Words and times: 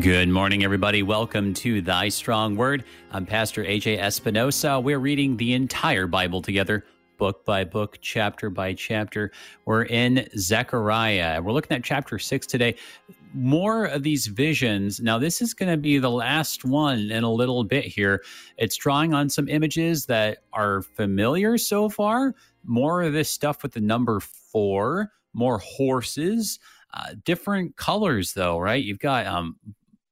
Good 0.00 0.28
morning, 0.28 0.62
everybody. 0.62 1.02
Welcome 1.02 1.54
to 1.54 1.80
Thy 1.80 2.10
Strong 2.10 2.56
Word. 2.56 2.84
I'm 3.12 3.24
Pastor 3.24 3.64
AJ 3.64 3.98
Espinosa. 3.98 4.78
We're 4.78 4.98
reading 4.98 5.38
the 5.38 5.54
entire 5.54 6.06
Bible 6.06 6.42
together, 6.42 6.84
book 7.16 7.46
by 7.46 7.64
book, 7.64 7.98
chapter 8.02 8.50
by 8.50 8.74
chapter. 8.74 9.30
We're 9.64 9.84
in 9.84 10.28
Zechariah. 10.36 11.40
We're 11.40 11.52
looking 11.52 11.74
at 11.74 11.82
chapter 11.82 12.18
six 12.18 12.46
today. 12.46 12.74
More 13.32 13.86
of 13.86 14.02
these 14.02 14.26
visions. 14.26 15.00
Now, 15.00 15.18
this 15.18 15.40
is 15.40 15.54
going 15.54 15.70
to 15.70 15.78
be 15.78 15.98
the 15.98 16.10
last 16.10 16.64
one 16.64 17.10
in 17.10 17.24
a 17.24 17.32
little 17.32 17.64
bit 17.64 17.86
here. 17.86 18.22
It's 18.58 18.76
drawing 18.76 19.14
on 19.14 19.30
some 19.30 19.48
images 19.48 20.04
that 20.06 20.38
are 20.52 20.82
familiar 20.82 21.56
so 21.56 21.88
far. 21.88 22.34
More 22.64 23.02
of 23.02 23.14
this 23.14 23.30
stuff 23.30 23.62
with 23.62 23.72
the 23.72 23.80
number 23.80 24.20
four, 24.20 25.12
more 25.32 25.58
horses. 25.58 26.58
Uh, 26.94 27.14
different 27.24 27.76
colors 27.76 28.32
though 28.32 28.58
right 28.58 28.82
you've 28.82 29.00
got 29.00 29.26
um, 29.26 29.56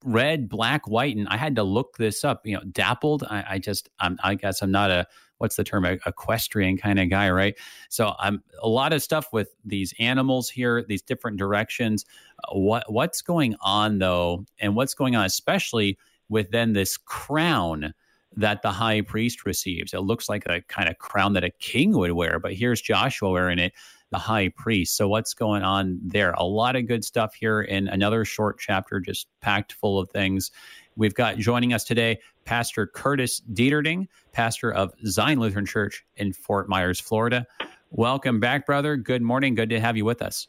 red 0.04 0.48
black 0.48 0.86
white 0.86 1.16
and 1.16 1.26
i 1.28 1.36
had 1.36 1.56
to 1.56 1.62
look 1.62 1.96
this 1.96 2.24
up 2.24 2.42
you 2.45 2.54
know 2.54 2.62
dappled. 2.70 3.24
I, 3.28 3.45
I 3.50 3.58
just 3.58 3.88
I'm, 4.00 4.18
i 4.22 4.34
guess 4.34 4.62
i'm 4.62 4.70
not 4.70 4.90
a 4.90 5.06
what's 5.38 5.56
the 5.56 5.64
term 5.64 5.84
a, 5.84 5.98
equestrian 6.06 6.76
kind 6.76 6.98
of 6.98 7.10
guy 7.10 7.30
right? 7.30 7.54
So 7.88 8.14
i'm 8.18 8.42
a 8.62 8.68
lot 8.68 8.92
of 8.92 9.02
stuff 9.02 9.32
with 9.32 9.48
these 9.64 9.95
animals 9.98 10.48
here 10.48 10.84
these 10.86 11.02
different 11.02 11.38
directions. 11.38 12.04
Uh, 12.45 12.59
what 12.59 12.92
what's 12.92 13.22
going 13.22 13.56
on 13.60 13.98
though 13.98 14.45
and 14.59 14.76
what's 14.76 14.95
going 14.95 15.16
on 15.16 15.24
especially 15.24 15.98
with 16.28 16.50
then 16.50 16.73
this 16.73 16.96
crown 16.96 17.95
that 18.36 18.62
the 18.62 18.70
high 18.70 19.01
priest 19.01 19.46
receives. 19.46 19.95
It 19.95 20.01
looks 20.01 20.29
like 20.29 20.45
a 20.46 20.60
kind 20.62 20.88
of 20.88 20.98
crown 20.98 21.34
that 21.34 21.45
a 21.45 21.51
king 21.51 21.96
would 21.96 22.12
wear, 22.12 22.40
but 22.40 22.54
here's 22.54 22.80
Joshua 22.80 23.30
wearing 23.30 23.59
it 23.59 23.73
the 24.15 24.18
high 24.20 24.48
priest. 24.51 24.96
So, 24.96 25.09
what's 25.09 25.34
going 25.34 25.65
on 25.65 25.98
there? 26.01 26.34
A 26.34 26.45
lot 26.45 26.76
of 26.76 26.87
good 26.87 27.04
stuff 27.04 27.34
here 27.34 27.62
in 27.62 27.88
another 27.88 28.24
short 28.24 28.60
chapter, 28.60 29.01
just 29.01 29.26
packed 29.40 29.73
full 29.73 29.98
of 29.98 30.09
things. 30.10 30.52
We've 30.95 31.15
got 31.15 31.37
joining 31.37 31.73
us 31.73 31.82
today 31.82 32.20
Pastor 32.45 32.87
Curtis 32.87 33.42
Dieterding, 33.54 34.07
pastor 34.30 34.70
of 34.73 34.92
Zion 35.04 35.40
Lutheran 35.40 35.66
Church 35.66 36.07
in 36.16 36.32
Fort 36.32 36.68
Myers, 36.68 37.01
Florida. 37.01 37.45
Welcome 37.90 38.38
back, 38.38 38.66
brother. 38.66 38.96
Good 38.96 39.20
morning. 39.20 39.57
Good 39.57 39.70
to 39.70 39.80
have 39.80 39.96
you 39.96 40.04
with 40.04 40.23
us. 40.23 40.46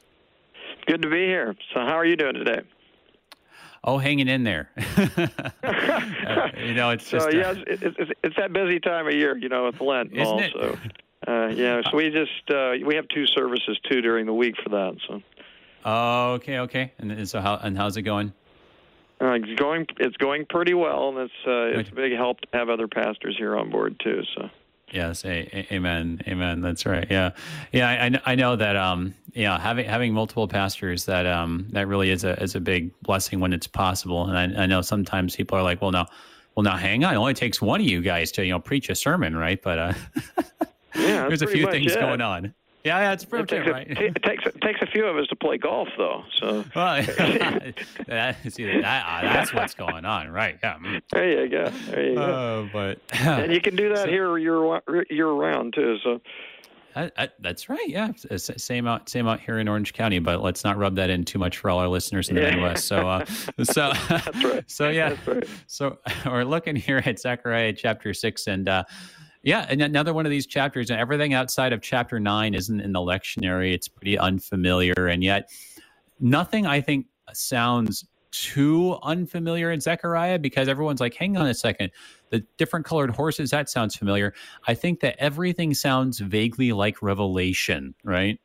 Good 0.86 1.02
to 1.02 1.10
be 1.10 1.26
here. 1.26 1.56
So, 1.74 1.80
how 1.80 1.98
are 1.98 2.06
you 2.06 2.16
doing 2.16 2.36
today? 2.36 2.62
Oh, 3.84 3.98
hanging 3.98 4.28
in 4.28 4.44
there. 4.44 4.70
uh, 4.78 6.50
you 6.64 6.76
know, 6.76 6.92
it's 6.92 7.10
just. 7.10 7.32
So, 7.32 7.36
yeah, 7.36 7.56
it's, 7.66 7.82
it's, 7.82 8.12
it's, 8.24 8.36
that 8.36 8.54
busy 8.54 8.80
time 8.80 9.08
of 9.08 9.14
year, 9.14 9.36
you 9.36 9.50
know, 9.50 9.66
with 9.66 9.82
Lent. 9.82 10.14
Isn't 10.14 10.28
also. 10.28 10.78
it? 10.84 11.02
Uh, 11.28 11.48
yeah, 11.48 11.82
so 11.90 11.98
we 11.98 12.10
just 12.10 12.50
uh, 12.50 12.74
we 12.86 12.96
have 12.96 13.08
two 13.08 13.26
services 13.26 13.80
too 13.90 14.02
during 14.02 14.26
the 14.26 14.34
week 14.34 14.56
for 14.64 14.70
that. 14.70 14.98
So. 15.08 15.22
Oh, 15.84 16.34
okay, 16.34 16.60
okay. 16.60 16.94
And 17.00 17.28
so 17.28 17.42
how 17.42 17.60
and 17.62 17.78
how's 17.78 17.98
it 17.98 18.04
going? 18.04 18.34
Uh, 19.22 19.32
it's 19.32 19.60
going 19.60 19.88
it's 19.98 20.18
going 20.18 20.46
pretty 20.46 20.74
well, 20.74 21.10
and 21.10 21.18
it's 21.18 21.48
uh, 21.48 21.80
it's 21.80 21.90
a 21.90 21.96
big 21.96 22.14
help 22.14 22.42
to 22.42 22.48
have 22.54 22.70
other 22.70 22.88
pastors 22.88 23.36
here 23.38 23.56
on 23.58 23.70
board 23.70 24.00
too. 24.04 24.24
So. 24.36 24.50
Yes, 24.92 25.26
a, 25.26 25.50
a, 25.52 25.74
amen, 25.74 26.22
amen. 26.28 26.62
That's 26.62 26.86
right. 26.86 27.08
Yeah, 27.10 27.32
yeah. 27.72 28.20
I, 28.26 28.34
I 28.34 28.36
know 28.36 28.56
that. 28.56 28.76
Um, 28.76 29.16
yeah, 29.34 29.60
having 29.60 29.86
having 29.86 30.14
multiple 30.14 30.48
pastors 30.48 31.06
that 31.06 31.26
um 31.26 31.68
that 31.72 31.88
really 31.88 32.10
is 32.10 32.24
a 32.24 32.42
is 32.42 32.56
a 32.56 32.60
big 32.60 32.92
blessing 33.02 33.40
when 33.40 33.52
it's 33.52 33.68
possible. 33.68 34.26
And 34.28 34.58
I, 34.58 34.64
I 34.64 34.66
know 34.66 34.82
sometimes 34.82 35.36
people 35.36 35.58
are 35.58 35.64
like, 35.64 35.82
well, 35.82 35.92
no, 35.92 36.06
well, 36.56 36.64
now 36.64 36.78
hang 36.78 37.04
on. 37.04 37.14
It 37.14 37.18
only 37.18 37.34
takes 37.34 37.62
one 37.62 37.82
of 37.82 37.88
you 37.88 38.02
guys 38.02 38.32
to 38.34 38.46
you 38.46 38.52
know 38.52 38.60
preach 38.60 38.90
a 38.90 38.96
sermon, 38.96 39.36
right? 39.36 39.62
But 39.62 39.80
uh, 39.80 39.94
Yeah, 40.96 41.28
there's 41.28 41.42
a 41.42 41.48
few 41.48 41.70
things 41.70 41.94
it. 41.94 42.00
going 42.00 42.22
on. 42.22 42.54
Yeah, 42.86 43.00
yeah, 43.00 43.14
it's 43.14 43.26
pretty 43.26 43.56
it 43.56 43.64
takes, 43.64 43.72
right. 43.72 43.98
A, 43.98 44.06
it 44.06 44.24
takes 44.24 44.46
it 44.46 44.62
takes 44.62 44.80
a 44.84 44.86
few 44.86 45.08
of 45.08 45.18
us 45.18 45.26
to 45.30 45.36
play 45.36 45.58
golf, 45.58 45.88
though. 45.98 46.24
So 46.40 46.64
well, 46.76 47.02
that, 48.08 48.36
see, 48.48 48.80
that, 48.80 49.06
uh, 49.08 49.22
that's 49.24 49.52
what's 49.56 49.74
going 49.74 50.06
on, 50.06 50.30
right? 50.30 50.60
Yeah. 50.62 50.78
There 51.12 51.46
you 51.46 51.50
go. 51.50 51.72
There 51.88 52.10
you 52.10 52.16
go. 52.16 52.22
Uh, 52.22 52.70
but 52.72 53.00
and 53.20 53.52
you 53.52 53.60
can 53.60 53.76
do 53.76 53.90
that 53.90 54.06
so, 54.06 54.08
here 54.08 54.38
year 54.38 54.84
year 55.10 55.30
round 55.30 55.74
too. 55.74 55.98
So. 56.04 56.22
I, 56.96 57.12
I, 57.18 57.30
that's 57.40 57.68
right. 57.68 57.90
Yeah, 57.90 58.12
same 58.38 58.88
out, 58.88 59.10
same 59.10 59.28
out 59.28 59.42
here 59.42 59.58
in 59.58 59.68
Orange 59.68 59.92
County. 59.92 60.20
But 60.20 60.42
let's 60.42 60.64
not 60.64 60.78
rub 60.78 60.96
that 60.96 61.10
in 61.10 61.26
too 61.26 61.40
much 61.40 61.58
for 61.58 61.72
all 61.72 61.80
our 61.80 61.90
listeners 61.90 62.30
in 62.30 62.36
the 62.36 62.42
yeah. 62.44 62.52
Midwest. 62.52 62.88
So, 62.88 63.10
uh, 63.10 63.26
so, 63.64 63.92
right. 64.44 64.64
so 64.68 64.90
yeah. 64.90 65.18
Right. 65.26 65.44
So 65.66 65.98
we're 66.26 66.46
looking 66.46 66.76
here 66.76 67.02
at 67.04 67.20
Zechariah 67.20 67.74
chapter 67.74 68.14
six, 68.14 68.48
and 68.48 68.70
uh, 68.70 68.84
yeah, 69.46 69.66
and 69.70 69.82
another 69.82 70.14
one 70.14 70.26
of 70.26 70.32
these 70.32 70.46
chapters, 70.46 70.90
and 70.90 71.00
everything 71.00 71.34
outside 71.34 71.72
of 71.72 71.82
chapter 71.82 72.20
nine 72.20 72.54
isn't 72.54 72.82
in 72.82 72.92
the 72.92 73.00
lectionary. 73.00 73.74
It's 73.74 73.88
pretty 73.88 74.18
unfamiliar, 74.18 75.08
and 75.08 75.24
yet 75.24 75.50
nothing 76.20 76.66
I 76.66 76.82
think 76.82 77.06
sounds 77.32 78.06
too 78.32 78.98
unfamiliar 79.02 79.72
in 79.72 79.80
Zechariah 79.80 80.40
because 80.40 80.68
everyone's 80.68 81.00
like, 81.00 81.14
hang 81.14 81.38
on 81.38 81.48
a 81.48 81.54
second, 81.54 81.92
the 82.32 82.44
different 82.58 82.86
colored 82.86 83.12
horses, 83.12 83.52
that 83.52 83.70
sounds 83.70 83.96
familiar. 83.96 84.34
I 84.68 84.74
think 84.74 85.00
that 85.00 85.16
everything 85.20 85.74
sounds 85.74 86.20
vaguely 86.20 86.74
like 86.74 87.02
Revelation, 87.02 87.96
right? 88.04 88.40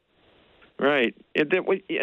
Right. 0.79 1.15
And 1.35 1.51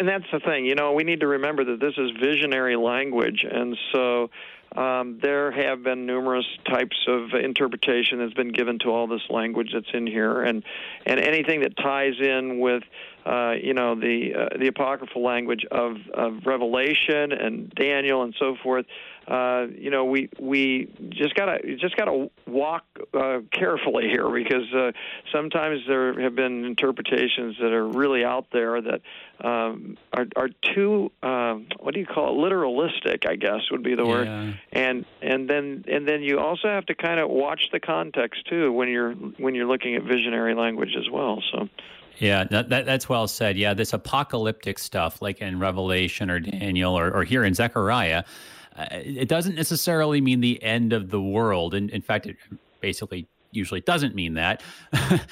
that's 0.06 0.30
the 0.30 0.40
thing. 0.40 0.66
You 0.66 0.74
know, 0.74 0.92
we 0.92 1.02
need 1.02 1.20
to 1.20 1.26
remember 1.26 1.64
that 1.64 1.80
this 1.80 1.94
is 1.96 2.10
visionary 2.20 2.76
language. 2.76 3.44
And 3.50 3.76
so 3.92 4.30
um, 4.76 5.18
there 5.22 5.50
have 5.50 5.82
been 5.82 6.06
numerous 6.06 6.46
types 6.68 6.96
of 7.06 7.32
interpretation 7.32 8.18
that's 8.18 8.34
been 8.34 8.52
given 8.52 8.78
to 8.80 8.90
all 8.90 9.06
this 9.06 9.22
language 9.30 9.70
that's 9.72 9.90
in 9.94 10.06
here, 10.06 10.42
and 10.42 10.62
and 11.06 11.18
anything 11.20 11.60
that 11.60 11.76
ties 11.76 12.14
in 12.20 12.60
with 12.60 12.82
uh, 13.24 13.52
you 13.62 13.74
know 13.74 13.94
the 13.94 14.34
uh, 14.34 14.58
the 14.58 14.68
apocryphal 14.68 15.22
language 15.22 15.64
of, 15.70 15.96
of 16.12 16.46
Revelation 16.46 17.32
and 17.32 17.70
Daniel 17.70 18.22
and 18.22 18.34
so 18.38 18.56
forth. 18.62 18.86
Uh, 19.28 19.66
you 19.76 19.90
know, 19.90 20.06
we 20.06 20.30
we 20.40 20.88
just 21.10 21.34
gotta 21.34 21.76
just 21.76 21.94
gotta 21.98 22.30
walk 22.46 22.84
uh, 23.12 23.40
carefully 23.52 24.08
here 24.08 24.30
because 24.30 24.72
uh, 24.74 24.92
sometimes 25.30 25.80
there 25.86 26.18
have 26.22 26.34
been 26.34 26.64
interpretations 26.64 27.56
that 27.60 27.72
are 27.72 27.86
really 27.86 28.24
out 28.24 28.46
there 28.54 28.80
that 28.80 29.02
um, 29.44 29.98
are 30.14 30.26
are 30.34 30.48
too 30.74 31.12
uh, 31.22 31.56
what 31.78 31.92
do 31.92 32.00
you 32.00 32.06
call 32.06 32.42
it 32.42 32.50
literalistic? 32.50 33.28
I 33.28 33.36
guess 33.36 33.70
would 33.70 33.82
be 33.82 33.94
the 33.94 34.04
yeah. 34.04 34.08
word. 34.08 34.58
And 34.72 35.04
and 35.20 35.48
then 35.48 35.84
and 35.86 36.08
then 36.08 36.22
you 36.22 36.38
also 36.38 36.68
have 36.68 36.86
to 36.86 36.94
kind 36.94 37.20
of 37.20 37.28
watch 37.28 37.68
the 37.70 37.80
context 37.80 38.46
too 38.48 38.72
when 38.72 38.88
you're 38.88 39.12
when 39.12 39.54
you're 39.54 39.68
looking 39.68 39.94
at 39.94 40.04
visionary 40.04 40.54
language 40.54 40.96
as 40.98 41.10
well. 41.10 41.42
So. 41.52 41.68
Yeah, 42.16 42.42
that, 42.50 42.68
that's 42.68 43.08
well 43.08 43.28
said. 43.28 43.56
Yeah, 43.56 43.74
this 43.74 43.92
apocalyptic 43.92 44.80
stuff, 44.80 45.22
like 45.22 45.40
in 45.40 45.60
Revelation 45.60 46.30
or 46.30 46.40
Daniel 46.40 46.98
or, 46.98 47.12
or 47.12 47.22
here 47.22 47.44
in 47.44 47.54
Zechariah, 47.54 48.24
it 48.90 49.28
doesn't 49.28 49.56
necessarily 49.56 50.20
mean 50.20 50.40
the 50.40 50.62
end 50.62 50.92
of 50.92 51.10
the 51.10 51.20
world. 51.20 51.74
And 51.74 51.90
in 51.90 52.02
fact, 52.02 52.26
it 52.26 52.36
basically 52.80 53.28
usually 53.50 53.80
doesn't 53.80 54.14
mean 54.14 54.34
that. 54.34 54.62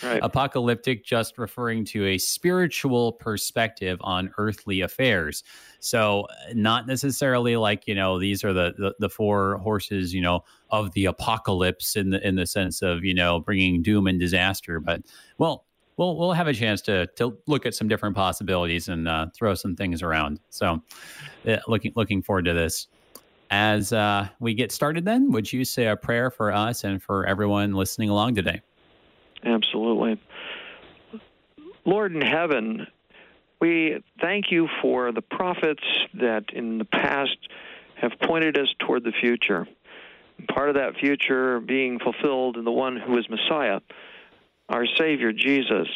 Right. 0.03 0.21
Apocalyptic 0.23 1.05
just 1.05 1.39
referring 1.39 1.85
to 1.87 2.07
a 2.07 2.19
spiritual 2.19 3.13
perspective 3.13 3.99
on 4.01 4.33
earthly 4.39 4.81
affairs. 4.81 5.45
So 5.81 6.27
not 6.55 6.87
necessarily 6.87 7.57
like, 7.57 7.87
you 7.87 7.95
know, 7.95 8.19
these 8.19 8.43
are 8.43 8.53
the, 8.53 8.75
the, 8.79 8.95
the 8.99 9.09
four 9.09 9.59
horses, 9.59 10.15
you 10.15 10.23
know, 10.23 10.45
of 10.71 10.93
the 10.93 11.05
apocalypse 11.05 11.95
in 11.95 12.11
the 12.11 12.27
in 12.27 12.37
the 12.37 12.47
sense 12.47 12.83
of, 12.83 13.05
you 13.05 13.15
know, 13.15 13.39
bringing 13.39 13.83
doom 13.83 14.07
and 14.07 14.19
disaster, 14.19 14.81
but 14.81 15.03
well, 15.39 15.67
we'll 15.97 16.17
we'll 16.17 16.33
have 16.33 16.49
a 16.49 16.55
chance 16.55 16.81
to 16.83 17.07
to 17.17 17.37
look 17.47 17.67
at 17.67 17.75
some 17.75 17.89
different 17.89 18.17
possibilities 18.17 18.89
and 18.89 19.09
uh, 19.09 19.27
throw 19.35 19.55
some 19.55 19.77
things 19.77 20.03
around. 20.03 20.41
So, 20.51 20.83
uh, 21.47 21.59
looking 21.69 21.93
looking 21.97 22.23
forward 22.23 22.47
to 22.47 22.55
this. 22.55 22.89
As 23.51 23.93
uh, 23.93 24.29
we 24.41 24.55
get 24.55 24.73
started, 24.73 25.05
then, 25.05 25.31
would 25.31 25.53
you 25.53 25.65
say 25.65 25.87
a 25.87 25.97
prayer 25.97 26.31
for 26.31 26.53
us 26.53 26.85
and 26.85 27.03
for 27.03 27.25
everyone 27.27 27.75
listening 27.75 28.11
along 28.11 28.35
today? 28.35 28.61
Absolutely. 29.45 30.21
Lord 31.85 32.15
in 32.15 32.21
heaven, 32.21 32.89
we 33.61 34.03
thank 34.21 34.51
you 34.51 34.69
for 34.83 35.13
the 35.13 35.23
prophets 35.23 35.85
that 36.15 36.47
in 36.53 36.79
the 36.79 36.85
past 36.85 37.37
have 37.95 38.13
pointed 38.21 38.59
us 38.59 38.69
toward 38.81 39.05
the 39.05 39.13
future. 39.13 39.67
Part 40.49 40.69
of 40.69 40.75
that 40.75 40.97
future 40.97 41.61
being 41.61 41.99
fulfilled 41.99 42.57
in 42.57 42.65
the 42.65 42.73
one 42.73 42.97
who 42.97 43.17
is 43.17 43.29
Messiah, 43.31 43.81
our 44.69 44.85
Savior, 44.99 45.33
Jesus. 45.33 45.89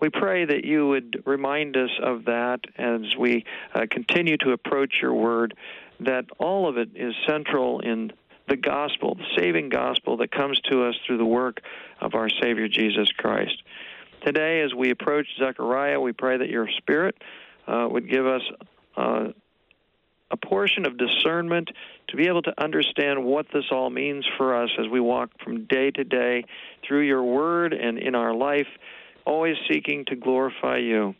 We 0.00 0.08
pray 0.08 0.44
that 0.44 0.64
you 0.64 0.88
would 0.88 1.22
remind 1.26 1.76
us 1.76 1.90
of 2.02 2.24
that 2.24 2.60
as 2.76 3.16
we 3.18 3.44
uh, 3.74 3.86
continue 3.90 4.36
to 4.38 4.52
approach 4.52 4.94
your 5.02 5.14
word 5.14 5.54
that 6.04 6.26
all 6.38 6.68
of 6.68 6.76
it 6.76 6.90
is 6.94 7.14
central 7.26 7.80
in 7.80 8.12
the 8.48 8.56
gospel, 8.56 9.14
the 9.14 9.24
saving 9.36 9.68
gospel 9.68 10.16
that 10.18 10.30
comes 10.30 10.60
to 10.70 10.84
us 10.84 10.94
through 11.06 11.18
the 11.18 11.24
work 11.24 11.60
of 12.00 12.14
our 12.14 12.28
Savior 12.28 12.68
Jesus 12.68 13.10
Christ. 13.16 13.62
Today, 14.24 14.62
as 14.62 14.74
we 14.74 14.90
approach 14.90 15.26
Zechariah, 15.38 16.00
we 16.00 16.12
pray 16.12 16.38
that 16.38 16.48
your 16.48 16.68
Spirit 16.78 17.16
uh, 17.66 17.86
would 17.90 18.08
give 18.08 18.26
us 18.26 18.42
uh, 18.96 19.28
a 20.30 20.36
portion 20.36 20.86
of 20.86 20.96
discernment 20.96 21.70
to 22.08 22.16
be 22.16 22.26
able 22.26 22.42
to 22.42 22.62
understand 22.62 23.24
what 23.24 23.46
this 23.52 23.64
all 23.70 23.90
means 23.90 24.26
for 24.36 24.56
us 24.56 24.70
as 24.78 24.88
we 24.88 25.00
walk 25.00 25.30
from 25.44 25.66
day 25.66 25.90
to 25.90 26.04
day 26.04 26.44
through 26.86 27.02
your 27.02 27.22
word 27.22 27.72
and 27.72 27.98
in 27.98 28.14
our 28.14 28.34
life, 28.34 28.66
always 29.26 29.56
seeking 29.70 30.04
to 30.06 30.16
glorify 30.16 30.78
you. 30.78 31.14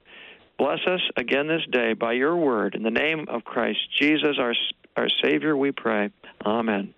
Bless 0.58 0.80
us 0.86 1.00
again 1.16 1.48
this 1.48 1.62
day 1.70 1.92
by 1.94 2.12
your 2.12 2.36
word. 2.36 2.74
In 2.74 2.82
the 2.82 2.90
name 2.90 3.26
of 3.28 3.44
Christ 3.44 3.80
Jesus, 3.98 4.36
our 4.38 4.54
our 4.96 5.08
Savior, 5.22 5.56
we 5.56 5.72
pray. 5.72 6.10
Amen. 6.44 6.94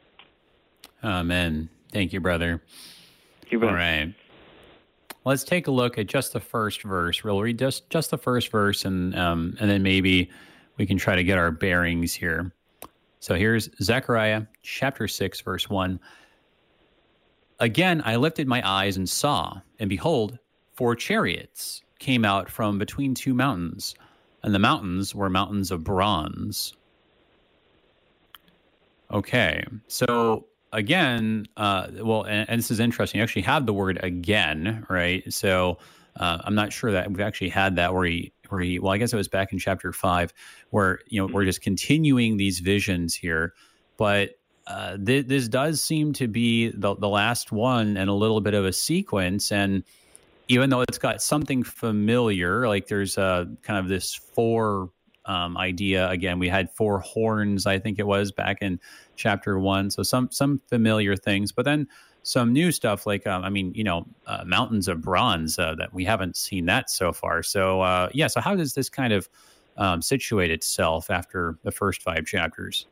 Amen. 1.02 1.68
Thank 1.92 2.12
you, 2.12 2.20
brother. 2.20 2.62
You 3.48 3.60
bet. 3.60 3.68
All 3.68 3.74
right. 3.74 4.14
Let's 5.24 5.44
take 5.44 5.68
a 5.68 5.70
look 5.70 5.96
at 5.96 6.06
just 6.06 6.32
the 6.32 6.40
first 6.40 6.82
verse. 6.82 7.24
We'll 7.24 7.40
read 7.40 7.58
just 7.58 7.88
just 7.88 8.10
the 8.10 8.18
first 8.18 8.50
verse, 8.50 8.84
and 8.84 9.16
um, 9.16 9.56
and 9.60 9.70
then 9.70 9.82
maybe 9.82 10.30
we 10.76 10.86
can 10.86 10.98
try 10.98 11.16
to 11.16 11.24
get 11.24 11.38
our 11.38 11.50
bearings 11.50 12.12
here. 12.12 12.52
So 13.20 13.34
here's 13.34 13.70
Zechariah 13.82 14.42
chapter 14.62 15.08
six, 15.08 15.40
verse 15.40 15.70
one. 15.70 16.00
Again, 17.60 18.02
I 18.04 18.16
lifted 18.16 18.48
my 18.48 18.60
eyes 18.68 18.96
and 18.96 19.08
saw, 19.08 19.60
and 19.78 19.88
behold, 19.88 20.38
four 20.74 20.94
chariots 20.96 21.82
came 22.04 22.24
out 22.24 22.50
from 22.50 22.78
between 22.78 23.14
two 23.14 23.32
mountains, 23.32 23.94
and 24.42 24.54
the 24.54 24.58
mountains 24.58 25.14
were 25.14 25.30
mountains 25.30 25.70
of 25.70 25.82
bronze. 25.82 26.74
Okay, 29.10 29.64
so 29.88 30.46
again, 30.72 31.46
uh, 31.56 31.88
well, 32.02 32.24
and, 32.24 32.48
and, 32.50 32.58
this 32.58 32.70
is 32.70 32.78
interesting. 32.78 33.18
You 33.18 33.22
actually 33.22 33.42
have 33.42 33.64
the 33.64 33.72
word 33.72 33.98
again, 34.02 34.84
right? 34.90 35.22
So 35.32 35.78
uh, 36.16 36.38
I'm 36.44 36.54
not 36.54 36.72
sure 36.72 36.92
that 36.92 37.08
we've 37.08 37.20
actually 37.20 37.48
had 37.48 37.76
that 37.76 37.94
where 37.94 38.04
he, 38.04 38.32
where 38.50 38.60
he, 38.60 38.78
well, 38.78 38.92
I 38.92 38.98
guess 38.98 39.12
it 39.12 39.16
was 39.16 39.28
back 39.28 39.52
in 39.52 39.58
chapter 39.58 39.90
five, 39.92 40.32
where 40.70 41.00
you 41.06 41.20
know 41.20 41.32
we're 41.32 41.46
just 41.46 41.62
continuing 41.62 42.36
these 42.36 42.58
visions 42.58 43.14
here, 43.14 43.54
but 43.96 44.32
uh, 44.66 44.98
th- 44.98 45.26
this 45.26 45.48
does 45.48 45.80
seem 45.80 46.12
to 46.14 46.28
be 46.28 46.68
the 46.68 46.96
the 46.96 47.08
last 47.08 47.50
one 47.50 47.96
and 47.96 48.10
a 48.10 48.14
little 48.14 48.42
bit 48.42 48.52
of 48.52 48.66
a 48.66 48.72
sequence, 48.72 49.50
and 49.50 49.84
even 50.48 50.70
though 50.70 50.82
it's 50.82 50.98
got 50.98 51.22
something 51.22 51.62
familiar, 51.62 52.68
like 52.68 52.86
there's 52.86 53.16
a 53.16 53.48
kind 53.62 53.78
of 53.78 53.88
this 53.88 54.14
four 54.14 54.90
um, 55.26 55.56
idea. 55.56 56.08
Again, 56.10 56.38
we 56.38 56.48
had 56.48 56.70
four 56.70 57.00
horns, 57.00 57.66
I 57.66 57.78
think 57.78 57.98
it 57.98 58.06
was 58.06 58.30
back 58.30 58.58
in 58.60 58.78
chapter 59.16 59.58
one. 59.58 59.90
So 59.90 60.02
some 60.02 60.28
some 60.30 60.60
familiar 60.68 61.16
things, 61.16 61.52
but 61.52 61.64
then 61.64 61.88
some 62.22 62.52
new 62.52 62.72
stuff 62.72 63.06
like 63.06 63.26
um, 63.26 63.44
I 63.44 63.50
mean, 63.50 63.72
you 63.74 63.84
know, 63.84 64.06
uh, 64.26 64.44
mountains 64.46 64.88
of 64.88 65.00
bronze 65.00 65.58
uh, 65.58 65.74
that 65.76 65.92
we 65.94 66.04
haven't 66.04 66.36
seen 66.36 66.66
that 66.66 66.90
so 66.90 67.12
far. 67.12 67.42
So 67.42 67.80
uh, 67.80 68.08
yeah, 68.12 68.26
so 68.26 68.40
how 68.40 68.54
does 68.54 68.74
this 68.74 68.88
kind 68.88 69.12
of 69.12 69.28
um, 69.76 70.02
situate 70.02 70.50
itself 70.50 71.10
after 71.10 71.58
the 71.62 71.72
first 71.72 72.02
five 72.02 72.26
chapters? 72.26 72.86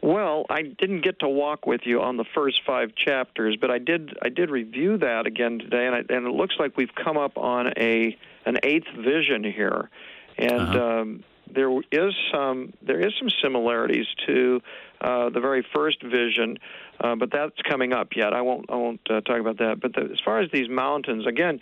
Well, 0.00 0.46
I 0.48 0.62
didn't 0.62 1.00
get 1.00 1.18
to 1.20 1.28
walk 1.28 1.66
with 1.66 1.80
you 1.84 2.00
on 2.00 2.16
the 2.16 2.24
first 2.34 2.62
five 2.64 2.94
chapters, 2.94 3.56
but 3.60 3.70
I 3.70 3.78
did. 3.78 4.16
I 4.22 4.28
did 4.28 4.48
review 4.50 4.98
that 4.98 5.26
again 5.26 5.58
today, 5.58 5.86
and, 5.86 5.94
I, 5.94 5.98
and 5.98 6.26
it 6.26 6.32
looks 6.32 6.54
like 6.58 6.76
we've 6.76 6.94
come 6.94 7.16
up 7.16 7.36
on 7.36 7.72
a 7.76 8.16
an 8.46 8.58
eighth 8.62 8.88
vision 8.96 9.42
here 9.42 9.90
and 10.38 10.60
uh-huh. 10.60 11.00
um, 11.00 11.24
there 11.52 11.70
is 11.90 12.14
some 12.32 12.72
there 12.82 13.00
is 13.00 13.12
some 13.18 13.28
similarities 13.42 14.06
to 14.26 14.60
uh, 15.00 15.30
the 15.30 15.40
very 15.40 15.66
first 15.74 16.02
vision, 16.02 16.58
uh, 17.00 17.16
but 17.16 17.30
that's 17.30 17.60
coming 17.68 17.92
up 17.92 18.14
yet. 18.14 18.32
I 18.32 18.42
won't 18.42 18.70
I 18.70 18.76
won't 18.76 19.00
uh, 19.10 19.20
talk 19.22 19.40
about 19.40 19.58
that. 19.58 19.80
But 19.80 19.94
the, 19.94 20.02
as 20.12 20.20
far 20.24 20.40
as 20.40 20.50
these 20.52 20.68
mountains, 20.68 21.26
again. 21.26 21.60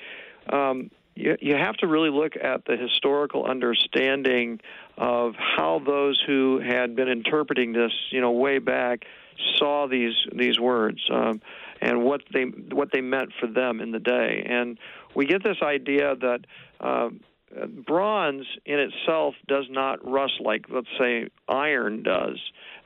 Um, 0.52 0.90
you, 1.16 1.36
you 1.40 1.56
have 1.56 1.76
to 1.78 1.86
really 1.86 2.10
look 2.10 2.36
at 2.36 2.64
the 2.66 2.76
historical 2.76 3.44
understanding 3.44 4.60
of 4.96 5.34
how 5.36 5.80
those 5.84 6.22
who 6.26 6.60
had 6.60 6.94
been 6.94 7.08
interpreting 7.08 7.72
this, 7.72 7.92
you 8.10 8.20
know, 8.20 8.30
way 8.30 8.58
back, 8.58 9.04
saw 9.56 9.86
these 9.86 10.14
these 10.32 10.58
words 10.58 10.98
um, 11.12 11.40
and 11.80 12.04
what 12.04 12.22
they 12.32 12.44
what 12.44 12.90
they 12.92 13.00
meant 13.00 13.32
for 13.40 13.46
them 13.46 13.80
in 13.80 13.90
the 13.90 13.98
day. 13.98 14.46
And 14.48 14.78
we 15.14 15.26
get 15.26 15.42
this 15.42 15.58
idea 15.62 16.14
that 16.16 16.40
uh, 16.80 17.10
bronze 17.86 18.46
in 18.64 18.78
itself 18.78 19.34
does 19.46 19.66
not 19.70 20.06
rust 20.06 20.40
like, 20.40 20.66
let's 20.68 20.88
say, 20.98 21.28
iron 21.48 22.02
does. 22.02 22.38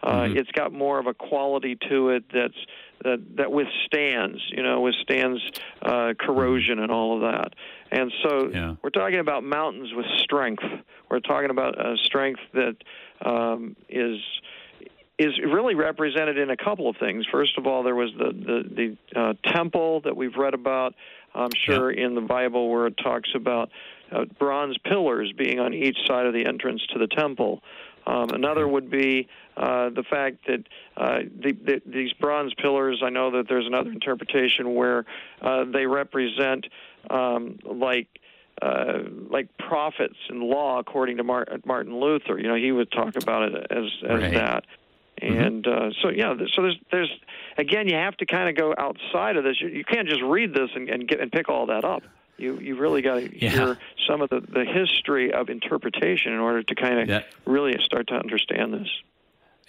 Uh, 0.03 0.23
mm-hmm. 0.23 0.37
It's 0.37 0.50
got 0.53 0.73
more 0.73 0.99
of 0.99 1.06
a 1.06 1.15
quality 1.15 1.76
to 1.88 2.11
it 2.11 2.25
that's 2.33 2.55
that, 3.03 3.37
that 3.37 3.50
withstands, 3.50 4.43
you 4.50 4.62
know, 4.62 4.81
withstands 4.81 5.41
uh, 5.83 6.12
corrosion 6.19 6.79
and 6.79 6.91
all 6.93 7.17
of 7.17 7.33
that. 7.33 7.55
And 7.91 8.13
so 8.23 8.51
yeah. 8.53 8.75
we're 8.83 8.91
talking 8.91 9.19
about 9.19 9.43
mountains 9.43 9.91
with 9.93 10.07
strength. 10.19 10.63
We're 11.11 11.21
talking 11.21 11.51
about 11.51 11.79
a 11.79 11.97
strength 12.05 12.41
that 12.55 12.77
um, 13.25 13.77
is 13.89 14.19
is 15.19 15.39
really 15.39 15.75
represented 15.75 16.39
in 16.39 16.49
a 16.49 16.57
couple 16.57 16.89
of 16.89 16.97
things. 16.97 17.27
First 17.31 17.59
of 17.59 17.67
all, 17.67 17.83
there 17.83 17.95
was 17.95 18.11
the 18.17 18.33
the, 18.33 18.97
the 19.15 19.21
uh, 19.21 19.35
temple 19.53 20.01
that 20.03 20.17
we've 20.17 20.37
read 20.37 20.55
about. 20.55 20.95
I'm 21.35 21.51
sure 21.55 21.93
yeah. 21.93 22.07
in 22.07 22.15
the 22.15 22.21
Bible 22.21 22.71
where 22.71 22.87
it 22.87 22.97
talks 23.03 23.31
about 23.35 23.71
uh, 24.11 24.25
bronze 24.39 24.77
pillars 24.79 25.33
being 25.37 25.61
on 25.61 25.75
each 25.75 25.97
side 26.07 26.27
of 26.27 26.33
the 26.33 26.47
entrance 26.47 26.85
to 26.93 26.99
the 26.99 27.07
temple. 27.07 27.63
Um, 28.07 28.31
another 28.31 28.67
would 28.67 28.91
be 28.91 29.29
uh, 29.57 29.91
the 29.91 30.03
fact 30.03 30.47
that 30.47 30.65
uh, 30.97 31.19
the, 31.39 31.53
the, 31.53 31.83
these 31.87 32.13
bronze 32.15 32.55
pillars, 32.55 33.03
I 33.05 33.11
know 33.11 33.31
that 33.33 33.47
there's 33.49 33.67
another 33.67 33.91
interpretation 33.91 34.75
where 34.75 35.05
uh, 35.43 35.65
they 35.65 35.87
represent 35.87 36.67
um, 37.08 37.58
like 37.64 38.08
uh, 38.61 38.99
like 39.31 39.49
prophets 39.58 40.17
in 40.29 40.41
law, 40.41 40.79
according 40.79 41.17
to 41.17 41.25
Martin 41.25 42.00
Luther. 42.00 42.38
You 42.38 42.49
know, 42.49 42.56
he 42.56 42.73
would 42.73 42.91
talk 42.93 43.17
about 43.17 43.52
it 43.52 43.67
as 43.70 43.85
as 44.08 44.20
right. 44.20 44.35
that. 44.35 44.64
Mm-hmm. 45.23 45.38
And 45.38 45.67
uh, 45.67 45.91
so, 46.02 46.08
yeah, 46.08 46.35
so 46.55 46.62
there's 46.62 46.79
there's 46.91 47.20
again, 47.58 47.88
you 47.88 47.97
have 47.97 48.17
to 48.19 48.26
kind 48.26 48.49
of 48.49 48.56
go 48.56 48.75
outside 48.76 49.37
of 49.37 49.44
this. 49.44 49.61
You, 49.61 49.69
you 49.69 49.85
can't 49.85 50.08
just 50.08 50.23
read 50.23 50.55
this 50.55 50.70
and, 50.75 50.88
and 50.88 51.06
get 51.06 51.20
and 51.20 51.31
pick 51.31 51.49
all 51.49 51.67
that 51.67 51.85
up. 51.85 52.02
You 52.38 52.58
you 52.58 52.76
really 52.76 53.02
got 53.02 53.17
to 53.17 53.38
yeah. 53.38 53.50
hear 53.50 53.79
some 54.08 54.23
of 54.23 54.31
the 54.31 54.41
the 54.41 54.64
history 54.64 55.32
of 55.32 55.50
interpretation 55.50 56.32
in 56.32 56.38
order 56.38 56.62
to 56.62 56.75
kind 56.75 57.00
of 57.00 57.08
yeah. 57.08 57.23
really 57.44 57.76
start 57.85 58.08
to 58.08 58.14
understand 58.14 58.73
this. 58.73 58.88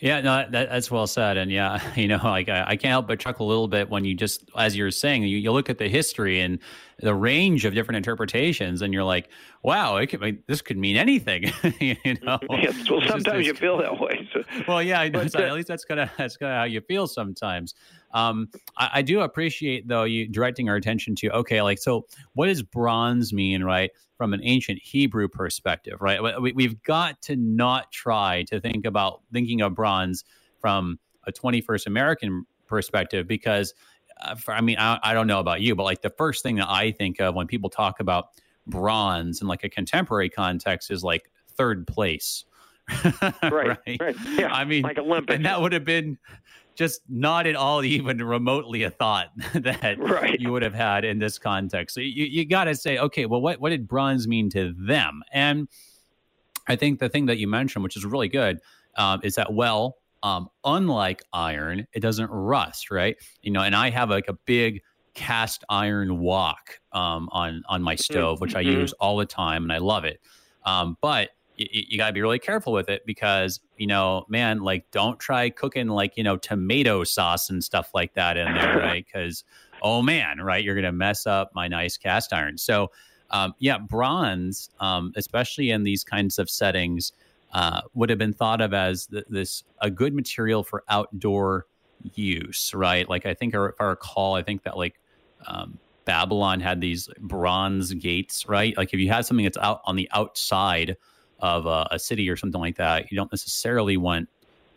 Yeah, 0.01 0.19
no, 0.21 0.47
that, 0.49 0.69
that's 0.69 0.89
well 0.89 1.05
said, 1.05 1.37
and 1.37 1.51
yeah, 1.51 1.79
you 1.95 2.07
know, 2.07 2.19
like 2.23 2.49
I, 2.49 2.63
I, 2.69 2.75
can't 2.75 2.89
help 2.89 3.07
but 3.07 3.19
chuckle 3.19 3.45
a 3.45 3.49
little 3.49 3.67
bit 3.67 3.87
when 3.87 4.03
you 4.03 4.15
just, 4.15 4.43
as 4.57 4.75
you're 4.75 4.89
saying, 4.89 5.23
you, 5.23 5.37
you 5.37 5.51
look 5.51 5.69
at 5.69 5.77
the 5.77 5.87
history 5.87 6.41
and 6.41 6.57
the 6.99 7.13
range 7.13 7.65
of 7.65 7.75
different 7.75 7.97
interpretations, 7.97 8.81
and 8.81 8.95
you're 8.95 9.03
like, 9.03 9.29
wow, 9.63 9.97
it 9.97 10.07
could, 10.07 10.21
like, 10.21 10.45
this 10.47 10.61
could 10.61 10.77
mean 10.77 10.97
anything, 10.97 11.51
you 11.79 11.95
know. 12.23 12.39
Yes, 12.49 12.89
well, 12.89 13.01
sometimes 13.07 13.45
you 13.45 13.53
feel 13.53 13.77
that 13.77 13.99
way. 13.99 14.27
So. 14.33 14.43
Well, 14.67 14.83
yeah, 14.83 15.09
but, 15.09 15.33
uh, 15.35 15.39
at 15.39 15.53
least 15.53 15.67
that's 15.67 15.85
kind 15.85 15.99
of 15.99 16.09
that's 16.17 16.37
kind 16.37 16.51
of 16.51 16.57
how 16.57 16.63
you 16.63 16.81
feel 16.81 17.07
sometimes. 17.07 17.73
Um, 18.13 18.49
I, 18.77 18.89
I, 18.95 19.01
do 19.01 19.21
appreciate 19.21 19.87
though 19.87 20.03
you 20.03 20.27
directing 20.27 20.67
our 20.69 20.75
attention 20.75 21.15
to 21.15 21.29
okay, 21.31 21.61
like 21.61 21.79
so, 21.79 22.05
what 22.33 22.47
does 22.47 22.61
bronze 22.61 23.31
mean, 23.31 23.63
right, 23.63 23.89
from 24.17 24.33
an 24.33 24.41
ancient 24.43 24.79
Hebrew 24.83 25.27
perspective, 25.27 26.01
right? 26.01 26.21
We, 26.41 26.51
we've 26.51 26.81
got 26.83 27.21
to 27.23 27.35
not 27.35 27.91
try 27.91 28.43
to 28.49 28.59
think 28.59 28.85
about 28.85 29.21
thinking 29.33 29.61
of 29.61 29.73
bronze 29.73 30.23
from 30.59 30.99
a 31.25 31.31
21st 31.31 31.87
American 31.87 32.45
perspective 32.67 33.27
because, 33.27 33.73
uh, 34.21 34.35
for, 34.35 34.53
I 34.53 34.61
mean, 34.61 34.77
I, 34.77 34.99
I 35.01 35.13
don't 35.13 35.27
know 35.27 35.39
about 35.39 35.61
you, 35.61 35.75
but 35.75 35.83
like 35.83 36.01
the 36.01 36.11
first 36.11 36.43
thing 36.43 36.57
that 36.57 36.69
I 36.69 36.91
think 36.91 37.19
of 37.19 37.33
when 37.33 37.47
people 37.47 37.69
talk 37.69 37.99
about 37.99 38.27
bronze 38.67 39.41
in 39.41 39.47
like 39.47 39.63
a 39.63 39.69
contemporary 39.69 40.29
context 40.29 40.91
is 40.91 41.03
like 41.03 41.31
third 41.55 41.87
place. 41.87 42.45
right, 43.43 43.43
right, 43.51 43.97
right. 43.99 44.15
Yeah, 44.31 44.51
I 44.51 44.65
mean, 44.65 44.83
like 44.83 44.97
Olympics. 44.97 45.35
And 45.35 45.45
that 45.45 45.61
would 45.61 45.71
have 45.73 45.85
been 45.85 46.17
just 46.75 47.01
not 47.09 47.45
at 47.47 47.55
all 47.55 47.83
even 47.83 48.17
remotely 48.17 48.83
a 48.83 48.89
thought 48.89 49.27
that 49.53 49.97
right. 49.99 50.39
you 50.39 50.51
would 50.51 50.61
have 50.61 50.73
had 50.73 51.05
in 51.05 51.19
this 51.19 51.37
context. 51.37 51.95
So 51.95 52.01
you, 52.01 52.25
you 52.25 52.45
got 52.45 52.65
to 52.65 52.75
say, 52.75 52.97
okay, 52.97 53.25
well, 53.25 53.41
what, 53.41 53.59
what 53.59 53.69
did 53.69 53.87
bronze 53.87 54.27
mean 54.27 54.49
to 54.51 54.73
them? 54.77 55.21
And 55.31 55.67
I 56.67 56.75
think 56.75 56.99
the 56.99 57.09
thing 57.09 57.25
that 57.27 57.37
you 57.37 57.47
mentioned, 57.47 57.83
which 57.83 57.97
is 57.97 58.05
really 58.05 58.29
good, 58.29 58.59
um, 58.97 59.21
is 59.23 59.35
that, 59.35 59.53
well, 59.53 59.97
um, 60.23 60.49
unlike 60.63 61.23
iron, 61.33 61.87
it 61.93 61.99
doesn't 61.99 62.29
rust, 62.29 62.91
right? 62.91 63.15
You 63.41 63.51
know, 63.51 63.61
and 63.61 63.75
I 63.75 63.89
have 63.89 64.09
like 64.09 64.27
a 64.27 64.33
big 64.33 64.81
cast 65.13 65.63
iron 65.69 66.19
wok 66.19 66.79
um, 66.91 67.29
on 67.31 67.63
on 67.67 67.81
my 67.81 67.95
mm-hmm. 67.95 68.13
stove, 68.13 68.41
which 68.41 68.51
mm-hmm. 68.51 68.59
I 68.59 68.79
use 68.79 68.93
all 68.93 69.17
the 69.17 69.25
time, 69.25 69.63
and 69.63 69.73
I 69.73 69.77
love 69.77 70.05
it. 70.05 70.21
Um, 70.65 70.97
but 71.01 71.29
you, 71.57 71.83
you 71.89 71.97
got 71.97 72.07
to 72.07 72.13
be 72.13 72.21
really 72.21 72.39
careful 72.39 72.73
with 72.73 72.89
it 72.89 73.05
because 73.05 73.59
you 73.77 73.87
know 73.87 74.25
man 74.29 74.59
like 74.59 74.89
don't 74.91 75.19
try 75.19 75.49
cooking 75.49 75.87
like 75.87 76.17
you 76.17 76.23
know 76.23 76.37
tomato 76.37 77.03
sauce 77.03 77.49
and 77.49 77.63
stuff 77.63 77.91
like 77.93 78.13
that 78.13 78.37
in 78.37 78.53
there 78.53 78.77
right 78.79 79.05
because 79.05 79.43
oh 79.81 80.01
man 80.01 80.39
right 80.39 80.63
you're 80.63 80.75
gonna 80.75 80.91
mess 80.91 81.27
up 81.27 81.51
my 81.53 81.67
nice 81.67 81.97
cast 81.97 82.33
iron 82.33 82.57
so 82.57 82.91
um, 83.29 83.53
yeah 83.59 83.77
bronze 83.77 84.69
um, 84.79 85.11
especially 85.15 85.71
in 85.71 85.83
these 85.83 86.03
kinds 86.03 86.39
of 86.39 86.49
settings 86.49 87.13
uh, 87.53 87.81
would 87.93 88.09
have 88.09 88.19
been 88.19 88.33
thought 88.33 88.61
of 88.61 88.73
as 88.73 89.07
th- 89.07 89.25
this 89.29 89.63
a 89.79 89.89
good 89.89 90.13
material 90.13 90.63
for 90.63 90.83
outdoor 90.89 91.65
use 92.15 92.73
right 92.73 93.07
like 93.09 93.25
i 93.25 93.33
think 93.33 93.53
if 93.53 93.73
i 93.79 93.83
recall 93.83 94.33
i 94.35 94.41
think 94.41 94.63
that 94.63 94.75
like 94.75 94.95
um, 95.47 95.77
babylon 96.05 96.59
had 96.59 96.81
these 96.81 97.09
bronze 97.19 97.93
gates 97.93 98.47
right 98.47 98.75
like 98.77 98.93
if 98.93 98.99
you 98.99 99.09
have 99.09 99.25
something 99.25 99.43
that's 99.43 99.57
out 99.57 99.81
on 99.85 99.95
the 99.95 100.09
outside 100.13 100.95
of 101.41 101.65
a, 101.65 101.87
a 101.91 101.99
city 101.99 102.29
or 102.29 102.37
something 102.37 102.61
like 102.61 102.77
that, 102.77 103.11
you 103.11 103.15
don't 103.15 103.31
necessarily 103.31 103.97
want 103.97 104.29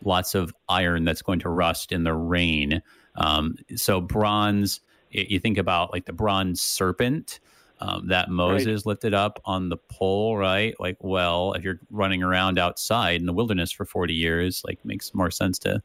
lots 0.03 0.35
of 0.35 0.53
iron 0.67 1.05
that's 1.05 1.21
going 1.21 1.39
to 1.39 1.49
rust 1.49 1.91
in 1.91 2.03
the 2.03 2.13
rain. 2.13 2.81
Um, 3.15 3.55
so 3.75 4.01
bronze, 4.01 4.81
you 5.11 5.39
think 5.39 5.57
about 5.57 5.93
like 5.93 6.05
the 6.05 6.13
bronze 6.13 6.61
serpent. 6.61 7.39
um, 7.81 8.07
that 8.07 8.29
Moses 8.29 8.67
right. 8.67 8.85
lifted 8.85 9.13
up 9.13 9.39
on 9.45 9.69
the 9.69 9.77
pole, 9.77 10.37
right? 10.37 10.73
Like, 10.79 10.97
well, 11.01 11.53
if 11.53 11.63
you're 11.63 11.81
running 11.91 12.23
around 12.23 12.57
outside 12.57 13.19
in 13.19 13.25
the 13.25 13.33
wilderness 13.33 13.71
for 13.71 13.85
40 13.85 14.13
years, 14.13 14.63
like 14.65 14.83
makes 14.85 15.13
more 15.13 15.29
sense 15.29 15.59
to 15.59 15.81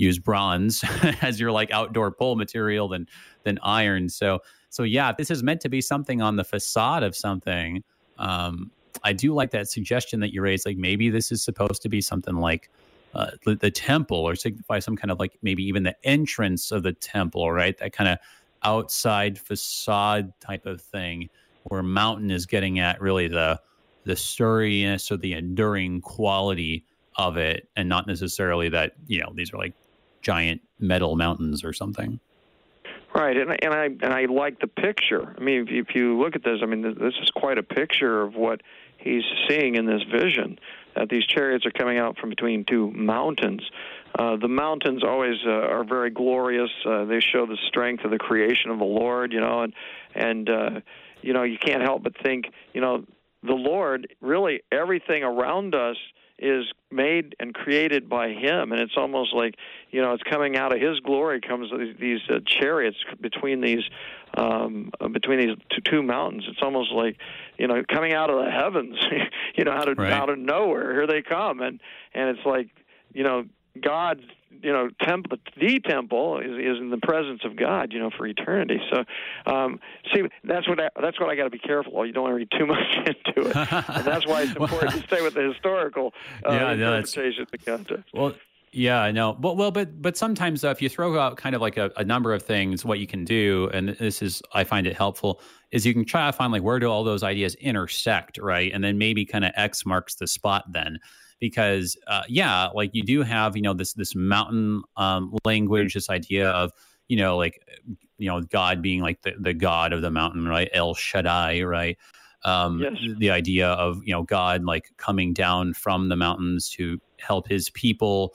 use 0.00 0.18
bronze 0.18 0.82
as 1.22 1.38
your 1.38 1.52
like 1.52 1.70
outdoor 1.70 2.10
pole 2.10 2.36
material 2.36 2.88
than 2.88 3.06
than 3.44 3.58
iron. 3.62 4.08
So 4.08 4.40
so 4.70 4.84
yeah, 4.84 5.12
this 5.12 5.30
is 5.30 5.42
meant 5.42 5.60
to 5.62 5.68
be 5.68 5.80
something 5.80 6.22
on 6.22 6.36
the 6.36 6.44
facade 6.44 7.02
of 7.02 7.14
something. 7.14 7.82
Um, 8.18 8.70
I 9.02 9.12
do 9.12 9.34
like 9.34 9.50
that 9.50 9.68
suggestion 9.68 10.20
that 10.20 10.32
you 10.32 10.42
raised. 10.42 10.66
Like 10.66 10.76
maybe 10.76 11.10
this 11.10 11.32
is 11.32 11.42
supposed 11.42 11.82
to 11.82 11.88
be 11.88 12.00
something 12.00 12.36
like 12.36 12.70
uh, 13.14 13.32
the, 13.44 13.56
the, 13.56 13.70
temple, 13.70 14.18
or 14.18 14.36
signify 14.36 14.78
some 14.78 14.94
kind 14.94 15.10
of 15.10 15.18
like 15.18 15.36
maybe 15.42 15.64
even 15.64 15.82
the 15.82 15.96
entrance 16.04 16.70
of 16.70 16.84
the 16.84 16.92
temple, 16.92 17.50
right? 17.50 17.76
That 17.78 17.92
kind 17.92 18.08
of 18.08 18.18
outside 18.62 19.38
facade 19.38 20.32
type 20.40 20.66
of 20.66 20.80
thing, 20.80 21.28
where 21.64 21.82
mountain 21.82 22.30
is 22.30 22.46
getting 22.46 22.78
at 22.78 23.00
really 23.00 23.26
the 23.26 23.60
the 24.04 24.16
sturdiness 24.16 25.10
or 25.10 25.16
the 25.16 25.32
enduring 25.32 26.00
quality 26.00 26.84
of 27.16 27.36
it, 27.36 27.68
and 27.74 27.88
not 27.88 28.06
necessarily 28.06 28.68
that 28.68 28.92
you 29.08 29.20
know 29.20 29.32
these 29.34 29.52
are 29.52 29.58
like 29.58 29.74
giant 30.22 30.60
metal 30.78 31.16
mountains 31.16 31.64
or 31.64 31.72
something. 31.72 32.20
Right, 33.14 33.36
and 33.36 33.50
and 33.64 33.74
I 33.74 33.84
and 33.86 34.14
I 34.14 34.26
like 34.26 34.60
the 34.60 34.68
picture. 34.68 35.34
I 35.36 35.42
mean, 35.42 35.66
if, 35.66 35.88
if 35.88 35.94
you 35.96 36.20
look 36.20 36.36
at 36.36 36.44
this, 36.44 36.60
I 36.62 36.66
mean, 36.66 36.82
this 36.82 37.14
is 37.20 37.30
quite 37.34 37.58
a 37.58 37.62
picture 37.62 38.22
of 38.22 38.36
what 38.36 38.62
he's 38.98 39.24
seeing 39.48 39.74
in 39.74 39.86
this 39.86 40.02
vision. 40.12 40.58
That 40.94 41.08
these 41.08 41.24
chariots 41.26 41.66
are 41.66 41.72
coming 41.72 41.98
out 41.98 42.18
from 42.18 42.30
between 42.30 42.64
two 42.64 42.90
mountains. 42.92 43.62
Uh, 44.16 44.36
the 44.36 44.48
mountains 44.48 45.02
always 45.04 45.36
uh, 45.46 45.50
are 45.50 45.84
very 45.84 46.10
glorious. 46.10 46.70
Uh, 46.84 47.04
they 47.04 47.20
show 47.20 47.46
the 47.46 47.58
strength 47.68 48.04
of 48.04 48.10
the 48.10 48.18
creation 48.18 48.70
of 48.70 48.78
the 48.78 48.84
Lord, 48.84 49.32
you 49.32 49.40
know, 49.40 49.62
and 49.62 49.72
and 50.14 50.48
uh, 50.48 50.80
you 51.20 51.32
know 51.32 51.42
you 51.42 51.58
can't 51.58 51.82
help 51.82 52.04
but 52.04 52.12
think, 52.22 52.46
you 52.72 52.80
know, 52.80 53.04
the 53.42 53.54
Lord 53.54 54.14
really 54.20 54.62
everything 54.70 55.24
around 55.24 55.74
us 55.74 55.96
is 56.40 56.64
made 56.90 57.36
and 57.38 57.54
created 57.54 58.08
by 58.08 58.30
him. 58.30 58.72
And 58.72 58.80
it's 58.80 58.96
almost 58.96 59.34
like 59.34 59.54
you 59.90 60.00
know 60.02 60.12
it's 60.12 60.22
coming 60.22 60.56
out 60.56 60.74
of 60.74 60.80
his 60.80 60.98
glory 61.00 61.40
comes 61.40 61.70
these 62.00 62.20
uh, 62.28 62.40
chariots 62.46 62.96
between 63.20 63.60
these 63.60 63.84
um 64.34 64.90
between 65.12 65.38
these 65.38 65.56
two, 65.70 65.80
two 65.82 66.02
mountains. 66.02 66.44
It's 66.48 66.62
almost 66.62 66.92
like 66.92 67.16
you 67.58 67.66
know 67.66 67.82
coming 67.88 68.12
out 68.12 68.30
of 68.30 68.44
the 68.44 68.50
heavens 68.50 68.98
you 69.56 69.64
know 69.64 69.72
out 69.72 69.88
of 69.88 69.98
right. 69.98 70.12
out 70.12 70.30
of 70.30 70.38
nowhere 70.38 70.92
here 70.92 71.06
they 71.06 71.22
come. 71.22 71.60
And 71.60 71.80
and 72.14 72.30
it's 72.30 72.46
like 72.46 72.68
you 73.12 73.22
know 73.22 73.44
God's 73.82 74.22
you 74.62 74.72
know 74.72 74.88
temple 75.02 75.38
the 75.58 75.80
temple 75.80 76.40
is, 76.40 76.50
is 76.50 76.78
in 76.78 76.90
the 76.90 76.98
presence 76.98 77.42
of 77.44 77.56
God 77.56 77.92
you 77.92 77.98
know 77.98 78.10
for 78.16 78.26
eternity. 78.26 78.80
So 78.90 79.04
um 79.50 79.80
see 80.12 80.22
that's 80.44 80.68
what 80.68 80.80
I, 80.80 80.88
that's 81.00 81.18
what 81.20 81.30
I 81.30 81.36
got 81.36 81.44
to 81.44 81.50
be 81.50 81.58
careful 81.58 82.04
you 82.04 82.12
don't 82.12 82.24
want 82.24 82.32
to 82.32 82.36
read 82.36 82.50
too 82.56 82.66
much 82.74 82.86
into 83.06 83.50
it. 83.50 83.56
And 83.56 84.04
that's 84.04 84.26
why 84.26 84.42
it's 84.42 84.56
important 84.56 84.92
to 84.92 85.06
stay 85.06 85.22
with 85.22 85.34
the 85.34 85.42
historical 85.42 86.12
uh, 86.46 86.52
yeah, 86.52 86.72
interpretation 86.72 87.42
of 87.42 87.50
the 87.50 87.58
context. 87.58 88.12
Well 88.12 88.34
yeah, 88.72 89.00
I 89.00 89.10
know. 89.10 89.36
Well, 89.40 89.56
well, 89.56 89.70
but 89.70 90.00
but 90.00 90.16
sometimes 90.16 90.64
uh, 90.64 90.68
if 90.68 90.80
you 90.80 90.88
throw 90.88 91.18
out 91.18 91.36
kind 91.36 91.56
of 91.56 91.60
like 91.60 91.76
a, 91.76 91.90
a, 91.96 92.04
number 92.04 92.32
of 92.32 92.42
things, 92.42 92.84
what 92.84 93.00
you 93.00 93.06
can 93.06 93.24
do, 93.24 93.68
and 93.72 93.90
this 93.98 94.22
is 94.22 94.42
I 94.54 94.62
find 94.62 94.86
it 94.86 94.96
helpful, 94.96 95.40
is 95.72 95.84
you 95.84 95.92
can 95.92 96.04
try 96.04 96.26
to 96.26 96.32
find 96.32 96.52
like 96.52 96.62
where 96.62 96.78
do 96.78 96.86
all 96.86 97.02
those 97.02 97.24
ideas 97.24 97.56
intersect, 97.56 98.38
right? 98.38 98.70
And 98.72 98.84
then 98.84 98.96
maybe 98.96 99.24
kind 99.24 99.44
of 99.44 99.52
X 99.56 99.84
marks 99.84 100.14
the 100.14 100.28
spot 100.28 100.64
then 100.72 101.00
because 101.40 101.96
uh, 102.06 102.22
yeah, 102.28 102.68
like 102.68 102.90
you 102.92 103.02
do 103.02 103.22
have 103.22 103.56
you 103.56 103.62
know 103.62 103.74
this 103.74 103.94
this 103.94 104.14
mountain 104.14 104.82
um, 104.96 105.36
language, 105.44 105.94
this 105.94 106.08
idea 106.08 106.50
of 106.50 106.70
you 107.08 107.16
know 107.16 107.36
like 107.36 107.60
you 108.18 108.28
know 108.28 108.40
God 108.40 108.82
being 108.82 109.00
like 109.00 109.22
the, 109.22 109.34
the 109.40 109.54
God 109.54 109.92
of 109.92 110.02
the 110.02 110.10
mountain, 110.10 110.46
right? 110.46 110.70
El 110.72 110.94
Shaddai, 110.94 111.62
right? 111.62 111.98
Um, 112.44 112.80
yes. 112.80 112.96
The 113.18 113.30
idea 113.30 113.68
of 113.68 114.00
you 114.04 114.12
know 114.12 114.22
God 114.22 114.64
like 114.64 114.92
coming 114.96 115.32
down 115.32 115.74
from 115.74 116.08
the 116.08 116.16
mountains 116.16 116.70
to 116.70 117.00
help 117.18 117.48
His 117.48 117.70
people. 117.70 118.34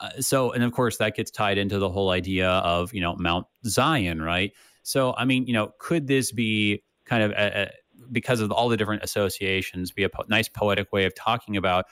Uh, 0.00 0.20
so, 0.20 0.52
and 0.52 0.64
of 0.64 0.72
course, 0.72 0.96
that 0.96 1.14
gets 1.14 1.30
tied 1.30 1.58
into 1.58 1.78
the 1.78 1.90
whole 1.90 2.10
idea 2.10 2.48
of 2.48 2.92
you 2.94 3.00
know 3.00 3.16
Mount 3.16 3.46
Zion, 3.66 4.22
right? 4.22 4.52
So, 4.82 5.14
I 5.16 5.24
mean, 5.24 5.46
you 5.46 5.52
know, 5.52 5.72
could 5.78 6.06
this 6.06 6.32
be 6.32 6.82
kind 7.04 7.22
of 7.22 7.32
a, 7.32 7.62
a, 7.62 7.70
because 8.10 8.40
of 8.40 8.50
all 8.50 8.68
the 8.68 8.76
different 8.76 9.02
associations, 9.02 9.92
be 9.92 10.04
a 10.04 10.08
po- 10.08 10.24
nice 10.28 10.48
poetic 10.48 10.92
way 10.92 11.04
of 11.04 11.14
talking 11.14 11.56
about 11.56 11.84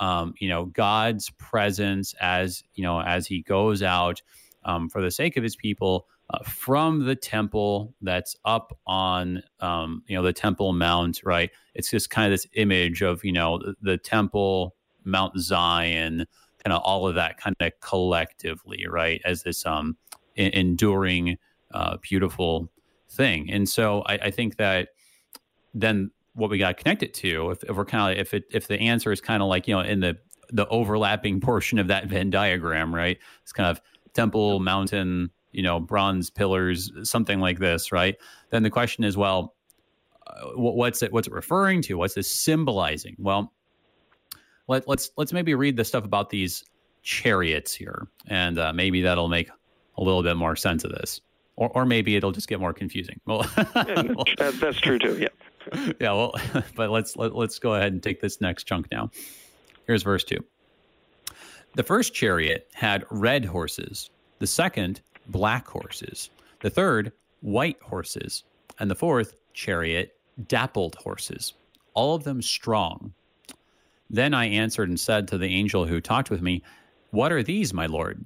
um, 0.00 0.34
you 0.38 0.48
know, 0.48 0.64
God's 0.64 1.30
presence 1.30 2.14
as 2.20 2.64
you 2.74 2.82
know 2.82 3.00
as 3.00 3.26
He 3.26 3.42
goes 3.42 3.82
out 3.82 4.22
um, 4.64 4.88
for 4.88 5.00
the 5.00 5.10
sake 5.10 5.36
of 5.36 5.44
His 5.44 5.54
people 5.54 6.06
uh, 6.30 6.42
from 6.42 7.04
the 7.04 7.14
temple 7.14 7.94
that's 8.00 8.34
up 8.44 8.76
on 8.86 9.42
um, 9.60 10.02
you 10.06 10.16
know 10.16 10.22
the 10.22 10.32
Temple 10.32 10.72
Mount. 10.72 11.20
Right, 11.22 11.50
it's 11.74 11.90
just 11.90 12.10
kind 12.10 12.26
of 12.26 12.32
this 12.32 12.46
image 12.54 13.02
of 13.02 13.24
you 13.24 13.32
know 13.32 13.58
the, 13.58 13.74
the 13.82 13.98
temple, 13.98 14.74
Mount 15.04 15.38
Zion, 15.38 16.26
kind 16.64 16.72
of 16.72 16.82
all 16.82 17.06
of 17.06 17.14
that 17.14 17.38
kind 17.38 17.56
of 17.60 17.72
collectively, 17.80 18.86
right, 18.88 19.20
as 19.24 19.42
this 19.42 19.64
um 19.66 19.96
enduring, 20.36 21.36
uh, 21.72 21.96
beautiful 22.00 22.70
thing. 23.10 23.50
And 23.50 23.68
so 23.68 24.02
I, 24.06 24.14
I 24.14 24.30
think 24.30 24.56
that 24.56 24.88
then 25.74 26.10
what 26.34 26.50
we 26.50 26.58
got 26.58 26.76
to 26.76 26.82
connect 26.82 27.02
it 27.02 27.14
to. 27.14 27.50
If, 27.50 27.64
if 27.64 27.76
we're 27.76 27.84
kind 27.84 28.12
of 28.12 28.20
if 28.20 28.34
it 28.34 28.44
if 28.50 28.68
the 28.68 28.78
answer 28.80 29.12
is 29.12 29.20
kind 29.20 29.42
of 29.42 29.48
like 29.48 29.68
you 29.68 29.74
know 29.74 29.80
in 29.80 30.00
the 30.00 30.16
the 30.52 30.66
overlapping 30.68 31.40
portion 31.50 31.78
of 31.78 31.88
that 31.88 32.06
Venn 32.06 32.30
diagram, 32.30 32.94
right? 32.94 33.18
It's 33.42 33.52
kind 33.52 33.70
of 33.70 33.80
temple, 34.14 34.60
mountain, 34.60 35.30
you 35.52 35.62
know, 35.62 35.80
bronze 35.80 36.30
pillars, 36.30 36.90
something 37.02 37.40
like 37.40 37.58
this, 37.58 37.92
right? 37.92 38.16
Then 38.50 38.62
the 38.62 38.70
question 38.70 39.04
is, 39.04 39.16
well, 39.16 39.54
uh, 40.26 40.50
what's 40.54 41.02
it 41.02 41.12
what's 41.12 41.28
it 41.28 41.34
referring 41.34 41.82
to? 41.82 41.94
What's 41.94 42.14
this 42.14 42.30
symbolizing? 42.30 43.16
Well, 43.18 43.52
let, 44.70 44.86
let's 44.86 45.10
let's 45.16 45.32
maybe 45.32 45.54
read 45.54 45.76
the 45.76 45.84
stuff 45.84 46.04
about 46.04 46.30
these 46.30 46.64
chariots 47.02 47.74
here, 47.74 48.06
and 48.28 48.58
uh, 48.58 48.72
maybe 48.72 49.02
that'll 49.02 49.28
make 49.28 49.50
a 49.98 50.02
little 50.02 50.22
bit 50.22 50.36
more 50.36 50.54
sense 50.54 50.84
of 50.84 50.92
this, 50.92 51.20
or 51.56 51.70
or 51.74 51.84
maybe 51.84 52.14
it'll 52.14 52.32
just 52.32 52.48
get 52.48 52.60
more 52.60 52.72
confusing. 52.72 53.20
Well, 53.26 53.46
that's 54.38 54.80
true 54.80 54.98
too. 54.98 55.18
Yeah. 55.18 55.28
yeah, 56.00 56.12
well, 56.12 56.34
but 56.74 56.90
let's 56.90 57.16
let, 57.16 57.32
us 57.32 57.36
let 57.36 57.48
us 57.50 57.58
go 57.58 57.74
ahead 57.74 57.92
and 57.92 58.02
take 58.02 58.20
this 58.20 58.40
next 58.40 58.64
chunk 58.64 58.90
now. 58.90 59.10
Here's 59.86 60.04
verse 60.04 60.24
2. 60.24 60.36
The 61.74 61.82
first 61.82 62.14
chariot 62.14 62.68
had 62.72 63.04
red 63.10 63.44
horses, 63.44 64.08
the 64.38 64.46
second 64.46 65.00
black 65.26 65.66
horses, 65.66 66.30
the 66.60 66.70
third 66.70 67.12
white 67.40 67.80
horses, 67.82 68.44
and 68.78 68.90
the 68.90 68.94
fourth 68.94 69.34
chariot 69.52 70.16
dappled 70.46 70.94
horses, 70.94 71.54
all 71.94 72.14
of 72.14 72.24
them 72.24 72.40
strong. 72.40 73.12
Then 74.10 74.34
I 74.34 74.46
answered 74.46 74.88
and 74.88 74.98
said 74.98 75.28
to 75.28 75.38
the 75.38 75.54
angel 75.54 75.86
who 75.86 76.00
talked 76.00 76.30
with 76.30 76.42
me, 76.42 76.62
What 77.10 77.30
are 77.32 77.42
these, 77.42 77.72
my 77.72 77.86
lord? 77.86 78.24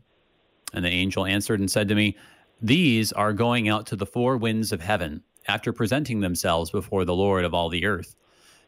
And 0.73 0.85
the 0.85 0.91
angel 0.91 1.27
answered 1.27 1.61
and 1.61 1.71
said 1.71 1.89
to 1.89 1.95
me, 1.95 2.17
These 2.63 3.13
are 3.13 3.33
going 3.35 3.69
out 3.69 3.87
to 3.89 3.97
the 3.97 4.07
four 4.07 4.39
winds 4.39 4.73
of 4.73 4.81
heaven 4.81 5.23
after 5.47 5.73
presenting 5.73 6.21
themselves 6.21 6.71
before 6.71 7.05
the 7.05 7.15
Lord 7.15 7.45
of 7.45 7.53
all 7.53 7.69
the 7.69 7.85
earth. 7.85 8.17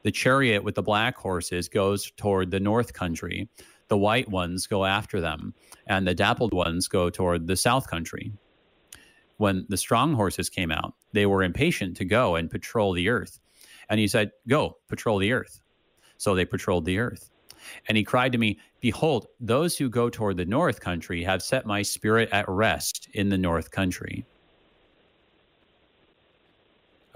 The 0.03 0.13
chariot 0.13 0.63
with 0.63 0.75
the 0.75 0.83
black 0.83 1.17
horses 1.17 1.69
goes 1.69 2.13
toward 2.13 2.51
the 2.51 2.61
north 2.61 2.93
country. 2.93 3.49
The 3.89 3.97
white 3.99 4.29
ones 4.29 4.67
go 4.67 4.85
after 4.85 5.21
them, 5.21 5.55
and 5.87 6.07
the 6.07 6.15
dappled 6.15 6.53
ones 6.53 6.87
go 6.87 7.09
toward 7.11 7.47
the 7.47 7.57
south 7.57 7.89
country. 7.89 8.33
When 9.39 9.67
the 9.69 9.77
strong 9.77 10.15
horses 10.15 10.49
came 10.49 10.71
out, 10.71 10.95
they 11.13 11.27
were 11.27 11.43
impatient 11.43 11.97
to 11.97 12.05
go 12.05 12.37
and 12.37 12.51
patrol 12.51 12.93
the 12.93 13.09
earth. 13.09 13.39
And 13.89 13.99
he 13.99 14.09
said, 14.09 14.33
Go, 14.49 14.79
patrol 14.89 15.19
the 15.19 15.33
earth. 15.33 15.61
So 16.19 16.35
they 16.35 16.45
patrolled 16.45 16.85
the 16.85 16.99
earth. 16.99 17.31
And 17.89 17.97
he 17.97 18.05
cried 18.05 18.33
to 18.33 18.39
me, 18.39 18.59
Behold, 18.81 19.27
those 19.41 19.77
who 19.77 19.89
go 19.89 20.09
toward 20.09 20.37
the 20.37 20.45
north 20.45 20.81
country 20.81 21.23
have 21.25 21.43
set 21.43 21.67
my 21.67 21.83
spirit 21.83 22.29
at 22.31 22.49
rest 22.49 23.09
in 23.15 23.29
the 23.29 23.39
north 23.39 23.71
country. 23.71 24.25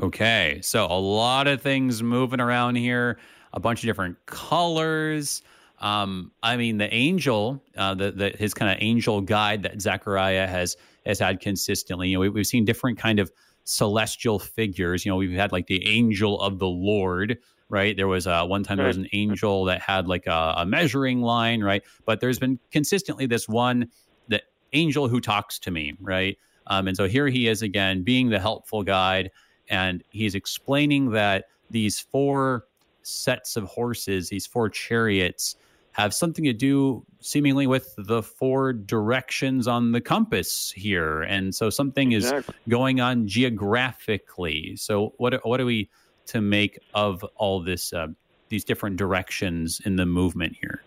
Okay, 0.02 0.60
so 0.62 0.86
a 0.86 0.98
lot 0.98 1.46
of 1.46 1.60
things 1.60 2.02
moving 2.02 2.40
around 2.40 2.76
here, 2.76 3.18
a 3.52 3.60
bunch 3.60 3.82
of 3.82 3.86
different 3.86 4.16
colors. 4.24 5.42
Um, 5.80 6.32
I 6.42 6.56
mean, 6.56 6.78
the 6.78 6.92
angel, 6.92 7.62
uh, 7.76 7.94
the, 7.94 8.10
the 8.10 8.30
his 8.30 8.54
kind 8.54 8.70
of 8.70 8.78
angel 8.80 9.20
guide 9.20 9.62
that 9.62 9.80
Zechariah 9.80 10.46
has 10.46 10.76
has 11.04 11.18
had 11.18 11.40
consistently. 11.40 12.08
You 12.08 12.16
know, 12.16 12.20
we, 12.20 12.28
we've 12.30 12.46
seen 12.46 12.64
different 12.64 12.98
kind 12.98 13.18
of 13.18 13.30
celestial 13.64 14.38
figures. 14.38 15.04
You 15.04 15.12
know, 15.12 15.16
we've 15.16 15.32
had 15.32 15.52
like 15.52 15.66
the 15.66 15.86
angel 15.86 16.40
of 16.40 16.58
the 16.58 16.68
Lord, 16.68 17.38
right? 17.70 17.96
There 17.96 18.08
was 18.08 18.26
uh, 18.26 18.44
one 18.44 18.62
time 18.62 18.76
there 18.76 18.86
was 18.86 18.98
an 18.98 19.08
angel 19.12 19.64
that 19.64 19.80
had 19.80 20.06
like 20.06 20.26
a, 20.26 20.54
a 20.58 20.66
measuring 20.66 21.22
line, 21.22 21.62
right? 21.62 21.82
But 22.04 22.20
there's 22.20 22.38
been 22.38 22.58
consistently 22.70 23.26
this 23.26 23.48
one, 23.48 23.88
the 24.28 24.42
angel 24.74 25.08
who 25.08 25.20
talks 25.20 25.58
to 25.60 25.70
me, 25.70 25.94
right? 26.00 26.36
Um, 26.66 26.88
and 26.88 26.96
so 26.96 27.08
here 27.08 27.28
he 27.28 27.48
is 27.48 27.62
again, 27.62 28.02
being 28.02 28.28
the 28.28 28.38
helpful 28.38 28.82
guide 28.82 29.30
and 29.70 30.02
he's 30.10 30.34
explaining 30.34 31.12
that 31.12 31.46
these 31.70 32.00
four 32.00 32.66
sets 33.02 33.56
of 33.56 33.64
horses, 33.64 34.28
these 34.28 34.46
four 34.46 34.68
chariots, 34.68 35.56
have 35.92 36.12
something 36.12 36.44
to 36.44 36.52
do 36.52 37.04
seemingly 37.20 37.66
with 37.66 37.94
the 37.98 38.22
four 38.22 38.72
directions 38.72 39.66
on 39.66 39.92
the 39.92 40.00
compass 40.00 40.72
here. 40.76 41.22
And 41.22 41.54
so 41.54 41.70
something 41.70 42.12
exactly. 42.12 42.54
is 42.54 42.70
going 42.70 43.00
on 43.00 43.26
geographically. 43.26 44.76
So 44.76 45.14
what 45.18 45.44
what 45.46 45.60
are 45.60 45.64
we 45.64 45.88
to 46.30 46.40
make 46.40 46.78
of 46.94 47.24
all 47.36 47.60
this 47.60 47.92
uh, 47.92 48.08
these 48.48 48.64
different 48.64 48.96
directions 48.96 49.80
in 49.84 49.96
the 49.96 50.06
movement 50.06 50.56
here? 50.60 50.82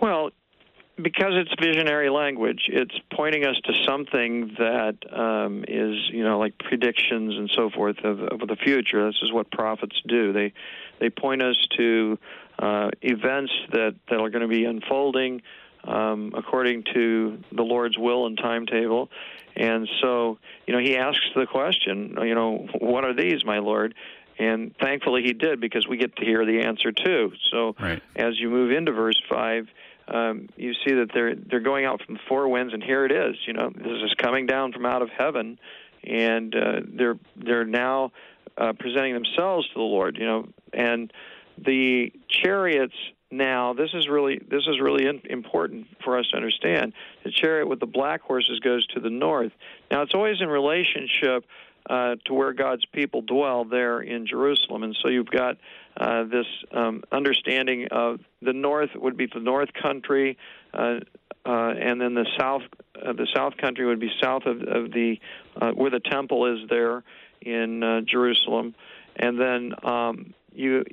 Well, 0.00 0.30
because 1.02 1.32
it's 1.32 1.52
visionary 1.60 2.10
language, 2.10 2.62
it's 2.68 2.94
pointing 3.12 3.44
us 3.44 3.56
to 3.64 3.72
something 3.86 4.54
that 4.58 4.96
um, 5.12 5.64
is, 5.66 5.96
you 6.10 6.24
know, 6.24 6.38
like 6.38 6.56
predictions 6.58 7.34
and 7.36 7.50
so 7.54 7.70
forth 7.70 7.98
of, 8.04 8.20
of 8.20 8.40
the 8.48 8.56
future. 8.56 9.06
This 9.06 9.20
is 9.22 9.32
what 9.32 9.50
prophets 9.50 9.96
do. 10.06 10.32
They 10.32 10.52
they 11.00 11.10
point 11.10 11.42
us 11.42 11.56
to 11.76 12.18
uh, 12.58 12.90
events 13.02 13.52
that, 13.72 13.94
that 14.10 14.20
are 14.20 14.28
going 14.30 14.42
to 14.42 14.48
be 14.48 14.64
unfolding 14.64 15.40
um, 15.84 16.32
according 16.36 16.84
to 16.94 17.38
the 17.52 17.62
Lord's 17.62 17.96
will 17.96 18.26
and 18.26 18.36
timetable. 18.36 19.10
And 19.56 19.88
so, 20.00 20.38
you 20.66 20.72
know, 20.72 20.80
he 20.80 20.96
asks 20.96 21.24
the 21.34 21.46
question, 21.46 22.16
you 22.22 22.34
know, 22.34 22.66
what 22.78 23.04
are 23.04 23.14
these, 23.14 23.44
my 23.44 23.58
Lord? 23.58 23.94
And 24.38 24.74
thankfully 24.78 25.22
he 25.22 25.34
did 25.34 25.60
because 25.60 25.86
we 25.86 25.98
get 25.98 26.16
to 26.16 26.24
hear 26.24 26.46
the 26.46 26.60
answer 26.60 26.92
too. 26.92 27.32
So 27.50 27.74
right. 27.78 28.02
as 28.16 28.40
you 28.40 28.48
move 28.48 28.72
into 28.72 28.92
verse 28.92 29.20
5, 29.28 29.66
um, 30.08 30.48
you 30.56 30.72
see 30.72 30.94
that 30.94 31.10
they're 31.14 31.34
they're 31.36 31.60
going 31.60 31.84
out 31.84 32.02
from 32.02 32.14
the 32.14 32.20
four 32.28 32.48
winds, 32.48 32.74
and 32.74 32.82
here 32.82 33.04
it 33.04 33.12
is. 33.12 33.36
You 33.46 33.52
know, 33.52 33.70
this 33.72 34.02
is 34.02 34.12
coming 34.18 34.46
down 34.46 34.72
from 34.72 34.84
out 34.84 35.02
of 35.02 35.10
heaven, 35.10 35.58
and 36.02 36.54
uh, 36.54 36.80
they're 36.84 37.18
they're 37.36 37.64
now 37.64 38.10
uh, 38.58 38.72
presenting 38.72 39.14
themselves 39.14 39.68
to 39.68 39.74
the 39.74 39.80
Lord. 39.80 40.16
You 40.18 40.26
know, 40.26 40.48
and 40.72 41.12
the 41.56 42.12
chariots 42.28 42.94
now 43.30 43.72
this 43.74 43.90
is 43.94 44.08
really 44.08 44.38
this 44.38 44.66
is 44.66 44.80
really 44.80 45.06
in, 45.06 45.22
important 45.30 45.86
for 46.04 46.18
us 46.18 46.26
to 46.28 46.36
understand. 46.36 46.92
The 47.24 47.30
chariot 47.30 47.68
with 47.68 47.80
the 47.80 47.86
black 47.86 48.22
horses 48.22 48.58
goes 48.60 48.86
to 48.88 49.00
the 49.00 49.10
north. 49.10 49.52
Now 49.90 50.02
it's 50.02 50.14
always 50.14 50.40
in 50.40 50.48
relationship 50.48 51.44
uh, 51.88 52.16
to 52.26 52.34
where 52.34 52.52
God's 52.52 52.84
people 52.86 53.22
dwell 53.22 53.64
there 53.64 54.00
in 54.00 54.26
Jerusalem. 54.26 54.82
And 54.82 54.96
so 55.00 55.08
you've 55.08 55.30
got 55.30 55.56
uh, 55.96 56.24
this 56.24 56.46
um, 56.72 57.02
understanding 57.10 57.88
of 57.90 58.20
the 58.42 58.52
north 58.52 58.90
would 58.94 59.16
be 59.16 59.26
the 59.32 59.40
north 59.40 59.70
country 59.80 60.36
uh, 60.74 61.00
uh 61.46 61.70
and 61.70 61.98
then 61.98 62.12
the 62.12 62.26
south 62.38 62.62
uh, 63.02 63.14
the 63.14 63.26
south 63.34 63.56
country 63.56 63.86
would 63.86 63.98
be 63.98 64.10
south 64.22 64.42
of, 64.44 64.60
of 64.60 64.92
the 64.92 65.18
uh, 65.60 65.70
where 65.70 65.90
the 65.90 66.00
temple 66.00 66.54
is 66.54 66.68
there 66.68 67.02
in 67.40 68.04
Jerusalem. 68.06 68.74
And 69.16 69.40
then 69.40 69.72
um, 69.82 70.34
you 70.52 70.84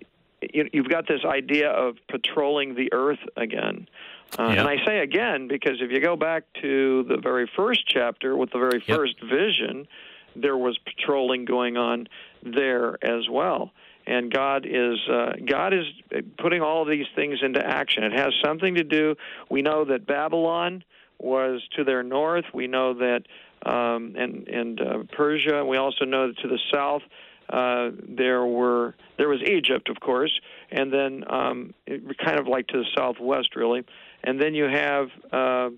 you've 0.42 0.90
got 0.90 1.08
this 1.08 1.22
idea 1.26 1.70
of 1.70 1.98
patrolling 2.10 2.76
the 2.76 2.92
earth 2.94 3.20
again. 3.36 3.88
Uh, 4.38 4.50
yep. 4.50 4.58
And 4.60 4.68
I 4.68 4.86
say 4.86 5.00
again 5.00 5.48
because 5.48 5.82
if 5.82 5.92
you 5.92 6.00
go 6.02 6.16
back 6.16 6.44
to 6.62 7.04
the 7.04 7.18
very 7.18 7.50
first 7.56 7.88
chapter 7.88 8.36
with 8.36 8.52
the 8.52 8.60
very 8.60 8.84
first 8.86 9.16
yep. 9.22 9.32
vision, 9.32 9.88
there 10.36 10.58
was 10.58 10.78
patrolling 10.80 11.46
going 11.46 11.78
on 11.78 12.08
there 12.44 13.04
as 13.04 13.28
well. 13.30 13.72
And 14.06 14.32
God 14.32 14.66
is 14.66 14.98
uh, 15.10 15.34
God 15.46 15.74
is 15.74 15.86
putting 16.38 16.62
all 16.62 16.82
of 16.82 16.88
these 16.88 17.08
things 17.16 17.40
into 17.42 17.66
action. 17.66 18.04
It 18.04 18.14
has 18.14 18.34
something 18.44 18.76
to 18.76 18.84
do. 18.84 19.16
We 19.50 19.62
know 19.62 19.84
that 19.86 20.06
Babylon 20.08 20.84
was 21.20 21.62
to 21.76 21.84
their 21.84 22.04
north. 22.04 22.46
We 22.54 22.68
know 22.68 22.94
that 22.94 23.24
um, 23.66 24.16
and 24.18 24.48
and 24.48 24.80
uh, 24.80 25.04
Persia. 25.12 25.66
We 25.66 25.78
also 25.78 26.06
know 26.06 26.28
that 26.28 26.38
to 26.40 26.48
the 26.48 26.60
south 26.74 27.02
uh, 27.50 27.92
there 28.08 28.46
were 28.46 28.96
there 29.18 29.30
was 29.30 29.42
Egypt, 29.42 29.90
of 29.90 30.00
course, 30.00 30.40
and 30.72 30.92
then 30.92 31.24
um, 31.30 31.74
it, 31.86 32.18
kind 32.18 32.40
of 32.40 32.48
like 32.48 32.68
to 32.68 32.80
the 32.80 32.86
southwest, 32.96 33.56
really, 33.56 33.84
and 34.24 34.42
then 34.42 34.54
you 34.54 34.66
have 34.66 35.10
uh, 35.32 35.70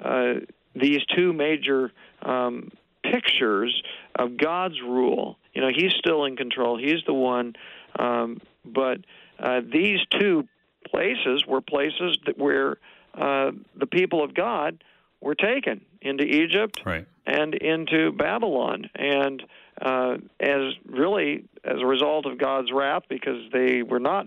uh, 0.00 0.34
these 0.74 1.04
two 1.14 1.32
major 1.32 1.92
um, 2.22 2.70
pictures 3.02 3.82
of 4.16 4.36
God's 4.36 4.80
rule. 4.80 5.38
You 5.54 5.62
know, 5.62 5.70
He's 5.74 5.92
still 5.92 6.24
in 6.24 6.36
control. 6.36 6.76
He's 6.78 7.04
the 7.06 7.14
one, 7.14 7.54
um, 7.98 8.40
but 8.64 8.98
uh, 9.38 9.60
these 9.72 10.00
two 10.10 10.48
places 10.84 11.46
were 11.46 11.60
places 11.60 12.18
that 12.26 12.38
where 12.38 12.78
uh, 13.14 13.52
the 13.76 13.86
people 13.86 14.22
of 14.22 14.34
God 14.34 14.82
were 15.20 15.34
taken 15.34 15.80
into 16.00 16.24
Egypt 16.24 16.82
right. 16.84 17.06
and 17.26 17.54
into 17.54 18.12
Babylon, 18.12 18.90
and 18.94 19.42
uh, 19.80 20.16
as 20.40 20.74
really 20.88 21.44
as 21.64 21.80
a 21.80 21.86
result 21.86 22.26
of 22.26 22.38
God's 22.38 22.70
wrath 22.72 23.04
because 23.08 23.50
they 23.52 23.82
were 23.82 24.00
not 24.00 24.26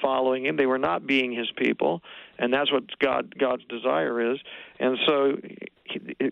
following 0.00 0.46
Him, 0.46 0.56
they 0.56 0.66
were 0.66 0.78
not 0.78 1.06
being 1.06 1.32
His 1.32 1.50
people, 1.56 2.02
and 2.38 2.52
that's 2.52 2.70
what 2.70 2.84
God 2.98 3.36
God's 3.38 3.64
desire 3.64 4.32
is. 4.32 4.38
And 4.78 4.98
so 5.06 5.38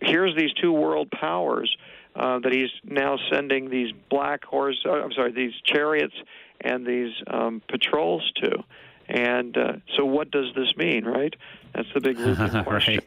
here's 0.01 0.35
these 0.35 0.53
two 0.53 0.71
world 0.71 1.11
powers 1.11 1.75
uh, 2.15 2.39
that 2.39 2.53
He's 2.53 2.69
now 2.83 3.17
sending 3.31 3.69
these 3.69 3.91
black 4.09 4.43
horse, 4.45 4.79
uh, 4.85 4.91
I'm 4.91 5.11
sorry, 5.13 5.31
these 5.31 5.53
chariots 5.65 6.15
and 6.61 6.85
these 6.85 7.13
um, 7.27 7.61
patrols 7.67 8.31
to. 8.43 8.63
And 9.07 9.55
uh, 9.55 9.73
so, 9.95 10.05
what 10.05 10.31
does 10.31 10.47
this 10.55 10.75
mean, 10.77 11.05
right? 11.05 11.33
That's 11.73 11.87
the 11.93 12.01
big 12.01 12.17
question. 12.63 12.65
right. 12.95 13.05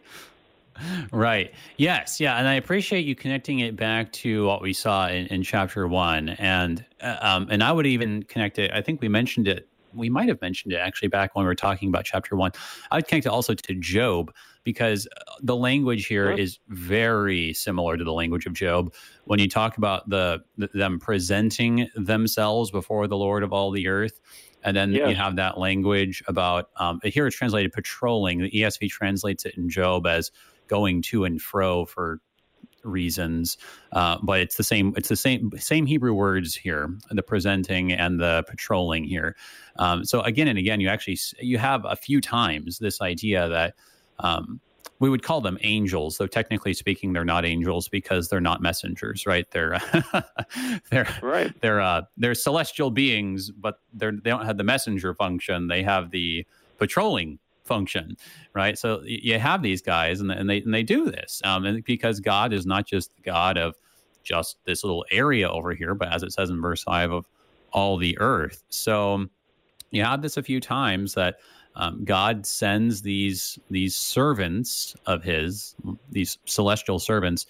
Right. 1.12 1.52
Yes. 1.76 2.20
Yeah. 2.20 2.36
And 2.36 2.46
I 2.46 2.54
appreciate 2.54 3.04
you 3.04 3.14
connecting 3.14 3.60
it 3.60 3.76
back 3.76 4.12
to 4.12 4.46
what 4.46 4.62
we 4.62 4.72
saw 4.72 5.08
in, 5.08 5.26
in 5.26 5.42
chapter 5.42 5.86
one, 5.88 6.30
and 6.30 6.84
uh, 7.00 7.16
um, 7.20 7.48
and 7.50 7.62
I 7.62 7.72
would 7.72 7.86
even 7.86 8.22
connect 8.24 8.58
it. 8.58 8.70
I 8.72 8.82
think 8.82 9.00
we 9.00 9.08
mentioned 9.08 9.48
it. 9.48 9.68
We 9.94 10.10
might 10.10 10.28
have 10.28 10.40
mentioned 10.40 10.72
it 10.74 10.76
actually 10.76 11.08
back 11.08 11.34
when 11.34 11.44
we 11.44 11.48
were 11.48 11.54
talking 11.54 11.88
about 11.88 12.04
chapter 12.04 12.36
one. 12.36 12.52
I 12.90 12.96
would 12.96 13.06
connect 13.08 13.26
it 13.26 13.30
also 13.30 13.54
to 13.54 13.74
Job 13.74 14.32
because 14.64 15.08
uh, 15.16 15.32
the 15.40 15.56
language 15.56 16.06
here 16.06 16.30
is 16.30 16.58
very 16.68 17.54
similar 17.54 17.96
to 17.96 18.04
the 18.04 18.12
language 18.12 18.44
of 18.44 18.52
Job. 18.52 18.92
When 19.24 19.38
you 19.38 19.48
talk 19.48 19.78
about 19.78 20.08
the, 20.10 20.44
the 20.58 20.68
them 20.74 20.98
presenting 20.98 21.88
themselves 21.94 22.70
before 22.70 23.06
the 23.06 23.16
Lord 23.16 23.42
of 23.42 23.52
all 23.52 23.70
the 23.70 23.88
earth, 23.88 24.20
and 24.62 24.76
then 24.76 24.92
yes. 24.92 25.08
you 25.08 25.14
have 25.14 25.36
that 25.36 25.58
language 25.58 26.22
about 26.26 26.70
um, 26.76 27.00
here 27.04 27.26
it's 27.26 27.36
translated 27.36 27.72
patrolling. 27.72 28.40
The 28.40 28.50
ESV 28.50 28.90
translates 28.90 29.44
it 29.46 29.56
in 29.56 29.68
Job 29.68 30.06
as 30.06 30.30
going 30.68 31.02
to 31.02 31.24
and 31.24 31.40
fro 31.42 31.84
for 31.84 32.20
reasons 32.84 33.58
uh, 33.92 34.18
but 34.22 34.40
it's 34.40 34.56
the 34.56 34.62
same 34.64 34.92
it's 34.96 35.08
the 35.08 35.16
same 35.16 35.50
same 35.58 35.86
hebrew 35.86 36.12
words 36.12 36.54
here 36.54 36.90
the 37.10 37.22
presenting 37.22 37.92
and 37.92 38.20
the 38.20 38.44
patrolling 38.48 39.04
here. 39.04 39.36
Um, 39.76 40.04
so 40.04 40.20
again 40.22 40.48
and 40.48 40.58
again 40.58 40.80
you 40.80 40.88
actually 40.88 41.18
you 41.40 41.58
have 41.58 41.84
a 41.84 41.96
few 41.96 42.20
times 42.20 42.78
this 42.78 43.00
idea 43.00 43.48
that 43.48 43.74
um, 44.20 44.60
we 45.00 45.08
would 45.08 45.22
call 45.22 45.40
them 45.40 45.58
angels 45.62 46.18
though 46.18 46.26
technically 46.26 46.74
speaking 46.74 47.12
they're 47.12 47.24
not 47.24 47.44
angels 47.44 47.88
because 47.88 48.28
they're 48.28 48.40
not 48.40 48.60
messengers 48.60 49.26
right? 49.26 49.50
They're 49.50 49.80
they're 50.90 51.08
right. 51.22 51.52
they're 51.60 51.80
uh, 51.80 52.02
they're 52.16 52.34
celestial 52.34 52.90
beings 52.90 53.50
but 53.50 53.80
they're 53.92 54.12
they 54.12 54.30
don't 54.30 54.46
have 54.46 54.58
the 54.58 54.64
messenger 54.64 55.14
function. 55.14 55.68
They 55.68 55.82
have 55.82 56.10
the 56.10 56.46
patrolling 56.78 57.38
function, 57.68 58.16
right? 58.54 58.76
So 58.76 59.02
you 59.04 59.38
have 59.38 59.62
these 59.62 59.82
guys, 59.82 60.20
and, 60.20 60.32
and 60.32 60.50
they 60.50 60.62
and 60.62 60.74
they 60.74 60.82
do 60.82 61.10
this, 61.10 61.40
um, 61.44 61.64
and 61.64 61.84
because 61.84 62.18
God 62.20 62.52
is 62.52 62.66
not 62.66 62.86
just 62.86 63.14
the 63.14 63.22
God 63.22 63.56
of 63.56 63.76
just 64.24 64.58
this 64.64 64.82
little 64.82 65.04
area 65.12 65.48
over 65.48 65.72
here, 65.74 65.94
but 65.94 66.12
as 66.12 66.22
it 66.22 66.32
says 66.32 66.50
in 66.50 66.60
verse 66.60 66.82
five 66.82 67.12
of 67.12 67.26
all 67.72 67.96
the 67.96 68.18
earth. 68.18 68.64
So 68.68 69.26
you 69.90 70.02
have 70.04 70.22
this 70.22 70.36
a 70.36 70.42
few 70.42 70.60
times 70.60 71.14
that 71.14 71.36
um, 71.76 72.04
God 72.04 72.44
sends 72.46 73.02
these 73.02 73.58
these 73.70 73.94
servants 73.94 74.96
of 75.06 75.22
His, 75.22 75.76
these 76.10 76.38
celestial 76.44 76.98
servants, 76.98 77.46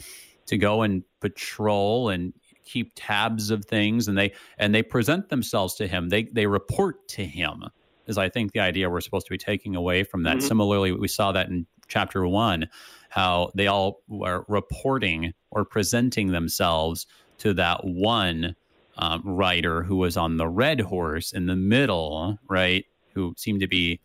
to 0.46 0.58
go 0.58 0.82
and 0.82 1.02
patrol 1.20 2.10
and 2.10 2.32
keep 2.64 2.92
tabs 2.94 3.50
of 3.50 3.64
things, 3.64 4.08
and 4.08 4.18
they 4.18 4.32
and 4.58 4.74
they 4.74 4.82
present 4.82 5.30
themselves 5.30 5.74
to 5.74 5.86
Him. 5.86 6.10
They 6.10 6.24
they 6.24 6.46
report 6.46 7.08
to 7.08 7.24
Him 7.24 7.64
is 8.08 8.18
I 8.18 8.28
think 8.28 8.52
the 8.52 8.60
idea 8.60 8.90
we're 8.90 9.00
supposed 9.00 9.26
to 9.26 9.30
be 9.30 9.38
taking 9.38 9.76
away 9.76 10.02
from 10.02 10.24
that. 10.24 10.38
Mm-hmm. 10.38 10.48
Similarly, 10.48 10.92
we 10.92 11.08
saw 11.08 11.30
that 11.32 11.48
in 11.48 11.66
chapter 11.86 12.26
one, 12.26 12.68
how 13.10 13.50
they 13.54 13.66
all 13.66 14.00
were 14.08 14.44
reporting 14.48 15.32
or 15.50 15.64
presenting 15.64 16.28
themselves 16.28 17.06
to 17.38 17.54
that 17.54 17.84
one 17.84 18.56
um, 18.96 19.22
rider 19.24 19.82
who 19.82 19.96
was 19.96 20.16
on 20.16 20.36
the 20.36 20.48
red 20.48 20.80
horse 20.80 21.32
in 21.32 21.46
the 21.46 21.56
middle, 21.56 22.38
right? 22.48 22.84
Who 23.14 23.34
seemed 23.36 23.60
to 23.60 23.68
be 23.68 24.00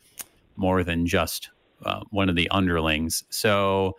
more 0.56 0.84
than 0.84 1.08
just 1.08 1.50
uh, 1.86 2.02
one 2.12 2.30
of 2.30 2.36
the 2.36 2.50
underlings. 2.52 3.24
So, 3.30 3.96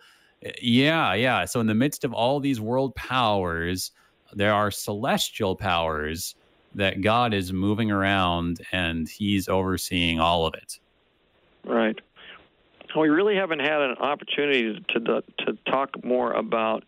yeah, 0.61 1.13
yeah. 1.13 1.45
So, 1.45 1.59
in 1.59 1.67
the 1.67 1.75
midst 1.75 2.03
of 2.03 2.13
all 2.13 2.39
these 2.39 2.61
world 2.61 2.95
powers, 2.95 3.91
there 4.33 4.53
are 4.53 4.71
celestial 4.71 5.55
powers 5.55 6.35
that 6.75 7.01
God 7.01 7.33
is 7.33 7.51
moving 7.51 7.91
around 7.91 8.61
and 8.71 9.07
He's 9.07 9.47
overseeing 9.47 10.19
all 10.19 10.45
of 10.45 10.53
it. 10.53 10.79
Right. 11.65 11.99
We 12.95 13.09
really 13.09 13.35
haven't 13.35 13.59
had 13.59 13.81
an 13.81 13.97
opportunity 13.97 14.81
to 14.89 14.99
to 14.99 15.57
talk 15.65 16.03
more 16.03 16.31
about, 16.31 16.85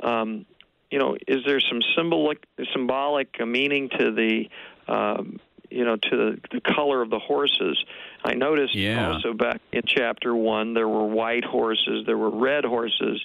um, 0.00 0.46
you 0.90 0.98
know, 0.98 1.16
is 1.28 1.44
there 1.44 1.60
some 1.60 1.82
symbolic 1.94 2.46
symbolic 2.72 3.38
meaning 3.46 3.90
to 3.98 4.10
the 4.10 4.48
um, 4.88 5.38
you 5.70 5.84
know, 5.84 5.96
to 5.96 6.16
the, 6.16 6.40
the 6.52 6.60
color 6.60 7.02
of 7.02 7.10
the 7.10 7.18
horses. 7.18 7.82
I 8.24 8.34
noticed 8.34 8.74
yeah. 8.74 9.12
also 9.12 9.32
back 9.32 9.60
in 9.72 9.82
chapter 9.86 10.34
one 10.34 10.72
there 10.72 10.88
were 10.88 11.04
white 11.04 11.44
horses, 11.44 12.06
there 12.06 12.16
were 12.16 12.30
red 12.30 12.64
horses, 12.64 13.24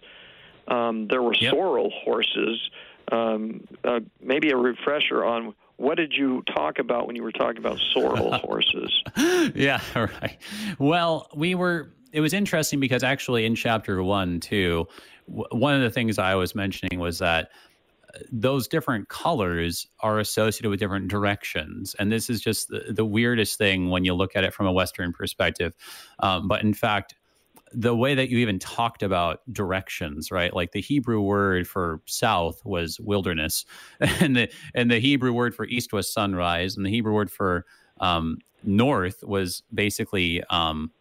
um, 0.67 1.07
there 1.07 1.21
were 1.21 1.35
yep. 1.35 1.53
sorrel 1.53 1.91
horses. 2.03 2.69
Um, 3.11 3.67
uh, 3.83 4.01
maybe 4.21 4.51
a 4.51 4.57
refresher 4.57 5.25
on 5.25 5.55
what 5.79 5.95
did 5.95 6.13
you 6.13 6.43
talk 6.43 6.77
about 6.77 7.07
when 7.07 7.15
you 7.15 7.23
were 7.23 7.31
talking 7.31 7.57
about 7.57 7.79
sorrel 7.93 8.33
horses? 8.43 9.03
yeah, 9.55 9.81
right. 9.95 10.37
Well, 10.77 11.29
we 11.35 11.55
were. 11.55 11.93
It 12.11 12.21
was 12.21 12.33
interesting 12.33 12.79
because 12.79 13.03
actually 13.03 13.45
in 13.45 13.55
chapter 13.55 14.01
one 14.03 14.39
too, 14.39 14.87
one 15.27 15.75
of 15.75 15.81
the 15.81 15.91
things 15.91 16.17
I 16.17 16.35
was 16.35 16.55
mentioning 16.55 16.99
was 16.99 17.19
that 17.19 17.49
those 18.31 18.67
different 18.67 19.09
colors 19.09 19.87
are 19.99 20.19
associated 20.19 20.69
with 20.69 20.79
different 20.79 21.07
directions. 21.07 21.95
And 21.99 22.11
this 22.11 22.29
is 22.29 22.41
just 22.41 22.69
the, 22.69 22.85
the 22.89 23.05
weirdest 23.05 23.57
thing 23.57 23.89
when 23.89 24.03
you 24.03 24.15
look 24.15 24.35
at 24.35 24.43
it 24.43 24.53
from 24.53 24.65
a 24.65 24.71
Western 24.71 25.13
perspective. 25.13 25.75
Um, 26.19 26.47
but 26.47 26.63
in 26.63 26.73
fact, 26.73 27.13
the 27.71 27.95
way 27.95 28.15
that 28.15 28.29
you 28.29 28.37
even 28.39 28.59
talked 28.59 29.03
about 29.03 29.41
directions, 29.51 30.31
right? 30.31 30.53
Like 30.53 30.71
the 30.71 30.81
Hebrew 30.81 31.21
word 31.21 31.67
for 31.67 32.01
south 32.05 32.61
was 32.65 32.99
wilderness, 32.99 33.65
and 33.99 34.35
the 34.35 34.51
and 34.73 34.89
the 34.89 34.99
Hebrew 34.99 35.33
word 35.33 35.55
for 35.55 35.65
east 35.65 35.93
was 35.93 36.11
sunrise, 36.11 36.75
and 36.75 36.85
the 36.85 36.89
Hebrew 36.89 37.13
word 37.13 37.31
for 37.31 37.65
um, 37.99 38.37
north 38.63 39.23
was 39.23 39.63
basically 39.73 40.43
um, 40.49 40.91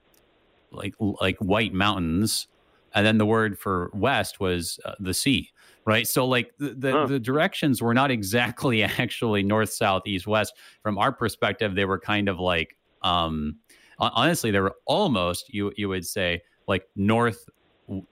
like 0.70 0.94
like 0.98 1.36
white 1.38 1.72
mountains, 1.72 2.48
and 2.94 3.06
then 3.06 3.18
the 3.18 3.26
word 3.26 3.58
for 3.58 3.90
west 3.94 4.40
was 4.40 4.78
uh, 4.84 4.94
the 5.00 5.14
sea 5.14 5.50
right? 5.84 6.06
So 6.06 6.26
like 6.26 6.52
the 6.58 6.74
the, 6.74 6.92
huh. 6.92 7.06
the, 7.06 7.18
directions 7.18 7.80
were 7.80 7.94
not 7.94 8.10
exactly 8.18 8.82
actually 8.82 9.42
north, 9.42 9.72
south, 9.72 10.02
east, 10.04 10.26
west. 10.26 10.52
From 10.82 10.98
our 10.98 11.12
perspective, 11.12 11.74
they 11.74 11.86
were 11.86 11.98
kind 11.98 12.28
of 12.28 12.38
like 12.38 12.76
um, 13.02 13.56
honestly, 13.98 14.50
they 14.50 14.60
were 14.60 14.76
almost 14.86 15.52
you 15.52 15.72
you 15.76 15.88
would 15.88 16.06
say 16.06 16.42
like 16.68 16.86
north 16.94 17.48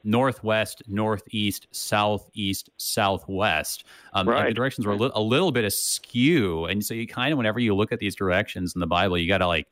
northwest, 0.05 0.83
northeast, 0.89 1.67
southeast, 1.71 2.71
southwest. 2.79 3.85
Um, 4.15 4.29
right. 4.29 4.49
the 4.49 4.55
directions 4.55 4.87
were 4.87 4.95
a, 4.95 4.97
li- 4.97 5.11
a, 5.15 5.21
little 5.21 5.53
bit 5.53 5.65
askew, 5.65 6.65
and 6.65 6.85
so 6.85 6.95
you 6.95 7.07
kind 7.07 7.33
of, 7.33 7.37
whenever 7.37 7.61
you 7.61 7.75
look 7.75 7.93
at 7.93 7.99
these 7.99 8.17
directions 8.17 8.75
in 8.75 8.81
the 8.81 8.87
Bible, 8.87 9.19
you 9.19 9.29
got 9.29 9.39
to 9.39 9.47
like 9.47 9.69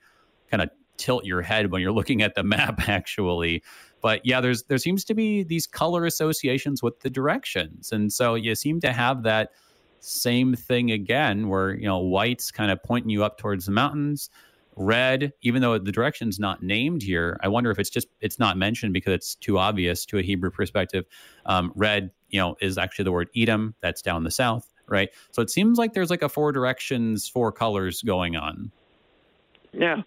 kind 0.51 0.63
of 0.63 0.69
tilt 0.99 1.25
your 1.25 1.41
head 1.41 1.73
when 1.73 1.81
you're 1.81 1.93
looking 2.01 2.23
at 2.23 2.35
the 2.35 2.45
map, 2.45 2.87
actually, 2.89 3.63
but 4.05 4.21
yeah, 4.25 4.41
there's 4.41 4.65
there 4.65 4.77
seems 4.77 5.05
to 5.07 5.15
be 5.15 5.43
these 5.43 5.67
color 5.67 6.05
associations 6.05 6.83
with 6.83 7.01
the 7.01 7.09
directions, 7.09 7.91
and 7.91 8.13
so 8.13 8.35
you 8.35 8.55
seem 8.55 8.79
to 8.81 8.93
have 8.93 9.23
that 9.23 9.53
same 10.01 10.55
thing 10.55 10.91
again, 10.91 11.49
where 11.49 11.75
you 11.75 11.87
know 11.87 11.99
white's 11.99 12.51
kind 12.51 12.71
of 12.71 12.83
pointing 12.83 13.09
you 13.09 13.25
up 13.25 13.39
towards 13.39 13.65
the 13.65 13.73
mountains. 13.73 14.29
Red, 14.77 15.33
even 15.43 15.63
though 15.63 15.79
the 15.79 15.93
direction's 15.93 16.39
not 16.39 16.63
named 16.63 17.03
here, 17.03 17.39
I 17.43 17.49
wonder 17.49 17.71
if 17.71 17.79
it's 17.79 17.91
just 17.91 18.09
it's 18.21 18.39
not 18.39 18.57
mentioned 18.57 18.93
because 18.93 19.13
it's 19.13 19.35
too 19.35 19.59
obvious 19.59 20.05
to 20.07 20.19
a 20.19 20.23
Hebrew 20.23 20.51
perspective. 20.51 21.05
Um, 21.47 21.73
red, 21.75 22.11
you 22.31 22.41
know, 22.41 22.57
is 22.61 22.79
actually 22.79 23.05
the 23.05 23.13
word 23.13 23.29
Edom. 23.37 23.75
That's 23.81 24.03
down 24.03 24.25
the 24.25 24.31
south, 24.31 24.69
right? 24.89 25.11
So 25.31 25.43
it 25.43 25.51
seems 25.51 25.79
like 25.79 25.93
there's 25.93 26.11
like 26.11 26.23
a 26.23 26.29
four 26.29 26.53
directions, 26.53 27.29
four 27.29 27.53
colors 27.53 28.03
going 28.03 28.37
on. 28.37 28.73
Yeah, 29.73 30.03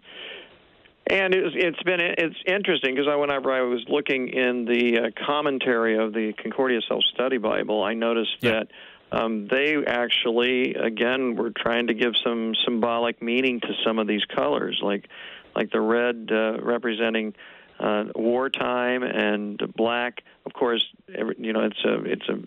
and 1.10 1.34
it's, 1.34 1.56
it's 1.58 1.84
been 1.84 2.00
it's 2.02 2.36
interesting 2.46 2.96
because 2.96 3.08
I, 3.10 3.16
whenever 3.16 3.52
I 3.52 3.62
was 3.62 3.86
looking 3.88 4.28
in 4.28 4.66
the 4.66 5.00
uh, 5.00 5.26
commentary 5.26 5.98
of 5.98 6.14
the 6.14 6.34
Concordia 6.34 6.82
Self 6.88 7.04
Study 7.14 7.38
Bible, 7.38 7.84
I 7.84 7.94
noticed 7.94 8.38
yeah. 8.42 8.52
that 8.52 8.68
um, 9.12 9.48
they 9.48 9.78
actually 9.86 10.76
again 10.76 11.36
were 11.36 11.52
trying 11.52 11.88
to 11.88 11.94
give 11.94 12.14
some 12.24 12.54
symbolic 12.66 13.22
meaning 13.22 13.60
to 13.62 13.70
some 13.86 14.00
of 14.00 14.08
these 14.08 14.26
colors, 14.26 14.80
like 14.82 15.08
like 15.56 15.72
the 15.72 15.82
red 15.82 16.30
uh, 16.32 16.62
representing 16.62 17.34
uh, 17.80 18.06
wartime 18.16 19.04
and 19.04 19.62
black. 19.76 20.24
Of 20.46 20.54
course, 20.54 20.84
every, 21.14 21.36
you 21.38 21.54
know 21.54 21.62
it's 21.62 21.84
a 21.86 22.04
it's 22.04 22.28
a 22.30 22.40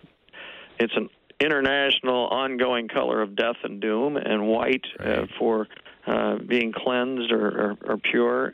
it's 0.79 0.95
an 0.95 1.09
international 1.39 2.27
ongoing 2.27 2.87
color 2.87 3.21
of 3.21 3.35
death 3.35 3.57
and 3.63 3.81
doom, 3.81 4.17
and 4.17 4.47
white 4.47 4.85
uh, 4.99 5.25
for 5.39 5.67
uh, 6.05 6.37
being 6.37 6.71
cleansed 6.71 7.31
or, 7.31 7.47
or, 7.47 7.77
or 7.85 7.97
pure. 7.97 8.53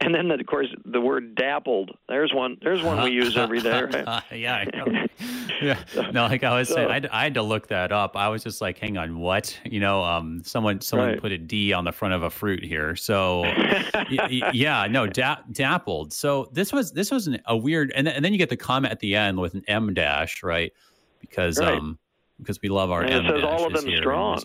And 0.00 0.14
then, 0.14 0.30
of 0.30 0.46
course, 0.46 0.68
the 0.84 1.00
word 1.00 1.34
dappled. 1.34 1.96
There's 2.08 2.32
one. 2.32 2.56
There's 2.62 2.82
one 2.82 3.02
we 3.02 3.10
use 3.10 3.36
every 3.36 3.60
day, 3.60 3.82
right? 3.82 4.22
yeah, 4.32 4.54
I 4.54 4.76
know. 4.76 5.06
yeah. 5.62 5.82
No, 6.12 6.26
like 6.26 6.44
I 6.44 6.56
was 6.56 6.68
so, 6.68 6.76
saying, 6.76 6.88
I 6.88 6.94
had, 6.94 7.06
I 7.08 7.24
had, 7.24 7.34
to 7.34 7.42
look 7.42 7.68
that 7.68 7.90
up. 7.90 8.16
I 8.16 8.28
was 8.28 8.44
just 8.44 8.60
like, 8.60 8.78
hang 8.78 8.96
on, 8.96 9.18
what? 9.18 9.58
You 9.64 9.80
know, 9.80 10.02
um, 10.04 10.42
someone 10.44 10.80
someone 10.80 11.08
right. 11.08 11.20
put 11.20 11.32
a 11.32 11.38
D 11.38 11.72
on 11.72 11.84
the 11.84 11.92
front 11.92 12.14
of 12.14 12.22
a 12.22 12.30
fruit 12.30 12.62
here. 12.62 12.94
So, 12.94 13.40
y- 14.10 14.50
yeah, 14.52 14.86
no, 14.88 15.06
da- 15.06 15.42
dappled. 15.50 16.12
So 16.12 16.48
this 16.52 16.72
was 16.72 16.92
this 16.92 17.10
was 17.10 17.26
an, 17.26 17.40
a 17.46 17.56
weird, 17.56 17.92
and, 17.96 18.06
th- 18.06 18.16
and 18.16 18.24
then 18.24 18.32
you 18.32 18.38
get 18.38 18.50
the 18.50 18.56
comment 18.56 18.92
at 18.92 19.00
the 19.00 19.16
end 19.16 19.38
with 19.38 19.54
an 19.54 19.64
M 19.66 19.94
dash, 19.94 20.42
right? 20.42 20.72
Because 21.20 21.58
right. 21.58 21.74
um, 21.74 21.98
because 22.38 22.60
we 22.62 22.68
love 22.68 22.90
our 22.90 23.02
and 23.02 23.26
it 23.26 23.30
says 23.30 23.44
all 23.44 23.66
of 23.66 23.72
them 23.72 23.96
strong. 23.96 24.42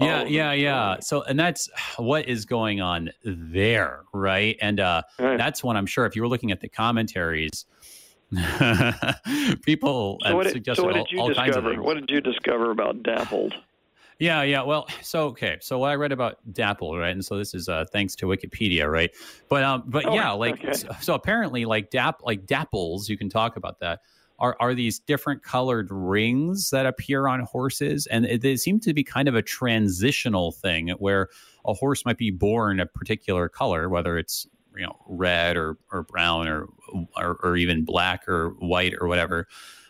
yeah, 0.00 0.24
yeah, 0.24 0.52
yeah. 0.52 0.96
So, 1.00 1.22
and 1.22 1.38
that's 1.38 1.68
what 1.96 2.28
is 2.28 2.44
going 2.44 2.80
on 2.80 3.10
there, 3.24 4.02
right? 4.12 4.56
And 4.60 4.80
uh, 4.80 5.02
right. 5.18 5.36
that's 5.36 5.62
when 5.62 5.76
I'm 5.76 5.86
sure 5.86 6.06
if 6.06 6.16
you 6.16 6.22
were 6.22 6.28
looking 6.28 6.52
at 6.52 6.60
the 6.60 6.68
commentaries, 6.68 7.66
people 9.62 10.18
so 10.22 10.36
what, 10.36 10.52
did, 10.52 10.76
so 10.76 10.84
what 10.84 10.94
did 10.94 11.06
you 11.10 11.20
all, 11.20 11.28
discover? 11.28 11.80
What 11.80 11.94
did 11.94 12.10
you 12.10 12.20
discover 12.20 12.70
about 12.70 13.02
dappled? 13.02 13.54
Yeah, 14.18 14.42
yeah. 14.42 14.62
Well, 14.62 14.88
so 15.00 15.26
okay. 15.28 15.58
So 15.60 15.78
what 15.78 15.90
I 15.90 15.94
read 15.94 16.12
about 16.12 16.38
dapple, 16.52 16.98
right? 16.98 17.10
And 17.10 17.24
so 17.24 17.38
this 17.38 17.54
is 17.54 17.68
uh, 17.68 17.84
thanks 17.92 18.16
to 18.16 18.26
Wikipedia, 18.26 18.90
right? 18.90 19.10
But 19.48 19.62
um, 19.62 19.84
but 19.86 20.06
oh, 20.06 20.14
yeah, 20.14 20.32
like 20.32 20.54
okay. 20.54 20.72
so, 20.72 20.88
so, 21.00 21.14
apparently, 21.14 21.64
like 21.64 21.90
dap, 21.90 22.22
like 22.24 22.44
dapples, 22.44 23.08
you 23.08 23.16
can 23.16 23.28
talk 23.28 23.56
about 23.56 23.78
that 23.80 24.00
are 24.38 24.56
are 24.60 24.74
these 24.74 24.98
different 24.98 25.42
colored 25.42 25.88
rings 25.90 26.70
that 26.70 26.86
appear 26.86 27.26
on 27.26 27.40
horses, 27.40 28.06
and 28.06 28.24
it, 28.26 28.42
they 28.42 28.56
seem 28.56 28.80
to 28.80 28.94
be 28.94 29.02
kind 29.02 29.28
of 29.28 29.34
a 29.34 29.42
transitional 29.42 30.52
thing 30.52 30.90
where 30.98 31.28
a 31.66 31.74
horse 31.74 32.04
might 32.04 32.18
be 32.18 32.30
born 32.30 32.80
a 32.80 32.86
particular 32.86 33.48
color, 33.48 33.88
whether 33.88 34.18
it's 34.18 34.46
you 34.76 34.84
know 34.84 34.96
red 35.06 35.56
or 35.56 35.76
or 35.92 36.04
brown 36.04 36.48
or 36.48 36.66
or, 37.16 37.38
or 37.42 37.56
even 37.56 37.84
black 37.84 38.28
or 38.28 38.50
white 38.60 38.94
or 39.00 39.08
whatever. 39.08 39.46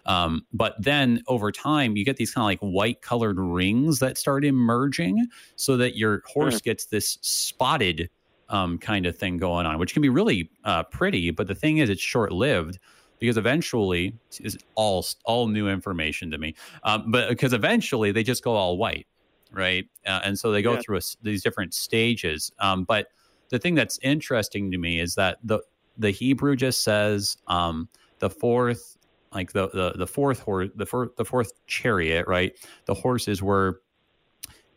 Um, 0.06 0.46
but 0.54 0.74
then 0.78 1.22
over 1.28 1.52
time, 1.52 1.94
you 1.94 2.04
get 2.04 2.16
these 2.16 2.32
kind 2.32 2.42
of 2.42 2.46
like 2.46 2.60
white 2.60 3.02
colored 3.02 3.38
rings 3.38 3.98
that 3.98 4.16
start 4.16 4.42
emerging 4.42 5.26
so 5.56 5.76
that 5.76 5.98
your 5.98 6.22
horse 6.26 6.62
gets 6.62 6.86
this 6.86 7.18
spotted 7.20 8.08
um, 8.48 8.78
kind 8.78 9.04
of 9.04 9.18
thing 9.18 9.36
going 9.36 9.66
on, 9.66 9.78
which 9.78 9.92
can 9.92 10.00
be 10.00 10.08
really 10.08 10.50
uh, 10.64 10.84
pretty. 10.84 11.30
But 11.30 11.46
the 11.46 11.54
thing 11.54 11.76
is, 11.76 11.90
it's 11.90 12.00
short 12.00 12.32
lived 12.32 12.78
because 13.18 13.36
eventually 13.36 14.14
it's 14.40 14.56
all 14.74 15.04
all 15.24 15.48
new 15.48 15.68
information 15.68 16.30
to 16.30 16.38
me. 16.38 16.54
Um, 16.84 17.10
but 17.10 17.28
because 17.28 17.52
eventually 17.52 18.12
they 18.12 18.22
just 18.22 18.42
go 18.42 18.54
all 18.54 18.76
white, 18.76 19.06
right? 19.52 19.86
Uh, 20.06 20.20
and 20.24 20.38
so 20.38 20.52
they 20.52 20.62
go 20.62 20.74
yeah. 20.74 20.80
through 20.80 20.98
a, 20.98 21.00
these 21.22 21.42
different 21.42 21.74
stages. 21.74 22.52
Um, 22.58 22.84
but 22.84 23.08
the 23.50 23.58
thing 23.58 23.74
that's 23.74 23.98
interesting 24.02 24.70
to 24.70 24.78
me 24.78 25.00
is 25.00 25.14
that 25.14 25.38
the 25.42 25.60
the 25.96 26.10
Hebrew 26.10 26.54
just 26.54 26.84
says 26.84 27.36
um, 27.48 27.88
the 28.20 28.30
fourth, 28.30 28.96
like 29.32 29.52
the 29.52 29.68
the 29.68 29.92
the 29.96 30.06
fourth 30.06 30.40
horse, 30.40 30.70
the 30.76 30.86
fourth 30.86 31.16
the 31.16 31.24
fourth 31.24 31.52
chariot, 31.66 32.26
right? 32.26 32.52
The 32.86 32.94
horses 32.94 33.42
were. 33.42 33.82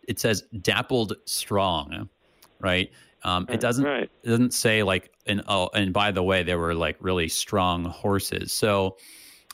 It 0.07 0.19
says 0.19 0.43
dappled 0.61 1.13
strong, 1.25 2.09
right? 2.59 2.91
Um, 3.23 3.45
it 3.49 3.59
doesn't 3.59 3.85
right. 3.85 4.09
it 4.23 4.27
doesn't 4.27 4.53
say 4.53 4.83
like 4.83 5.11
and 5.25 5.43
oh 5.47 5.69
and 5.73 5.93
by 5.93 6.11
the 6.11 6.23
way 6.23 6.43
they 6.43 6.55
were 6.55 6.73
like 6.73 6.97
really 6.99 7.27
strong 7.27 7.85
horses. 7.85 8.51
So 8.51 8.97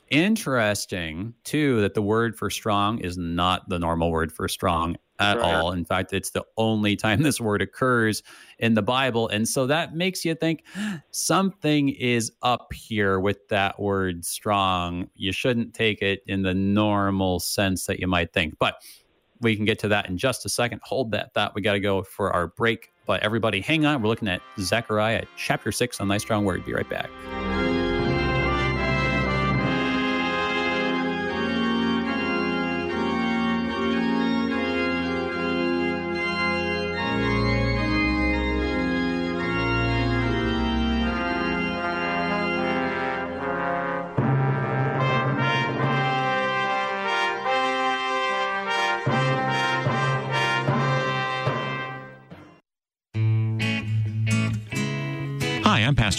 interesting 0.10 1.34
too 1.44 1.82
that 1.82 1.94
the 1.94 2.02
word 2.02 2.38
for 2.38 2.50
strong 2.50 3.00
is 3.00 3.18
not 3.18 3.68
the 3.68 3.78
normal 3.78 4.12
word 4.12 4.32
for 4.32 4.48
strong 4.48 4.96
at 5.20 5.38
right. 5.38 5.56
all. 5.56 5.72
In 5.72 5.84
fact, 5.84 6.14
it's 6.14 6.32
the 6.32 6.46
only 6.58 6.96
time 6.96 7.22
this 7.24 7.42
word 7.42 7.62
occurs 7.62 8.24
in 8.60 8.74
the 8.74 8.82
Bible. 8.82 9.28
And 9.30 9.48
so 9.48 9.68
that 9.68 9.96
makes 9.96 10.24
you 10.24 10.36
think 10.36 10.64
something 11.12 11.90
is 11.90 12.32
up 12.42 12.72
here 12.74 13.20
with 13.20 13.48
that 13.50 13.80
word 13.80 14.26
strong. 14.26 15.10
You 15.16 15.32
shouldn't 15.32 15.74
take 15.74 16.02
it 16.02 16.22
in 16.28 16.44
the 16.44 16.54
normal 16.54 17.40
sense 17.40 17.86
that 17.88 18.00
you 18.00 18.08
might 18.08 18.34
think. 18.34 18.58
But 18.60 18.82
we 19.42 19.56
can 19.56 19.66
get 19.66 19.80
to 19.80 19.88
that 19.90 20.10
in 20.10 20.18
just 20.18 20.46
a 20.46 20.50
second. 20.50 20.82
Hold 20.84 21.12
that 21.12 21.34
thought. 21.34 21.56
We 21.56 21.62
got 21.62 21.74
to 21.74 21.80
go 21.80 22.04
for 22.04 22.32
our 22.34 22.48
break. 22.48 22.94
But 23.06 23.22
everybody, 23.24 23.62
hang 23.62 23.86
on. 23.86 24.02
We're 24.02 24.10
looking 24.10 24.28
at 24.28 24.42
Zechariah 24.60 25.26
chapter 25.38 25.72
6 25.72 26.02
on 26.02 26.08
Thy 26.08 26.18
Strong 26.18 26.46
Word. 26.46 26.66
Be 26.66 26.74
right 26.74 26.90
back. 26.90 27.10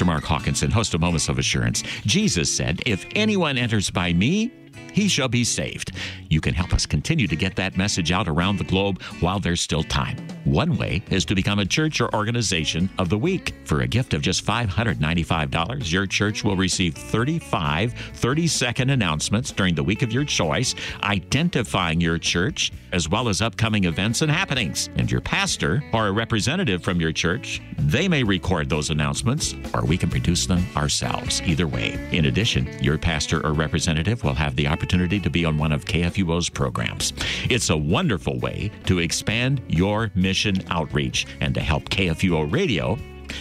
Mark 0.08 0.24
Hawkinson, 0.24 0.70
host 0.70 0.94
of 0.94 1.02
Moments 1.02 1.28
of 1.28 1.38
Assurance. 1.38 1.82
Jesus 2.06 2.56
said, 2.56 2.80
If 2.86 3.04
anyone 3.14 3.58
enters 3.58 3.90
by 3.90 4.14
me, 4.14 4.50
he 4.98 5.06
shall 5.06 5.28
be 5.28 5.44
saved. 5.44 5.92
You 6.28 6.40
can 6.40 6.54
help 6.54 6.74
us 6.74 6.84
continue 6.84 7.28
to 7.28 7.36
get 7.36 7.54
that 7.54 7.76
message 7.76 8.10
out 8.10 8.26
around 8.26 8.56
the 8.56 8.64
globe 8.64 9.00
while 9.20 9.38
there's 9.38 9.60
still 9.60 9.84
time. 9.84 10.16
One 10.42 10.76
way 10.76 11.04
is 11.08 11.24
to 11.26 11.36
become 11.36 11.60
a 11.60 11.64
church 11.64 12.00
or 12.00 12.12
organization 12.16 12.90
of 12.98 13.08
the 13.08 13.16
week. 13.16 13.54
For 13.64 13.82
a 13.82 13.86
gift 13.86 14.12
of 14.12 14.22
just 14.22 14.44
$595, 14.44 15.92
your 15.92 16.06
church 16.06 16.42
will 16.42 16.56
receive 16.56 16.96
35 16.96 17.92
30 17.92 18.46
second 18.48 18.90
announcements 18.90 19.52
during 19.52 19.76
the 19.76 19.84
week 19.84 20.02
of 20.02 20.12
your 20.12 20.24
choice, 20.24 20.74
identifying 21.04 22.00
your 22.00 22.18
church, 22.18 22.72
as 22.90 23.08
well 23.08 23.28
as 23.28 23.40
upcoming 23.40 23.84
events 23.84 24.22
and 24.22 24.32
happenings. 24.32 24.88
And 24.96 25.08
your 25.08 25.20
pastor 25.20 25.84
or 25.92 26.08
a 26.08 26.12
representative 26.12 26.82
from 26.82 27.00
your 27.00 27.12
church, 27.12 27.62
they 27.78 28.08
may 28.08 28.24
record 28.24 28.68
those 28.68 28.90
announcements, 28.90 29.54
or 29.74 29.84
we 29.84 29.96
can 29.96 30.10
produce 30.10 30.46
them 30.46 30.66
ourselves. 30.74 31.40
Either 31.42 31.68
way. 31.68 32.08
In 32.10 32.24
addition, 32.24 32.66
your 32.82 32.98
pastor 32.98 33.46
or 33.46 33.52
representative 33.52 34.24
will 34.24 34.34
have 34.34 34.56
the 34.56 34.66
opportunity 34.88 35.20
to 35.20 35.28
be 35.28 35.44
on 35.44 35.58
one 35.58 35.70
of 35.70 35.84
KFUO's 35.84 36.48
programs. 36.48 37.12
It's 37.50 37.68
a 37.68 37.76
wonderful 37.76 38.38
way 38.38 38.70
to 38.86 39.00
expand 39.00 39.60
your 39.68 40.10
mission 40.14 40.64
outreach 40.70 41.26
and 41.42 41.54
to 41.54 41.60
help 41.60 41.90
KFUO 41.90 42.50
Radio 42.50 42.96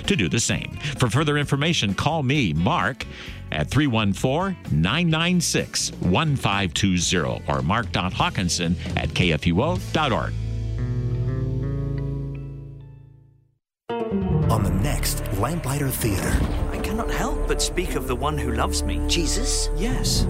to 0.07 0.15
do 0.17 0.27
the 0.27 0.41
same. 0.41 0.77
For 0.97 1.09
further 1.09 1.37
information, 1.37 1.93
call 1.93 2.21
me, 2.21 2.51
Mark, 2.51 3.05
at 3.53 3.69
314 3.69 4.57
996 4.77 5.93
1520 6.01 7.43
or 7.47 7.61
mark.hawkinson 7.61 8.75
at 8.97 9.07
kfuo.org. 9.09 10.33
On 14.51 14.63
the 14.63 14.71
next 14.83 15.23
Lamplighter 15.39 15.89
Theater. 15.89 16.41
I 16.73 16.79
cannot 16.79 17.09
help 17.09 17.47
but 17.47 17.61
speak 17.61 17.95
of 17.95 18.07
the 18.07 18.15
one 18.17 18.37
who 18.37 18.51
loves 18.51 18.83
me. 18.83 18.99
Jesus? 19.07 19.69
Yes. 19.77 20.27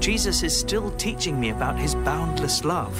Jesus 0.00 0.42
is 0.42 0.58
still 0.58 0.90
teaching 0.92 1.38
me 1.38 1.50
about 1.50 1.78
his 1.78 1.94
boundless 1.94 2.64
love. 2.64 2.94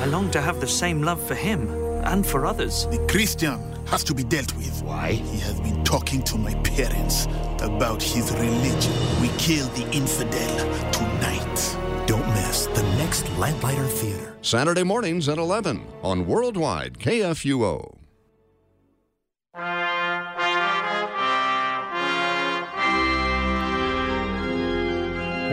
I 0.00 0.06
long 0.06 0.30
to 0.30 0.40
have 0.40 0.58
the 0.58 0.66
same 0.66 1.02
love 1.02 1.22
for 1.26 1.34
him 1.34 1.68
and 2.04 2.26
for 2.26 2.46
others. 2.46 2.86
The 2.86 3.06
Christian 3.10 3.60
has 3.86 4.02
to 4.04 4.14
be 4.14 4.24
dealt 4.24 4.56
with. 4.56 4.82
Why? 4.82 5.12
He 5.12 5.38
has 5.40 5.60
been 5.60 5.84
talking 5.84 6.22
to 6.22 6.38
my 6.38 6.54
parents 6.56 7.26
about 7.60 8.02
his 8.02 8.32
religion. 8.32 8.92
We 9.20 9.28
kill 9.36 9.66
the 9.68 9.86
infidel 9.92 10.56
tonight. 10.92 12.06
Don't 12.06 12.26
miss 12.28 12.66
the 12.66 12.82
next 12.96 13.28
Lamplighter 13.36 13.86
Theater. 13.86 14.34
Saturday 14.40 14.82
mornings 14.82 15.28
at 15.28 15.38
11 15.38 15.84
on 16.02 16.26
Worldwide 16.26 16.98
KFUO. 16.98 17.95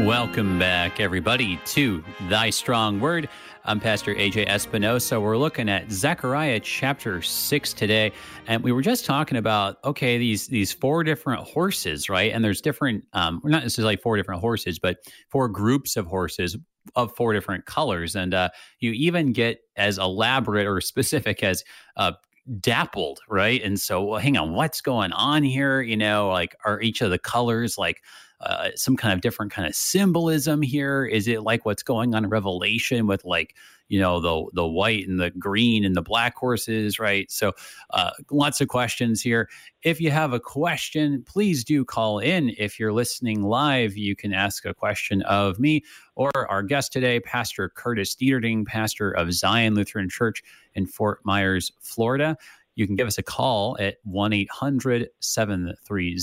Welcome 0.02 0.60
back, 0.60 1.00
everybody, 1.00 1.58
to 1.68 2.04
Thy 2.28 2.50
Strong 2.50 3.00
Word. 3.00 3.30
I'm 3.64 3.80
Pastor 3.80 4.14
AJ 4.16 4.48
Espinosa. 4.48 5.22
We're 5.22 5.38
looking 5.38 5.70
at 5.70 5.90
Zechariah 5.92 6.60
chapter 6.60 7.22
six 7.22 7.74
today, 7.74 8.12
and 8.48 8.64
we 8.64 8.72
were 8.74 8.82
just 8.82 9.06
talking 9.06 9.38
about 9.38 9.78
okay, 9.86 10.18
these 10.18 10.48
these 10.48 10.74
four 10.74 11.04
different 11.04 11.44
horses, 11.44 12.10
right? 12.10 12.34
And 12.34 12.44
there's 12.44 12.60
different, 12.60 13.06
um, 13.14 13.40
not 13.46 13.62
necessarily 13.62 13.96
four 13.96 14.18
different 14.18 14.42
horses, 14.42 14.80
but 14.80 14.98
four 15.30 15.48
groups 15.48 15.96
of 15.96 16.08
horses 16.08 16.58
of 16.96 17.16
four 17.16 17.32
different 17.32 17.66
colors, 17.66 18.16
and 18.16 18.34
uh, 18.34 18.50
you 18.80 18.92
even 18.92 19.32
get 19.32 19.60
as 19.78 20.00
elaborate 20.00 20.68
or 20.68 20.82
specific 20.82 21.44
as 21.44 21.64
uh, 21.96 22.14
dappled, 22.60 23.20
right? 23.30 23.64
And 23.64 23.80
so, 23.80 24.04
well, 24.04 24.20
hang 24.20 24.38
on, 24.38 24.54
what's 24.54 24.82
going 24.82 25.14
on 25.14 25.44
here? 25.44 25.82
You 25.82 25.96
know, 25.96 26.30
like 26.30 26.56
are 26.66 26.82
each 26.82 27.02
of 27.02 27.12
the 27.12 27.20
colors 27.20 27.78
like 27.78 28.02
uh, 28.46 28.70
some 28.76 28.98
kind 28.98 29.14
of 29.14 29.22
different 29.22 29.52
kind 29.52 29.68
of 29.68 29.76
symbolism 29.76 30.62
here? 30.62 31.06
Is 31.06 31.28
it 31.28 31.44
like 31.44 31.66
what's 31.66 31.84
going 31.84 32.14
on 32.14 32.26
in 32.26 32.30
Revelation 32.30 33.08
with 33.08 33.24
like 33.24 33.56
you 33.90 34.00
know 34.00 34.20
the 34.20 34.50
the 34.54 34.68
white 34.68 35.08
and 35.08 35.20
the 35.20 35.30
green 35.32 35.86
and 35.86 35.96
the 35.96 36.02
black 36.02 36.36
horses, 36.36 37.00
right? 37.00 37.30
So 37.32 37.54
uh, 37.92 38.12
lots 38.32 38.60
of 38.60 38.68
questions 38.68 39.22
here. 39.22 39.50
If 39.84 40.02
you 40.02 40.12
have 40.12 40.34
a 40.34 40.40
question, 40.40 41.24
please 41.28 41.64
do 41.64 41.86
call 41.86 42.20
in. 42.20 42.54
If 42.58 42.80
you're 42.80 42.94
listening 42.94 43.44
live, 43.44 43.96
you 43.96 44.16
can 44.16 44.34
ask 44.34 44.66
a 44.66 44.74
question 44.74 45.22
of 45.24 45.60
me 45.60 45.84
or 46.16 46.32
our 46.50 46.64
guest 46.64 46.92
today, 46.92 47.20
Pastor 47.20 47.70
Curtis 47.70 48.16
Dieterding, 48.16 48.66
pastor 48.66 49.12
of 49.12 49.34
Zion 49.34 49.76
Lutheran 49.76 50.10
Church 50.10 50.44
in 50.74 50.86
Fort 50.86 51.20
Myers, 51.24 51.72
Florida 51.82 52.38
you 52.76 52.88
can 52.88 52.96
give 52.96 53.08
us 53.08 53.18
a 53.18 53.24
call 53.24 53.78
at 53.80 53.98
1 54.04 54.34
800 54.34 55.10
730 55.20 56.16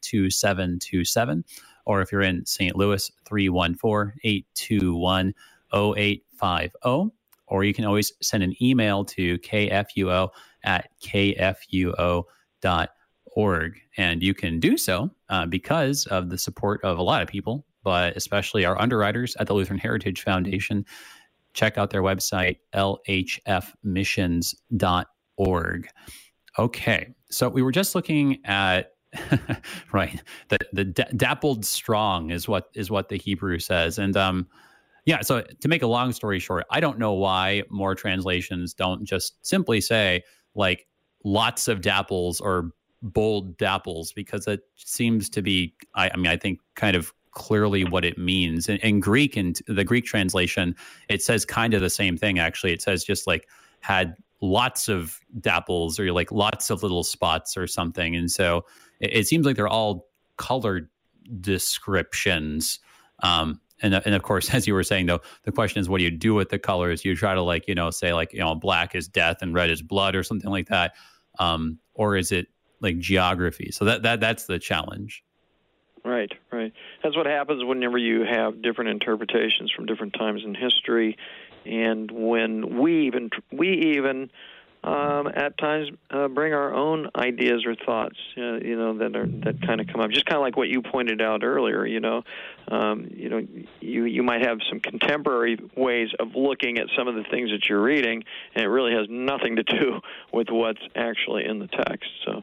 2727. 0.00 1.44
Or 1.84 2.00
if 2.00 2.12
you're 2.12 2.22
in 2.22 2.46
St. 2.46 2.76
Louis, 2.76 3.10
314 3.26 4.14
821 4.24 5.34
0850. 5.74 7.10
Or 7.48 7.64
you 7.64 7.74
can 7.74 7.84
always 7.84 8.12
send 8.22 8.42
an 8.42 8.54
email 8.62 9.04
to 9.06 9.38
kfuo 9.38 10.28
at 10.64 10.88
kfuo.org. 11.02 12.24
And 13.96 14.22
you 14.22 14.34
can 14.34 14.60
do 14.60 14.76
so 14.78 15.10
uh, 15.28 15.46
because 15.46 16.06
of 16.06 16.30
the 16.30 16.38
support 16.38 16.82
of 16.84 16.98
a 16.98 17.02
lot 17.02 17.22
of 17.22 17.28
people, 17.28 17.66
but 17.82 18.16
especially 18.16 18.64
our 18.64 18.80
underwriters 18.80 19.34
at 19.36 19.48
the 19.48 19.54
Lutheran 19.54 19.78
Heritage 19.78 20.22
Foundation. 20.22 20.86
Check 21.52 21.76
out 21.76 21.90
their 21.90 22.02
website, 22.02 22.58
lhfmissions.org 22.74 25.06
org. 25.46 25.88
Okay, 26.58 27.14
so 27.30 27.48
we 27.48 27.62
were 27.62 27.72
just 27.72 27.94
looking 27.94 28.38
at 28.44 28.92
right 29.92 30.22
the 30.48 30.58
the 30.72 30.84
d- 30.84 31.04
dappled 31.16 31.66
strong 31.66 32.30
is 32.30 32.48
what 32.48 32.70
is 32.74 32.90
what 32.90 33.08
the 33.08 33.18
Hebrew 33.18 33.58
says, 33.58 33.98
and 33.98 34.16
um, 34.16 34.46
yeah. 35.04 35.20
So 35.22 35.42
to 35.42 35.68
make 35.68 35.82
a 35.82 35.86
long 35.86 36.12
story 36.12 36.38
short, 36.38 36.64
I 36.70 36.80
don't 36.80 36.98
know 36.98 37.12
why 37.12 37.62
more 37.70 37.94
translations 37.94 38.74
don't 38.74 39.04
just 39.04 39.44
simply 39.46 39.80
say 39.80 40.22
like 40.54 40.86
lots 41.24 41.68
of 41.68 41.80
dapples 41.80 42.40
or 42.40 42.72
bold 43.02 43.58
dapples 43.58 44.14
because 44.14 44.46
it 44.46 44.60
seems 44.76 45.28
to 45.30 45.42
be 45.42 45.74
I, 45.94 46.10
I 46.12 46.16
mean 46.16 46.28
I 46.28 46.36
think 46.36 46.60
kind 46.74 46.96
of 46.96 47.12
clearly 47.32 47.84
what 47.84 48.04
it 48.04 48.18
means 48.18 48.68
in, 48.68 48.76
in 48.78 49.00
Greek 49.00 49.36
and 49.36 49.58
the 49.66 49.84
Greek 49.84 50.04
translation 50.04 50.76
it 51.08 51.22
says 51.22 51.44
kind 51.44 51.74
of 51.74 51.80
the 51.80 51.90
same 51.90 52.16
thing 52.16 52.38
actually 52.38 52.72
it 52.72 52.82
says 52.82 53.02
just 53.02 53.26
like 53.26 53.48
had 53.80 54.14
lots 54.42 54.88
of 54.88 55.20
dapples 55.38 55.98
or 55.98 56.12
like 56.12 56.30
lots 56.32 56.68
of 56.68 56.82
little 56.82 57.04
spots 57.04 57.56
or 57.56 57.66
something. 57.66 58.14
And 58.16 58.30
so 58.30 58.66
it, 59.00 59.16
it 59.16 59.26
seems 59.26 59.46
like 59.46 59.56
they're 59.56 59.68
all 59.68 60.08
colored 60.36 60.90
descriptions. 61.40 62.80
Um, 63.20 63.60
and, 63.80 63.94
and 63.94 64.14
of 64.14 64.22
course, 64.22 64.50
as 64.54 64.66
you 64.66 64.74
were 64.74 64.82
saying, 64.82 65.06
though, 65.06 65.20
the 65.44 65.52
question 65.52 65.80
is, 65.80 65.88
what 65.88 65.98
do 65.98 66.04
you 66.04 66.10
do 66.10 66.34
with 66.34 66.50
the 66.50 66.58
colors? 66.58 67.04
You 67.04 67.14
try 67.14 67.34
to 67.34 67.42
like, 67.42 67.68
you 67.68 67.74
know, 67.74 67.90
say 67.90 68.12
like, 68.12 68.32
you 68.34 68.40
know, 68.40 68.54
black 68.54 68.94
is 68.94 69.08
death 69.08 69.38
and 69.40 69.54
red 69.54 69.70
is 69.70 69.80
blood 69.80 70.16
or 70.16 70.24
something 70.24 70.50
like 70.50 70.68
that. 70.68 70.94
Um, 71.38 71.78
or 71.94 72.16
is 72.16 72.32
it 72.32 72.48
like 72.80 72.98
geography? 72.98 73.70
So 73.70 73.84
that, 73.84 74.02
that 74.02 74.20
that's 74.20 74.46
the 74.46 74.58
challenge. 74.58 75.22
Right, 76.04 76.32
right. 76.50 76.72
That's 77.04 77.16
what 77.16 77.26
happens 77.26 77.62
whenever 77.64 77.96
you 77.96 78.24
have 78.24 78.60
different 78.60 78.90
interpretations 78.90 79.70
from 79.70 79.86
different 79.86 80.14
times 80.14 80.42
in 80.44 80.52
history 80.52 81.16
and 81.64 82.10
when 82.10 82.80
we 82.80 83.06
even 83.06 83.30
we 83.50 83.96
even 83.96 84.30
um, 84.84 85.28
at 85.28 85.56
times 85.58 85.90
uh, 86.10 86.26
bring 86.26 86.52
our 86.52 86.74
own 86.74 87.08
ideas 87.14 87.64
or 87.64 87.76
thoughts, 87.76 88.16
uh, 88.36 88.56
you 88.56 88.76
know, 88.76 88.98
that 88.98 89.14
are 89.14 89.26
that 89.44 89.62
kind 89.62 89.80
of 89.80 89.86
come 89.86 90.00
up. 90.00 90.10
Just 90.10 90.26
kind 90.26 90.36
of 90.36 90.42
like 90.42 90.56
what 90.56 90.68
you 90.68 90.82
pointed 90.82 91.22
out 91.22 91.44
earlier. 91.44 91.86
You 91.86 92.00
know, 92.00 92.24
um, 92.68 93.08
you 93.14 93.28
know, 93.28 93.46
you 93.80 94.04
you 94.04 94.24
might 94.24 94.44
have 94.44 94.58
some 94.68 94.80
contemporary 94.80 95.56
ways 95.76 96.08
of 96.18 96.34
looking 96.34 96.78
at 96.78 96.88
some 96.96 97.06
of 97.06 97.14
the 97.14 97.22
things 97.22 97.50
that 97.50 97.68
you're 97.68 97.80
reading, 97.80 98.24
and 98.56 98.64
it 98.64 98.68
really 98.68 98.92
has 98.92 99.06
nothing 99.08 99.56
to 99.56 99.62
do 99.62 100.00
with 100.32 100.48
what's 100.50 100.82
actually 100.96 101.44
in 101.44 101.60
the 101.60 101.68
text. 101.68 102.10
So, 102.24 102.42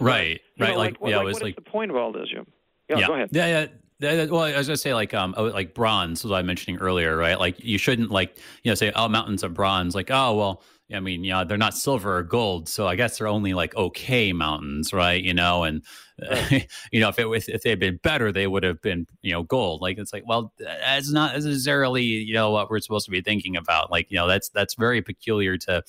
right, 0.00 0.40
right, 0.58 0.70
know, 0.70 0.76
like, 0.76 1.00
like, 1.00 1.10
yeah, 1.10 1.18
like, 1.18 1.22
it 1.22 1.26
was 1.26 1.34
what 1.34 1.42
like 1.44 1.58
is 1.58 1.64
the 1.64 1.70
point 1.70 1.92
of 1.92 1.96
all 1.96 2.10
this, 2.10 2.28
Jim? 2.28 2.48
Yeah, 2.88 2.98
yeah, 2.98 3.06
go 3.06 3.14
ahead. 3.14 3.28
Yeah, 3.30 3.46
yeah 3.46 3.66
well, 4.00 4.42
I 4.42 4.56
was 4.56 4.66
gonna 4.66 4.76
say 4.76 4.94
like 4.94 5.14
um 5.14 5.34
oh, 5.36 5.44
like 5.44 5.74
bronze 5.74 6.22
was 6.24 6.32
I 6.32 6.42
mentioning 6.42 6.80
earlier, 6.80 7.16
right? 7.16 7.38
Like 7.38 7.62
you 7.62 7.78
shouldn't 7.78 8.10
like 8.10 8.36
you 8.62 8.70
know 8.70 8.74
say 8.74 8.92
oh 8.94 9.08
mountains 9.08 9.42
of 9.42 9.54
bronze, 9.54 9.94
like 9.94 10.10
oh 10.10 10.34
well, 10.34 10.62
I 10.92 11.00
mean 11.00 11.24
yeah 11.24 11.44
they're 11.44 11.58
not 11.58 11.74
silver 11.74 12.18
or 12.18 12.22
gold, 12.22 12.68
so 12.68 12.86
I 12.86 12.96
guess 12.96 13.18
they're 13.18 13.28
only 13.28 13.54
like 13.54 13.74
okay 13.76 14.32
mountains, 14.32 14.92
right? 14.92 15.22
You 15.22 15.34
know, 15.34 15.64
and 15.64 15.82
right. 16.30 16.66
you 16.92 17.00
know 17.00 17.08
if 17.08 17.18
it 17.18 17.26
was 17.26 17.48
if 17.48 17.62
they 17.62 17.70
had 17.70 17.80
been 17.80 18.00
better, 18.02 18.32
they 18.32 18.46
would 18.46 18.62
have 18.62 18.80
been 18.80 19.06
you 19.22 19.32
know 19.32 19.42
gold. 19.42 19.80
Like 19.82 19.98
it's 19.98 20.12
like 20.12 20.24
well 20.26 20.52
that's 20.58 21.10
not 21.10 21.34
necessarily 21.34 22.02
you 22.02 22.34
know 22.34 22.50
what 22.50 22.70
we're 22.70 22.80
supposed 22.80 23.04
to 23.04 23.10
be 23.10 23.20
thinking 23.20 23.56
about. 23.56 23.90
Like 23.90 24.10
you 24.10 24.16
know 24.16 24.26
that's 24.26 24.48
that's 24.48 24.74
very 24.74 25.02
peculiar 25.02 25.56
to 25.58 25.82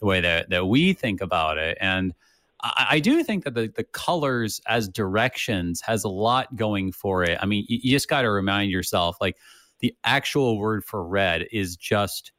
the 0.00 0.06
way 0.06 0.20
that 0.20 0.50
that 0.50 0.66
we 0.66 0.94
think 0.94 1.20
about 1.20 1.58
it, 1.58 1.76
and 1.80 2.14
I, 2.62 2.86
I 2.90 3.00
do 3.00 3.22
think 3.22 3.44
that 3.44 3.54
the, 3.54 3.68
the 3.74 3.84
colors 3.84 4.60
as 4.66 4.88
directions 4.88 5.80
has 5.82 6.04
a 6.04 6.08
lot 6.08 6.54
going 6.56 6.92
for 6.92 7.22
it. 7.24 7.38
I 7.40 7.46
mean, 7.46 7.64
you, 7.68 7.78
you 7.82 7.90
just 7.92 8.08
got 8.08 8.22
to 8.22 8.30
remind 8.30 8.70
yourself 8.70 9.16
like 9.20 9.36
the 9.80 9.94
actual 10.04 10.58
word 10.58 10.84
for 10.84 11.04
red 11.04 11.46
is 11.52 11.76
just 11.76 12.32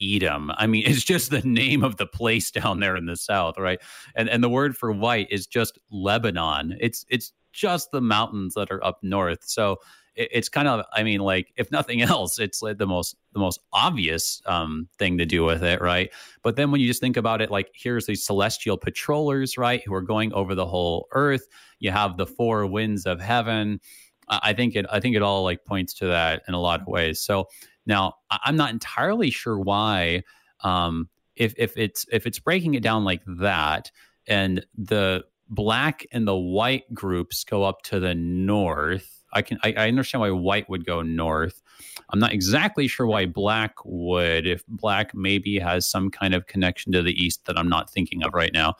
Edom. 0.00 0.52
I 0.56 0.66
mean, 0.66 0.84
it's 0.86 1.04
just 1.04 1.30
the 1.30 1.42
name 1.42 1.82
of 1.82 1.96
the 1.96 2.06
place 2.06 2.50
down 2.50 2.80
there 2.80 2.96
in 2.96 3.06
the 3.06 3.16
south, 3.16 3.58
right? 3.58 3.80
And 4.14 4.28
and 4.28 4.42
the 4.42 4.48
word 4.48 4.76
for 4.76 4.92
white 4.92 5.28
is 5.30 5.46
just 5.46 5.78
Lebanon. 5.90 6.76
It's 6.80 7.04
it's 7.08 7.32
just 7.52 7.90
the 7.90 8.00
mountains 8.00 8.54
that 8.54 8.70
are 8.70 8.84
up 8.84 8.98
north. 9.02 9.40
So 9.44 9.78
it, 10.18 10.28
it's 10.32 10.48
kind 10.48 10.68
of, 10.68 10.84
I 10.92 11.02
mean, 11.02 11.20
like 11.20 11.52
if 11.56 11.70
nothing 11.70 12.02
else, 12.02 12.38
it's 12.38 12.60
like 12.60 12.78
the 12.78 12.86
most 12.86 13.16
the 13.32 13.38
most 13.38 13.60
obvious 13.72 14.42
um, 14.46 14.88
thing 14.98 15.16
to 15.18 15.24
do 15.24 15.44
with 15.44 15.62
it, 15.62 15.80
right? 15.80 16.10
But 16.42 16.56
then 16.56 16.70
when 16.70 16.80
you 16.80 16.86
just 16.86 17.00
think 17.00 17.16
about 17.16 17.40
it, 17.40 17.50
like 17.50 17.70
here's 17.72 18.06
these 18.06 18.24
celestial 18.24 18.76
patrollers, 18.76 19.56
right, 19.56 19.82
who 19.86 19.94
are 19.94 20.02
going 20.02 20.32
over 20.32 20.54
the 20.54 20.66
whole 20.66 21.08
earth. 21.12 21.46
You 21.78 21.90
have 21.92 22.16
the 22.16 22.26
four 22.26 22.66
winds 22.66 23.06
of 23.06 23.20
heaven. 23.20 23.80
I 24.28 24.52
think 24.52 24.76
it. 24.76 24.84
I 24.90 25.00
think 25.00 25.16
it 25.16 25.22
all 25.22 25.42
like 25.42 25.64
points 25.64 25.94
to 25.94 26.06
that 26.08 26.42
in 26.46 26.52
a 26.52 26.60
lot 26.60 26.82
of 26.82 26.86
ways. 26.86 27.20
So 27.20 27.48
now 27.86 28.14
I'm 28.30 28.56
not 28.56 28.70
entirely 28.70 29.30
sure 29.30 29.58
why. 29.58 30.22
Um, 30.62 31.08
if 31.36 31.54
if 31.56 31.76
it's 31.76 32.04
if 32.12 32.26
it's 32.26 32.38
breaking 32.38 32.74
it 32.74 32.82
down 32.82 33.04
like 33.04 33.22
that, 33.26 33.90
and 34.26 34.66
the 34.76 35.24
black 35.48 36.06
and 36.12 36.28
the 36.28 36.36
white 36.36 36.92
groups 36.92 37.44
go 37.44 37.62
up 37.64 37.82
to 37.82 38.00
the 38.00 38.14
north. 38.14 39.17
I 39.32 39.42
can 39.42 39.58
I, 39.62 39.74
I, 39.76 39.88
understand 39.88 40.20
why 40.20 40.30
white 40.30 40.68
would 40.68 40.86
go 40.86 41.02
north. 41.02 41.62
I'm 42.10 42.18
not 42.18 42.32
exactly 42.32 42.88
sure 42.88 43.06
why 43.06 43.26
black 43.26 43.74
would. 43.84 44.46
If 44.46 44.66
black 44.66 45.14
maybe 45.14 45.58
has 45.58 45.88
some 45.88 46.10
kind 46.10 46.34
of 46.34 46.46
connection 46.46 46.92
to 46.92 47.02
the 47.02 47.12
east 47.12 47.44
that 47.46 47.58
I'm 47.58 47.68
not 47.68 47.90
thinking 47.90 48.22
of 48.24 48.34
right 48.34 48.52
now. 48.52 48.76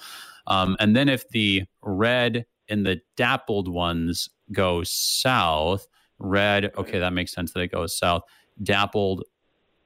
Um, 0.47 0.77
and 0.81 0.97
then 0.97 1.09
if 1.09 1.29
the 1.29 1.65
red 1.83 2.47
and 2.69 2.85
the 2.85 3.01
dappled 3.17 3.69
ones 3.69 4.29
go 4.53 4.83
south, 4.83 5.87
red, 6.19 6.73
okay, 6.77 6.99
that 6.99 7.13
makes 7.13 7.33
sense 7.33 7.53
that 7.53 7.61
it 7.61 7.73
goes 7.73 7.97
south. 7.97 8.23
Dappled, 8.63 9.25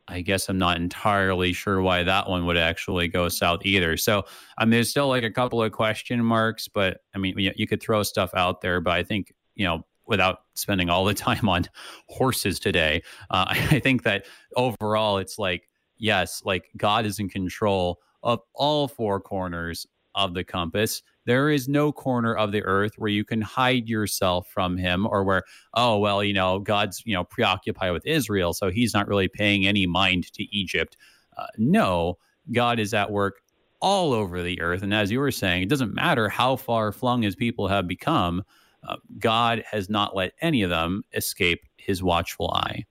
I 0.08 0.20
guess 0.20 0.48
I'm 0.48 0.58
not 0.58 0.76
entirely 0.76 1.52
sure 1.52 1.82
why 1.82 2.02
that 2.04 2.28
one 2.28 2.46
would 2.46 2.56
actually 2.56 3.08
go 3.08 3.28
south 3.28 3.60
either. 3.64 3.96
So, 3.96 4.24
I 4.58 4.64
mean, 4.64 4.72
there's 4.72 4.90
still 4.90 5.08
like 5.08 5.24
a 5.24 5.30
couple 5.30 5.62
of 5.62 5.72
question 5.72 6.24
marks, 6.24 6.68
but 6.68 6.98
I 7.14 7.18
mean, 7.18 7.38
you, 7.38 7.52
you 7.56 7.66
could 7.66 7.82
throw 7.82 8.02
stuff 8.02 8.30
out 8.34 8.60
there, 8.60 8.80
but 8.80 8.92
I 8.92 9.02
think, 9.02 9.32
you 9.54 9.66
know, 9.66 9.84
without 10.06 10.40
spending 10.54 10.90
all 10.90 11.04
the 11.04 11.14
time 11.28 11.48
on 11.48 11.64
horses 12.08 12.58
today, 12.58 13.02
uh, 13.30 13.46
I 13.50 13.80
think 13.80 14.02
that 14.04 14.26
overall 14.56 15.18
it's 15.18 15.38
like, 15.38 15.68
yes, 15.98 16.42
like 16.44 16.68
God 16.76 17.06
is 17.06 17.18
in 17.18 17.28
control 17.28 17.98
of 18.22 18.40
all 18.54 18.88
four 18.88 19.20
corners 19.20 19.86
of 20.14 20.34
the 20.34 20.44
compass. 20.44 21.02
There 21.24 21.50
is 21.50 21.68
no 21.68 21.92
corner 21.92 22.34
of 22.34 22.52
the 22.52 22.62
earth 22.62 22.92
where 22.96 23.10
you 23.10 23.24
can 23.24 23.40
hide 23.40 23.88
yourself 23.88 24.48
from 24.48 24.76
him 24.76 25.06
or 25.06 25.24
where 25.24 25.44
oh 25.74 25.98
well 25.98 26.22
you 26.22 26.32
know 26.32 26.58
god's 26.58 27.02
you 27.06 27.14
know 27.14 27.24
preoccupied 27.24 27.92
with 27.92 28.04
israel 28.06 28.52
so 28.52 28.70
he's 28.70 28.92
not 28.92 29.08
really 29.08 29.28
paying 29.28 29.66
any 29.66 29.86
mind 29.86 30.32
to 30.34 30.44
egypt. 30.56 30.96
Uh, 31.36 31.46
no 31.56 32.18
god 32.52 32.78
is 32.78 32.92
at 32.92 33.10
work 33.10 33.36
all 33.80 34.12
over 34.12 34.42
the 34.42 34.60
earth. 34.60 34.82
And 34.82 34.94
as 34.94 35.10
you 35.10 35.18
were 35.18 35.32
saying 35.32 35.62
it 35.62 35.68
doesn't 35.68 35.94
matter 35.94 36.28
how 36.28 36.56
far 36.56 36.92
flung 36.92 37.22
his 37.22 37.34
people 37.36 37.68
have 37.68 37.88
become 37.88 38.44
uh, 38.88 38.96
god 39.18 39.62
has 39.70 39.88
not 39.88 40.14
let 40.14 40.32
any 40.40 40.62
of 40.62 40.70
them 40.70 41.04
escape 41.14 41.62
his 41.76 42.02
watchful 42.02 42.50
eye 42.54 42.84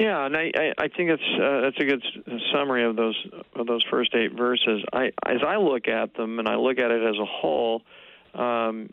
yeah, 0.00 0.24
and 0.24 0.34
I, 0.34 0.50
I, 0.56 0.72
I 0.78 0.88
think 0.88 1.10
it's 1.10 1.22
uh, 1.34 1.60
that's 1.60 1.76
a 1.78 1.84
good 1.84 2.02
summary 2.54 2.84
of 2.84 2.96
those 2.96 3.22
of 3.54 3.66
those 3.66 3.84
first 3.90 4.14
eight 4.14 4.32
verses. 4.32 4.82
I 4.94 5.12
as 5.26 5.42
I 5.46 5.56
look 5.56 5.88
at 5.88 6.14
them 6.14 6.38
and 6.38 6.48
I 6.48 6.54
look 6.54 6.78
at 6.78 6.90
it 6.90 7.02
as 7.02 7.16
a 7.20 7.26
whole, 7.26 7.82
um, 8.32 8.88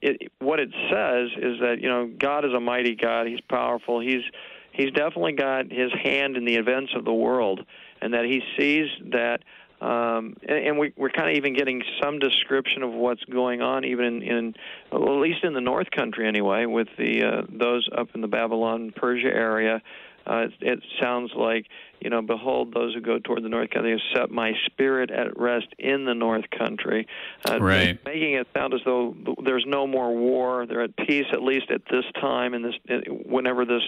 it, 0.00 0.30
what 0.38 0.60
it 0.60 0.68
says 0.88 1.30
is 1.36 1.58
that 1.62 1.78
you 1.80 1.88
know 1.88 2.08
God 2.16 2.44
is 2.44 2.52
a 2.52 2.60
mighty 2.60 2.94
God. 2.94 3.26
He's 3.26 3.40
powerful. 3.40 3.98
He's 3.98 4.22
he's 4.70 4.92
definitely 4.92 5.32
got 5.32 5.72
his 5.72 5.90
hand 6.00 6.36
in 6.36 6.44
the 6.44 6.54
events 6.54 6.92
of 6.94 7.04
the 7.04 7.12
world, 7.12 7.66
and 8.00 8.14
that 8.14 8.24
he 8.24 8.40
sees 8.56 8.88
that. 9.10 9.40
Um, 9.82 10.36
and, 10.48 10.58
and 10.66 10.78
we, 10.78 10.92
we're 10.96 11.10
kind 11.10 11.28
of 11.28 11.36
even 11.36 11.54
getting 11.54 11.82
some 12.00 12.20
description 12.20 12.82
of 12.82 12.92
what's 12.92 13.24
going 13.24 13.62
on, 13.62 13.84
even 13.84 14.04
in, 14.04 14.22
in 14.22 14.54
well, 14.92 15.14
at 15.14 15.20
least 15.20 15.42
in 15.42 15.54
the 15.54 15.60
North 15.60 15.90
Country 15.90 16.28
anyway, 16.28 16.66
with 16.66 16.88
the 16.96 17.24
uh, 17.24 17.42
those 17.48 17.88
up 17.96 18.08
in 18.14 18.20
the 18.20 18.28
Babylon 18.28 18.92
Persia 18.94 19.26
area 19.26 19.82
uh, 20.26 20.46
it, 20.46 20.52
it 20.60 20.82
sounds 21.00 21.32
like, 21.34 21.66
you 22.00 22.10
know, 22.10 22.22
behold, 22.22 22.72
those 22.74 22.94
who 22.94 23.00
go 23.00 23.18
toward 23.18 23.42
the 23.42 23.48
north 23.48 23.70
country 23.70 23.90
have 23.92 24.00
set 24.14 24.30
my 24.30 24.52
spirit 24.66 25.10
at 25.10 25.38
rest 25.38 25.66
in 25.78 26.04
the 26.04 26.14
north 26.14 26.44
country. 26.56 27.06
Uh, 27.48 27.58
right. 27.60 28.04
Making 28.04 28.34
it 28.34 28.46
sound 28.54 28.74
as 28.74 28.80
though 28.84 29.16
there's 29.44 29.64
no 29.66 29.86
more 29.86 30.14
war. 30.14 30.66
They're 30.66 30.82
at 30.82 30.96
peace, 30.96 31.26
at 31.32 31.42
least 31.42 31.70
at 31.70 31.82
this 31.90 32.04
time, 32.20 32.54
and 32.54 32.64
this 32.64 32.74
whenever 33.08 33.64
this 33.64 33.82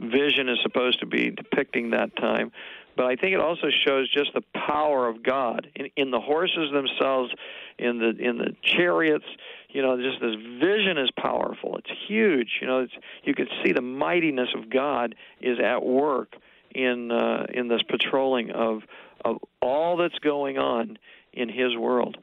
vision 0.00 0.48
is 0.48 0.58
supposed 0.62 1.00
to 1.00 1.06
be 1.06 1.30
depicting 1.30 1.90
that 1.90 2.16
time. 2.16 2.52
But 2.96 3.06
I 3.06 3.16
think 3.16 3.34
it 3.34 3.40
also 3.40 3.68
shows 3.86 4.10
just 4.10 4.34
the 4.34 4.42
power 4.54 5.08
of 5.08 5.22
God 5.22 5.68
in, 5.74 5.88
in 5.96 6.10
the 6.10 6.20
horses 6.20 6.70
themselves, 6.72 7.32
in 7.78 7.98
the 7.98 8.10
in 8.18 8.38
the 8.38 8.54
chariots 8.62 9.24
you 9.72 9.82
know, 9.82 9.96
just 9.96 10.20
this 10.20 10.34
vision 10.34 10.98
is 10.98 11.10
powerful. 11.16 11.76
It's 11.78 11.90
huge. 12.08 12.58
You 12.60 12.66
know, 12.66 12.80
it's, 12.80 12.92
you 13.24 13.34
can 13.34 13.46
see 13.62 13.72
the 13.72 13.82
mightiness 13.82 14.48
of 14.56 14.70
God 14.70 15.14
is 15.40 15.58
at 15.60 15.84
work 15.84 16.34
in 16.74 17.10
uh, 17.10 17.46
in 17.52 17.68
this 17.68 17.82
patrolling 17.82 18.50
of 18.50 18.82
of 19.24 19.36
all 19.60 19.96
that's 19.96 20.18
going 20.18 20.58
on 20.58 20.98
in 21.32 21.48
His 21.48 21.76
world. 21.76 22.16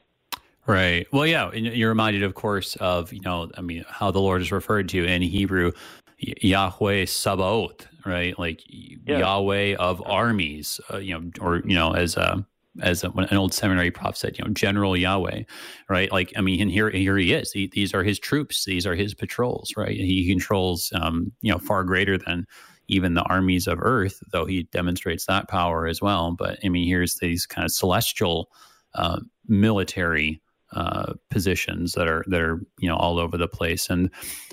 Right. 0.65 1.07
Well, 1.13 1.25
yeah, 1.25 1.53
you're 1.53 1.89
reminded, 1.89 2.23
of 2.23 2.35
course, 2.35 2.75
of 2.77 3.13
you 3.13 3.21
know, 3.21 3.49
I 3.57 3.61
mean, 3.61 3.85
how 3.87 4.11
the 4.11 4.19
Lord 4.19 4.41
is 4.41 4.51
referred 4.51 4.89
to 4.89 5.05
in 5.05 5.21
Hebrew, 5.21 5.71
Yahweh 6.17 7.05
Sabaoth, 7.05 7.87
right? 8.07 8.37
Like 8.39 8.63
yeah. 8.67 9.19
Yahweh 9.19 9.75
of 9.75 10.01
armies, 10.05 10.79
uh, 10.91 10.97
you 10.97 11.19
know, 11.19 11.31
or 11.41 11.57
you 11.57 11.75
know, 11.75 11.93
as 11.93 12.17
a 12.17 12.45
as 12.81 13.03
a, 13.03 13.09
an 13.09 13.37
old 13.37 13.53
seminary 13.53 13.91
prof 13.91 14.15
said, 14.15 14.37
you 14.37 14.45
know, 14.45 14.51
General 14.51 14.95
Yahweh, 14.95 15.43
right? 15.89 16.11
Like, 16.11 16.31
I 16.35 16.41
mean, 16.41 16.61
and 16.61 16.71
here, 16.71 16.89
here 16.89 17.17
he 17.17 17.33
is. 17.33 17.51
He, 17.51 17.67
these 17.67 17.93
are 17.93 18.03
his 18.03 18.19
troops. 18.19 18.65
These 18.65 18.85
are 18.85 18.95
his 18.95 19.13
patrols, 19.13 19.73
right? 19.75 19.95
He 19.97 20.27
controls, 20.27 20.91
um, 20.95 21.31
you 21.41 21.51
know, 21.51 21.59
far 21.59 21.83
greater 21.83 22.17
than 22.17 22.45
even 22.87 23.15
the 23.15 23.23
armies 23.23 23.67
of 23.67 23.79
Earth, 23.81 24.21
though 24.31 24.45
he 24.45 24.63
demonstrates 24.63 25.25
that 25.25 25.49
power 25.49 25.87
as 25.87 26.01
well. 26.01 26.31
But 26.31 26.59
I 26.63 26.69
mean, 26.69 26.87
here's 26.87 27.15
these 27.15 27.45
kind 27.45 27.65
of 27.65 27.71
celestial 27.71 28.49
uh, 28.93 29.19
military 29.47 30.41
uh, 30.73 31.13
positions 31.29 31.93
that 31.93 32.07
are 32.07 32.23
that 32.27 32.41
are 32.41 32.61
you 32.77 32.89
know 32.89 32.95
all 32.95 33.19
over 33.19 33.37
the 33.37 33.47
place, 33.47 33.89
and 33.89 34.09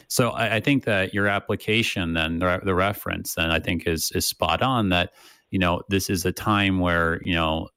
so 0.08 0.30
I, 0.30 0.56
I 0.56 0.60
think 0.60 0.84
that 0.84 1.12
your 1.12 1.26
application, 1.26 2.14
then 2.14 2.38
the, 2.38 2.60
the 2.64 2.74
reference, 2.74 3.34
then 3.34 3.50
I 3.50 3.58
think 3.58 3.86
is 3.86 4.10
is 4.12 4.26
spot 4.26 4.62
on. 4.62 4.90
That 4.90 5.12
you 5.50 5.58
know 5.58 5.82
this 5.88 6.08
is 6.10 6.24
a 6.24 6.32
time 6.32 6.78
where 6.78 7.20
you 7.24 7.34
know 7.34 7.68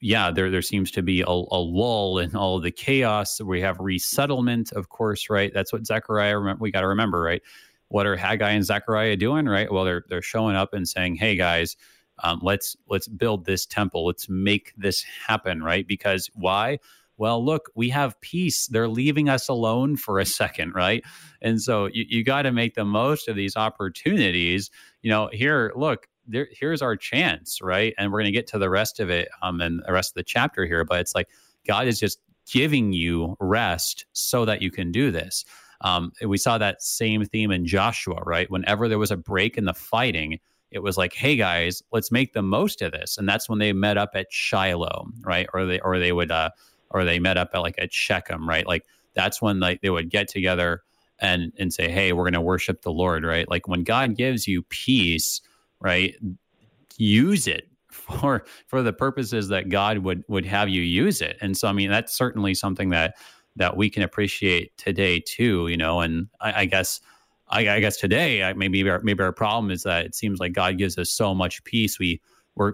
yeah, 0.00 0.30
there 0.30 0.50
there 0.50 0.62
seems 0.62 0.90
to 0.92 1.02
be 1.02 1.20
a, 1.20 1.28
a, 1.28 1.60
lull 1.60 2.18
in 2.18 2.34
all 2.34 2.56
of 2.56 2.62
the 2.62 2.70
chaos. 2.70 3.40
We 3.40 3.60
have 3.60 3.78
resettlement, 3.78 4.72
of 4.72 4.88
course, 4.88 5.28
right? 5.28 5.52
That's 5.52 5.72
what 5.72 5.86
Zechariah. 5.86 6.40
We 6.58 6.70
got 6.70 6.80
to 6.80 6.88
remember, 6.88 7.20
right? 7.20 7.42
What 7.88 8.06
are 8.06 8.16
Haggai 8.16 8.50
and 8.50 8.64
Zechariah 8.64 9.16
doing, 9.16 9.46
right? 9.46 9.70
Well, 9.70 9.84
they're 9.84 10.04
they're 10.08 10.22
showing 10.22 10.56
up 10.56 10.72
and 10.72 10.88
saying, 10.88 11.16
"Hey, 11.16 11.36
guys, 11.36 11.76
um, 12.22 12.40
let's 12.42 12.76
let's 12.88 13.08
build 13.08 13.44
this 13.44 13.66
temple. 13.66 14.06
Let's 14.06 14.28
make 14.28 14.72
this 14.76 15.02
happen, 15.02 15.62
right? 15.62 15.86
Because 15.86 16.30
why? 16.34 16.78
Well, 17.20 17.44
look, 17.44 17.70
we 17.74 17.90
have 17.90 18.18
peace. 18.22 18.66
They're 18.66 18.88
leaving 18.88 19.28
us 19.28 19.50
alone 19.50 19.96
for 19.98 20.18
a 20.18 20.24
second, 20.24 20.74
right? 20.74 21.04
And 21.42 21.60
so 21.60 21.84
you, 21.92 22.06
you 22.08 22.24
got 22.24 22.42
to 22.42 22.50
make 22.50 22.76
the 22.76 22.84
most 22.86 23.28
of 23.28 23.36
these 23.36 23.56
opportunities. 23.56 24.70
You 25.02 25.10
know, 25.10 25.28
here, 25.30 25.70
look, 25.76 26.08
there, 26.26 26.48
here's 26.50 26.80
our 26.80 26.96
chance, 26.96 27.60
right? 27.60 27.92
And 27.98 28.10
we're 28.10 28.20
going 28.20 28.32
to 28.32 28.38
get 28.38 28.46
to 28.48 28.58
the 28.58 28.70
rest 28.70 29.00
of 29.00 29.10
it 29.10 29.28
um, 29.42 29.60
and 29.60 29.82
the 29.86 29.92
rest 29.92 30.12
of 30.12 30.14
the 30.14 30.22
chapter 30.22 30.64
here. 30.64 30.82
But 30.82 31.00
it's 31.00 31.14
like 31.14 31.28
God 31.66 31.86
is 31.86 32.00
just 32.00 32.20
giving 32.50 32.94
you 32.94 33.36
rest 33.38 34.06
so 34.14 34.46
that 34.46 34.62
you 34.62 34.70
can 34.70 34.90
do 34.90 35.10
this. 35.10 35.44
Um, 35.82 36.12
we 36.26 36.38
saw 36.38 36.56
that 36.56 36.82
same 36.82 37.26
theme 37.26 37.50
in 37.50 37.66
Joshua, 37.66 38.22
right? 38.24 38.50
Whenever 38.50 38.88
there 38.88 38.98
was 38.98 39.10
a 39.10 39.16
break 39.18 39.58
in 39.58 39.66
the 39.66 39.74
fighting, 39.74 40.38
it 40.70 40.78
was 40.78 40.96
like, 40.96 41.12
"Hey 41.12 41.36
guys, 41.36 41.82
let's 41.92 42.12
make 42.12 42.32
the 42.32 42.42
most 42.42 42.80
of 42.80 42.92
this." 42.92 43.18
And 43.18 43.28
that's 43.28 43.48
when 43.48 43.58
they 43.58 43.72
met 43.72 43.98
up 43.98 44.10
at 44.14 44.32
Shiloh, 44.32 45.08
right? 45.22 45.48
Or 45.52 45.66
they 45.66 45.80
or 45.80 45.98
they 45.98 46.12
would 46.12 46.30
uh, 46.30 46.50
or 46.90 47.04
they 47.04 47.18
met 47.18 47.36
up 47.36 47.50
at 47.54 47.58
like 47.58 47.76
at 47.78 47.92
Shechem, 47.92 48.48
right? 48.48 48.66
Like 48.66 48.84
that's 49.14 49.40
when 49.40 49.60
like 49.60 49.80
they 49.80 49.90
would 49.90 50.10
get 50.10 50.28
together 50.28 50.82
and 51.18 51.52
and 51.58 51.72
say, 51.72 51.90
"Hey, 51.90 52.12
we're 52.12 52.24
going 52.24 52.34
to 52.34 52.40
worship 52.40 52.82
the 52.82 52.92
Lord," 52.92 53.24
right? 53.24 53.48
Like 53.48 53.68
when 53.68 53.84
God 53.84 54.16
gives 54.16 54.46
you 54.46 54.62
peace, 54.62 55.40
right? 55.80 56.14
Use 56.96 57.46
it 57.46 57.68
for 57.90 58.44
for 58.66 58.82
the 58.82 58.92
purposes 58.92 59.48
that 59.48 59.68
God 59.68 59.98
would 59.98 60.24
would 60.28 60.46
have 60.46 60.68
you 60.68 60.82
use 60.82 61.20
it. 61.20 61.36
And 61.40 61.56
so, 61.56 61.68
I 61.68 61.72
mean, 61.72 61.90
that's 61.90 62.16
certainly 62.16 62.54
something 62.54 62.90
that 62.90 63.16
that 63.56 63.76
we 63.76 63.90
can 63.90 64.02
appreciate 64.02 64.76
today 64.76 65.20
too. 65.20 65.68
You 65.68 65.76
know, 65.76 66.00
and 66.00 66.28
I, 66.40 66.62
I 66.62 66.64
guess. 66.66 67.00
I, 67.52 67.68
I, 67.68 67.80
guess 67.80 67.96
today 67.96 68.52
maybe 68.54 68.88
our, 68.88 69.00
maybe 69.00 69.24
our 69.24 69.32
problem 69.32 69.72
is 69.72 69.82
that 69.82 70.06
it 70.06 70.14
seems 70.14 70.38
like 70.38 70.52
God 70.52 70.78
gives 70.78 70.96
us 70.96 71.10
so 71.10 71.34
much 71.34 71.64
peace 71.64 71.98
we 71.98 72.20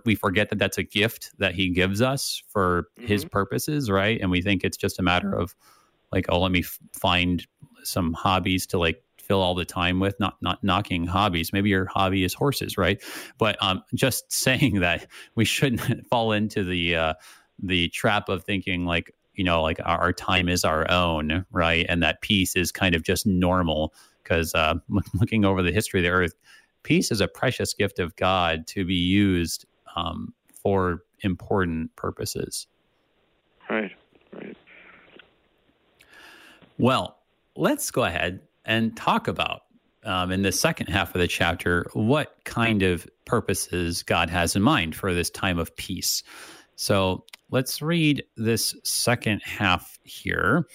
we 0.05 0.15
forget 0.15 0.51
that 0.51 0.59
that's 0.59 0.79
a 0.79 0.83
gift 0.83 1.31
that 1.39 1.55
He 1.55 1.71
gives 1.71 2.03
us 2.03 2.43
for 2.49 2.89
mm-hmm. 2.99 3.07
His 3.07 3.25
purposes, 3.25 3.91
right? 3.91 4.21
And 4.21 4.31
we 4.31 4.43
think 4.43 4.65
it's 4.65 4.77
just 4.77 4.99
a 4.99 5.03
matter 5.03 5.33
of 5.33 5.55
like, 6.13 6.27
oh, 6.29 6.41
let 6.41 6.53
me 6.53 6.61
f- 6.61 6.79
find 6.93 7.47
some 7.83 8.13
hobbies 8.13 8.67
to 8.69 8.79
like 8.79 9.03
fill 9.27 9.41
all 9.43 9.55
the 9.55 9.65
time 9.65 10.01
with. 10.01 10.19
Not 10.21 10.37
not 10.41 10.63
knocking 10.63 11.07
hobbies. 11.07 11.53
Maybe 11.53 11.71
your 11.71 11.87
hobby 11.87 12.25
is 12.25 12.35
horses, 12.35 12.79
right? 12.79 13.03
But 13.39 13.57
um, 13.63 13.83
just 13.95 14.33
saying 14.33 14.81
that 14.81 15.07
we 15.35 15.45
shouldn't 15.45 16.07
fall 16.11 16.33
into 16.33 16.65
the 16.65 16.97
uh, 16.97 17.15
the 17.63 17.89
trap 17.89 18.29
of 18.29 18.45
thinking 18.45 18.85
like 18.85 19.13
you 19.35 19.45
know 19.45 19.63
like 19.63 19.81
our, 19.85 19.99
our 19.99 20.13
time 20.13 20.49
is 20.49 20.65
our 20.65 20.91
own, 20.91 21.45
right? 21.51 21.87
And 21.89 22.03
that 22.03 22.23
peace 22.23 22.57
is 22.57 22.73
kind 22.73 22.95
of 22.95 23.03
just 23.03 23.27
normal 23.27 23.95
because 24.23 24.55
uh, 24.55 24.75
looking 25.15 25.45
over 25.45 25.63
the 25.63 25.73
history 25.73 26.01
of 26.01 26.05
the 26.05 26.11
earth, 26.11 26.35
peace 26.83 27.11
is 27.11 27.21
a 27.21 27.29
precious 27.29 27.75
gift 27.75 27.99
of 27.99 28.17
God 28.17 28.67
to 28.69 28.85
be 28.85 28.95
used 28.95 29.67
um, 29.97 30.33
for 30.63 31.03
important 31.21 31.95
purposes. 31.97 32.67
Right, 33.69 33.93
right. 34.33 34.57
Well, 36.79 37.19
let's 37.57 37.91
go 37.91 38.05
ahead 38.05 38.41
and 38.65 38.97
talk 38.97 39.29
about 39.29 39.63
um, 40.05 40.31
in 40.31 40.43
the 40.43 40.53
second 40.53 40.87
half 40.87 41.15
of 41.15 41.21
the 41.21 41.27
chapter 41.27 41.87
what 41.95 42.37
kind 42.45 42.83
of 42.83 43.09
purposes 43.25 44.03
God 44.03 44.31
has 44.31 44.55
in 44.55 44.63
mind 44.63 44.95
for 44.95 45.13
this 45.13 45.31
time 45.31 45.59
of 45.59 45.75
peace. 45.77 46.23
So 46.77 47.25
let's 47.51 47.81
read 47.81 48.23
this 48.37 48.75
second 48.85 49.43
half 49.43 49.99
here, 50.05 50.67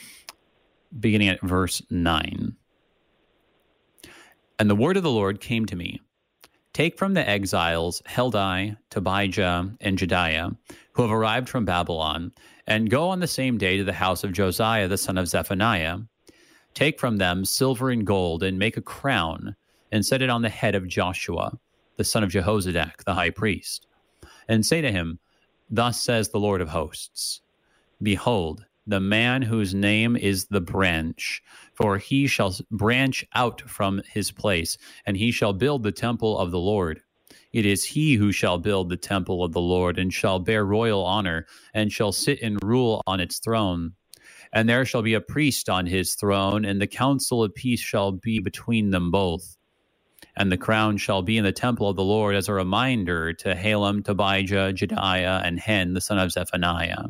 beginning 0.99 1.29
at 1.29 1.41
verse 1.41 1.81
9. 1.89 2.55
And 4.59 4.69
the 4.69 4.75
word 4.75 4.97
of 4.97 5.03
the 5.03 5.11
Lord 5.11 5.39
came 5.39 5.65
to 5.67 5.75
me 5.75 6.01
Take 6.73 6.97
from 6.97 7.13
the 7.13 7.27
exiles 7.27 8.01
Heldai, 8.07 8.77
Tobijah, 8.89 9.75
and 9.81 9.97
Jedaiah, 9.97 10.55
who 10.93 11.01
have 11.01 11.11
arrived 11.11 11.49
from 11.49 11.65
Babylon, 11.65 12.31
and 12.65 12.89
go 12.89 13.09
on 13.09 13.19
the 13.19 13.27
same 13.27 13.57
day 13.57 13.75
to 13.77 13.83
the 13.83 13.91
house 13.91 14.23
of 14.23 14.31
Josiah 14.31 14.87
the 14.87 14.97
son 14.97 15.17
of 15.17 15.27
Zephaniah. 15.27 15.99
Take 16.73 16.97
from 16.97 17.17
them 17.17 17.43
silver 17.43 17.89
and 17.89 18.07
gold, 18.07 18.41
and 18.41 18.57
make 18.57 18.77
a 18.77 18.81
crown, 18.81 19.57
and 19.91 20.05
set 20.05 20.21
it 20.21 20.29
on 20.29 20.43
the 20.43 20.49
head 20.49 20.73
of 20.73 20.87
Joshua, 20.87 21.59
the 21.97 22.05
son 22.05 22.23
of 22.23 22.31
Jehozadak, 22.31 23.03
the 23.03 23.15
high 23.15 23.31
priest. 23.31 23.87
And 24.47 24.65
say 24.65 24.79
to 24.79 24.91
him, 24.91 25.19
Thus 25.69 26.01
says 26.01 26.29
the 26.29 26.39
Lord 26.39 26.61
of 26.61 26.69
hosts 26.69 27.41
Behold, 28.01 28.65
the 28.87 28.99
man 28.99 29.41
whose 29.41 29.73
name 29.73 30.15
is 30.15 30.45
the 30.45 30.61
branch, 30.61 31.41
for 31.73 31.97
he 31.97 32.27
shall 32.27 32.55
branch 32.71 33.25
out 33.33 33.61
from 33.61 34.01
his 34.11 34.31
place, 34.31 34.77
and 35.05 35.17
he 35.17 35.31
shall 35.31 35.53
build 35.53 35.83
the 35.83 35.91
temple 35.91 36.37
of 36.37 36.51
the 36.51 36.59
Lord. 36.59 37.01
It 37.53 37.65
is 37.65 37.83
he 37.83 38.15
who 38.15 38.31
shall 38.31 38.57
build 38.57 38.89
the 38.89 38.97
temple 38.97 39.43
of 39.43 39.51
the 39.51 39.61
Lord, 39.61 39.99
and 39.99 40.13
shall 40.13 40.39
bear 40.39 40.65
royal 40.65 41.03
honor, 41.03 41.45
and 41.73 41.91
shall 41.91 42.11
sit 42.11 42.41
and 42.41 42.61
rule 42.63 43.01
on 43.05 43.19
its 43.19 43.39
throne. 43.39 43.93
And 44.53 44.67
there 44.67 44.85
shall 44.85 45.01
be 45.01 45.13
a 45.13 45.21
priest 45.21 45.69
on 45.69 45.85
his 45.85 46.15
throne, 46.15 46.65
and 46.65 46.81
the 46.81 46.87
council 46.87 47.43
of 47.43 47.53
peace 47.53 47.79
shall 47.79 48.11
be 48.11 48.39
between 48.39 48.91
them 48.91 49.11
both. 49.11 49.57
And 50.35 50.51
the 50.51 50.57
crown 50.57 50.97
shall 50.97 51.21
be 51.21 51.37
in 51.37 51.43
the 51.43 51.51
temple 51.51 51.89
of 51.89 51.97
the 51.97 52.03
Lord 52.03 52.35
as 52.35 52.47
a 52.47 52.53
reminder 52.53 53.33
to 53.33 53.55
Halem, 53.55 54.03
Tobijah, 54.03 54.73
Jedaiah, 54.73 55.45
and 55.45 55.59
Hen, 55.59 55.93
the 55.93 56.01
son 56.01 56.17
of 56.17 56.31
Zephaniah. 56.31 57.05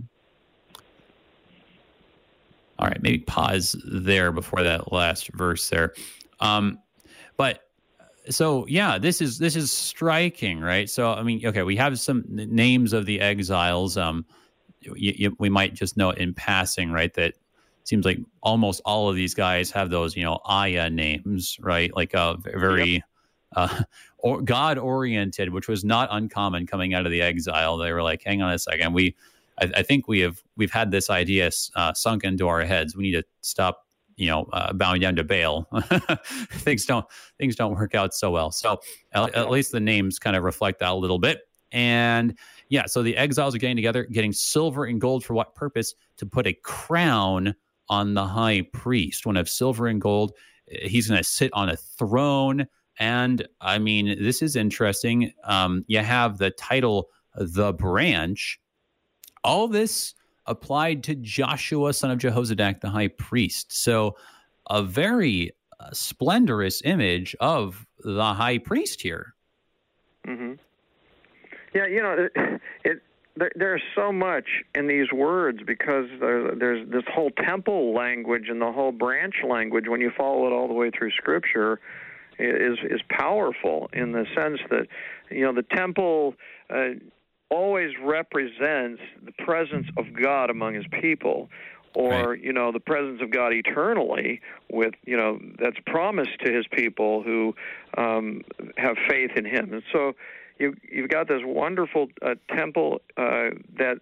All 2.81 2.87
right, 2.87 3.01
maybe 3.01 3.19
pause 3.19 3.75
there 3.85 4.31
before 4.31 4.63
that 4.63 4.91
last 4.91 5.29
verse 5.33 5.69
there. 5.69 5.93
Um, 6.39 6.79
but 7.37 7.69
so 8.29 8.65
yeah, 8.67 8.97
this 8.97 9.21
is 9.21 9.37
this 9.37 9.55
is 9.55 9.71
striking, 9.71 10.59
right? 10.59 10.89
So 10.89 11.13
I 11.13 11.23
mean, 11.23 11.45
okay, 11.45 11.63
we 11.63 11.75
have 11.75 11.99
some 11.99 12.25
names 12.27 12.93
of 12.93 13.05
the 13.05 13.21
exiles. 13.21 13.97
Um, 13.97 14.25
you, 14.81 15.13
you, 15.15 15.35
we 15.39 15.49
might 15.49 15.75
just 15.75 15.95
note 15.95 16.17
in 16.17 16.33
passing, 16.33 16.91
right, 16.91 17.13
that 17.13 17.35
seems 17.83 18.05
like 18.05 18.19
almost 18.41 18.81
all 18.85 19.09
of 19.09 19.15
these 19.15 19.33
guys 19.33 19.71
have 19.71 19.89
those, 19.89 20.15
you 20.15 20.23
know, 20.23 20.39
Aya 20.45 20.89
names, 20.89 21.57
right? 21.59 21.95
Like 21.95 22.13
a 22.13 22.37
very 22.43 22.93
yep. 22.93 23.03
uh, 23.55 23.83
or 24.17 24.41
God 24.41 24.77
oriented, 24.77 25.51
which 25.51 25.67
was 25.67 25.83
not 25.83 26.09
uncommon 26.11 26.67
coming 26.67 26.93
out 26.93 27.05
of 27.05 27.11
the 27.11 27.21
exile. 27.21 27.77
They 27.77 27.91
were 27.91 28.03
like, 28.03 28.23
hang 28.23 28.41
on 28.41 28.51
a 28.51 28.59
second, 28.59 28.93
we 28.93 29.15
I, 29.61 29.71
I 29.77 29.83
think 29.83 30.07
we 30.07 30.19
have 30.19 30.41
we've 30.57 30.71
had 30.71 30.91
this 30.91 31.09
idea 31.09 31.51
uh, 31.75 31.93
sunk 31.93 32.23
into 32.23 32.47
our 32.47 32.61
heads. 32.61 32.95
We 32.95 33.03
need 33.03 33.13
to 33.13 33.23
stop, 33.41 33.85
you 34.15 34.27
know, 34.27 34.47
uh, 34.51 34.73
bowing 34.73 35.01
down 35.01 35.15
to 35.15 35.23
Baal. 35.23 35.67
things 36.25 36.85
don't 36.85 37.05
things 37.37 37.55
don't 37.55 37.75
work 37.75 37.95
out 37.95 38.13
so 38.13 38.31
well. 38.31 38.51
So 38.51 38.79
at, 39.13 39.35
at 39.35 39.49
least 39.49 39.71
the 39.71 39.79
names 39.79 40.19
kind 40.19 40.35
of 40.35 40.43
reflect 40.43 40.79
that 40.79 40.89
a 40.89 40.95
little 40.95 41.19
bit. 41.19 41.41
And 41.71 42.37
yeah, 42.69 42.85
so 42.85 43.01
the 43.01 43.15
exiles 43.15 43.55
are 43.55 43.59
getting 43.59 43.77
together, 43.77 44.03
getting 44.05 44.33
silver 44.33 44.85
and 44.85 44.99
gold 44.99 45.23
for 45.23 45.33
what 45.33 45.55
purpose? 45.55 45.93
To 46.17 46.25
put 46.25 46.47
a 46.47 46.53
crown 46.53 47.55
on 47.89 48.13
the 48.13 48.25
high 48.25 48.61
priest. 48.73 49.25
One 49.25 49.37
of 49.37 49.49
silver 49.49 49.87
and 49.87 50.01
gold, 50.01 50.33
he's 50.65 51.07
going 51.07 51.17
to 51.17 51.23
sit 51.23 51.51
on 51.53 51.69
a 51.69 51.75
throne. 51.75 52.67
And 52.99 53.47
I 53.59 53.79
mean, 53.79 54.23
this 54.23 54.41
is 54.41 54.55
interesting. 54.55 55.33
Um, 55.43 55.83
you 55.87 55.99
have 55.99 56.37
the 56.37 56.51
title, 56.51 57.09
the 57.35 57.73
branch, 57.73 58.60
all 59.43 59.67
this 59.67 60.13
applied 60.45 61.03
to 61.03 61.15
Joshua, 61.15 61.93
son 61.93 62.11
of 62.11 62.19
Jehozadak, 62.19 62.81
the 62.81 62.89
high 62.89 63.09
priest. 63.09 63.71
So, 63.71 64.15
a 64.69 64.83
very 64.83 65.51
uh, 65.79 65.89
splendorous 65.91 66.81
image 66.85 67.35
of 67.39 67.85
the 68.03 68.33
high 68.33 68.57
priest 68.57 69.01
here. 69.01 69.33
Mm-hmm. 70.27 70.53
Yeah, 71.73 71.87
you 71.87 72.01
know, 72.01 72.27
it, 72.35 72.61
it 72.83 73.01
there, 73.35 73.51
there's 73.55 73.81
so 73.95 74.11
much 74.11 74.45
in 74.75 74.87
these 74.87 75.11
words 75.11 75.59
because 75.65 76.05
there, 76.19 76.53
there's 76.55 76.87
this 76.89 77.03
whole 77.13 77.31
temple 77.31 77.93
language 77.93 78.49
and 78.49 78.61
the 78.61 78.71
whole 78.71 78.91
branch 78.91 79.35
language. 79.47 79.85
When 79.87 80.01
you 80.01 80.11
follow 80.17 80.47
it 80.47 80.51
all 80.51 80.67
the 80.67 80.73
way 80.73 80.91
through 80.91 81.11
Scripture, 81.11 81.79
is 82.39 82.77
is 82.89 83.01
powerful 83.09 83.89
in 83.93 84.11
the 84.11 84.25
sense 84.35 84.59
that 84.69 84.87
you 85.29 85.41
know 85.41 85.53
the 85.53 85.65
temple. 85.75 86.35
Uh, 86.69 86.95
always 87.51 87.91
represents 88.01 89.01
the 89.23 89.33
presence 89.43 89.87
of 89.97 90.05
God 90.13 90.49
among 90.49 90.73
his 90.73 90.85
people 91.01 91.49
or 91.93 92.31
right. 92.31 92.41
you 92.41 92.53
know 92.53 92.71
the 92.71 92.79
presence 92.79 93.21
of 93.21 93.31
God 93.31 93.53
eternally 93.53 94.41
with 94.69 94.93
you 95.05 95.17
know 95.17 95.39
that's 95.59 95.77
promised 95.85 96.39
to 96.45 96.51
his 96.51 96.65
people 96.67 97.21
who 97.21 97.53
um, 97.97 98.41
have 98.77 98.95
faith 99.09 99.31
in 99.35 99.45
him 99.45 99.73
and 99.73 99.83
so 99.91 100.13
you 100.57 100.75
you've 100.89 101.09
got 101.09 101.27
this 101.27 101.41
wonderful 101.43 102.07
uh, 102.21 102.35
temple 102.55 103.01
uh, 103.17 103.49
that 103.77 103.97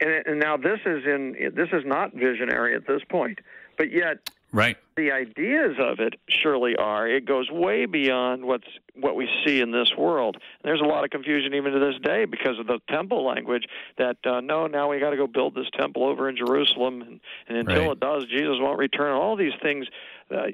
and, 0.00 0.26
and 0.26 0.40
now 0.40 0.56
this 0.56 0.80
is 0.86 1.04
in 1.04 1.34
this 1.54 1.68
is 1.72 1.82
not 1.84 2.14
visionary 2.14 2.74
at 2.76 2.86
this 2.86 3.02
point 3.08 3.40
but 3.76 3.90
yet 3.90 4.30
Right. 4.54 4.76
The 4.96 5.10
ideas 5.10 5.74
of 5.80 5.98
it 5.98 6.14
surely 6.28 6.76
are. 6.76 7.08
It 7.08 7.26
goes 7.26 7.50
way 7.50 7.86
beyond 7.86 8.44
what's 8.44 8.68
what 8.94 9.16
we 9.16 9.28
see 9.44 9.60
in 9.60 9.72
this 9.72 9.90
world. 9.98 10.36
There's 10.62 10.80
a 10.80 10.84
lot 10.84 11.02
of 11.02 11.10
confusion 11.10 11.54
even 11.54 11.72
to 11.72 11.80
this 11.80 11.96
day 12.00 12.24
because 12.24 12.60
of 12.60 12.68
the 12.68 12.78
temple 12.88 13.26
language. 13.26 13.64
That 13.98 14.18
uh, 14.24 14.40
no, 14.40 14.68
now 14.68 14.88
we 14.88 15.00
got 15.00 15.10
to 15.10 15.16
go 15.16 15.26
build 15.26 15.56
this 15.56 15.66
temple 15.76 16.04
over 16.04 16.28
in 16.28 16.36
Jerusalem, 16.36 17.02
and, 17.02 17.20
and 17.48 17.58
until 17.58 17.88
right. 17.88 17.90
it 17.90 18.00
does, 18.00 18.26
Jesus 18.26 18.54
won't 18.60 18.78
return. 18.78 19.12
All 19.12 19.36
these 19.36 19.54
things. 19.60 19.86
Uh, 20.30 20.46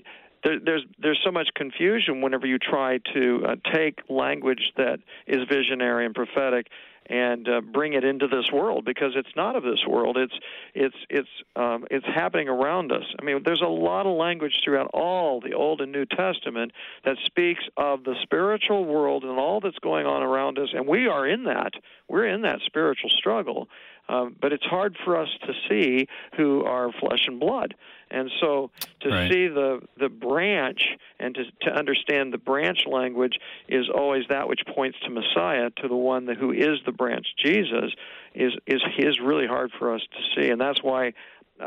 there, 0.44 0.58
there's 0.58 0.86
there's 0.98 1.20
so 1.22 1.30
much 1.30 1.48
confusion 1.54 2.22
whenever 2.22 2.46
you 2.46 2.58
try 2.58 3.00
to 3.12 3.44
uh, 3.46 3.56
take 3.74 3.98
language 4.08 4.72
that 4.78 5.00
is 5.26 5.46
visionary 5.46 6.06
and 6.06 6.14
prophetic 6.14 6.68
and 7.10 7.48
uh, 7.48 7.60
bring 7.60 7.92
it 7.94 8.04
into 8.04 8.28
this 8.28 8.50
world 8.52 8.84
because 8.84 9.12
it's 9.16 9.34
not 9.34 9.56
of 9.56 9.64
this 9.64 9.84
world. 9.86 10.16
It's 10.16 10.32
it's 10.74 10.96
it's 11.10 11.28
um, 11.56 11.84
it's 11.90 12.06
happening 12.06 12.48
around 12.48 12.92
us. 12.92 13.04
I 13.20 13.24
mean, 13.24 13.42
there's 13.44 13.62
a 13.62 13.68
lot 13.68 14.06
of 14.06 14.16
language 14.16 14.60
throughout 14.64 14.90
all 14.94 15.40
the 15.40 15.52
Old 15.52 15.80
and 15.80 15.90
New 15.90 16.06
Testament 16.06 16.72
that 17.04 17.16
speaks 17.26 17.64
of 17.76 18.04
the 18.04 18.14
spiritual 18.22 18.84
world 18.84 19.24
and 19.24 19.38
all 19.38 19.60
that's 19.60 19.78
going 19.80 20.06
on 20.06 20.22
around 20.22 20.58
us, 20.58 20.68
and 20.72 20.86
we 20.86 21.08
are 21.08 21.26
in 21.26 21.44
that. 21.44 21.72
We're 22.08 22.28
in 22.28 22.42
that 22.42 22.60
spiritual 22.64 23.10
struggle. 23.10 23.68
Um, 24.08 24.34
but 24.40 24.52
it's 24.52 24.64
hard 24.64 24.96
for 25.04 25.16
us 25.16 25.28
to 25.46 25.52
see 25.68 26.08
who 26.36 26.64
are 26.64 26.90
flesh 26.98 27.26
and 27.28 27.38
blood. 27.38 27.74
And 28.10 28.30
so 28.40 28.70
to 29.00 29.08
right. 29.08 29.30
see 29.30 29.48
the 29.48 29.80
the 29.98 30.08
branch 30.08 30.82
and 31.18 31.34
to 31.34 31.44
to 31.62 31.70
understand 31.70 32.32
the 32.32 32.38
branch 32.38 32.80
language 32.86 33.38
is 33.68 33.88
always 33.88 34.24
that 34.28 34.48
which 34.48 34.60
points 34.74 34.98
to 35.04 35.10
Messiah, 35.10 35.70
to 35.82 35.88
the 35.88 35.96
one 35.96 36.26
that, 36.26 36.36
who 36.36 36.52
is 36.52 36.78
the 36.86 36.92
branch, 36.92 37.26
Jesus, 37.44 37.92
is 38.34 38.52
is 38.66 38.82
is 38.98 39.20
really 39.20 39.46
hard 39.46 39.70
for 39.78 39.94
us 39.94 40.00
to 40.00 40.40
see, 40.40 40.50
and 40.50 40.60
that's 40.60 40.82
why 40.82 41.12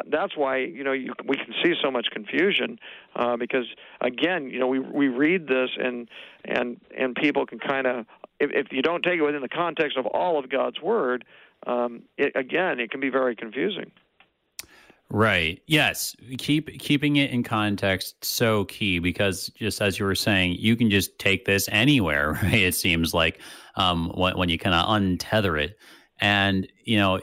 that's 0.10 0.36
why 0.36 0.58
you 0.58 0.84
know 0.84 0.92
you, 0.92 1.14
we 1.26 1.38
can 1.38 1.54
see 1.64 1.74
so 1.82 1.92
much 1.92 2.08
confusion 2.12 2.80
uh, 3.16 3.38
because 3.38 3.66
again 4.02 4.50
you 4.50 4.60
know 4.60 4.68
we 4.68 4.80
we 4.80 5.08
read 5.08 5.48
this 5.48 5.70
and 5.78 6.10
and 6.44 6.82
and 6.98 7.16
people 7.16 7.46
can 7.46 7.60
kind 7.60 7.86
of 7.86 8.06
if, 8.40 8.50
if 8.52 8.68
you 8.72 8.82
don't 8.82 9.04
take 9.04 9.20
it 9.20 9.22
within 9.22 9.42
the 9.42 9.48
context 9.48 9.96
of 9.96 10.08
all 10.08 10.40
of 10.40 10.50
God's 10.50 10.82
word 10.82 11.24
um, 11.66 12.04
it, 12.18 12.34
again, 12.36 12.80
it 12.80 12.92
can 12.92 13.00
be 13.00 13.10
very 13.10 13.36
confusing. 13.36 13.92
Right. 15.16 15.62
Yes. 15.68 16.16
Keep 16.40 16.80
keeping 16.80 17.18
it 17.18 17.30
in 17.30 17.44
context 17.44 18.26
so 18.26 18.66
key 18.66 18.98
because 18.98 19.48
just 19.56 19.80
as 19.80 20.00
you 20.00 20.06
were 20.06 20.16
saying, 20.16 20.56
you 20.60 20.76
can 20.76 20.90
just 20.90 21.20
take 21.20 21.46
this 21.46 21.70
anywhere. 21.72 22.34
Right. 22.44 22.56
It 22.64 22.76
seems 22.76 23.14
like 23.14 23.40
um, 23.76 24.12
when, 24.16 24.38
when 24.38 24.50
you 24.50 24.58
kind 24.60 24.76
of 24.76 24.88
untether 24.88 25.62
it, 25.64 25.78
and 26.20 26.68
you 26.84 26.98
know, 26.98 27.20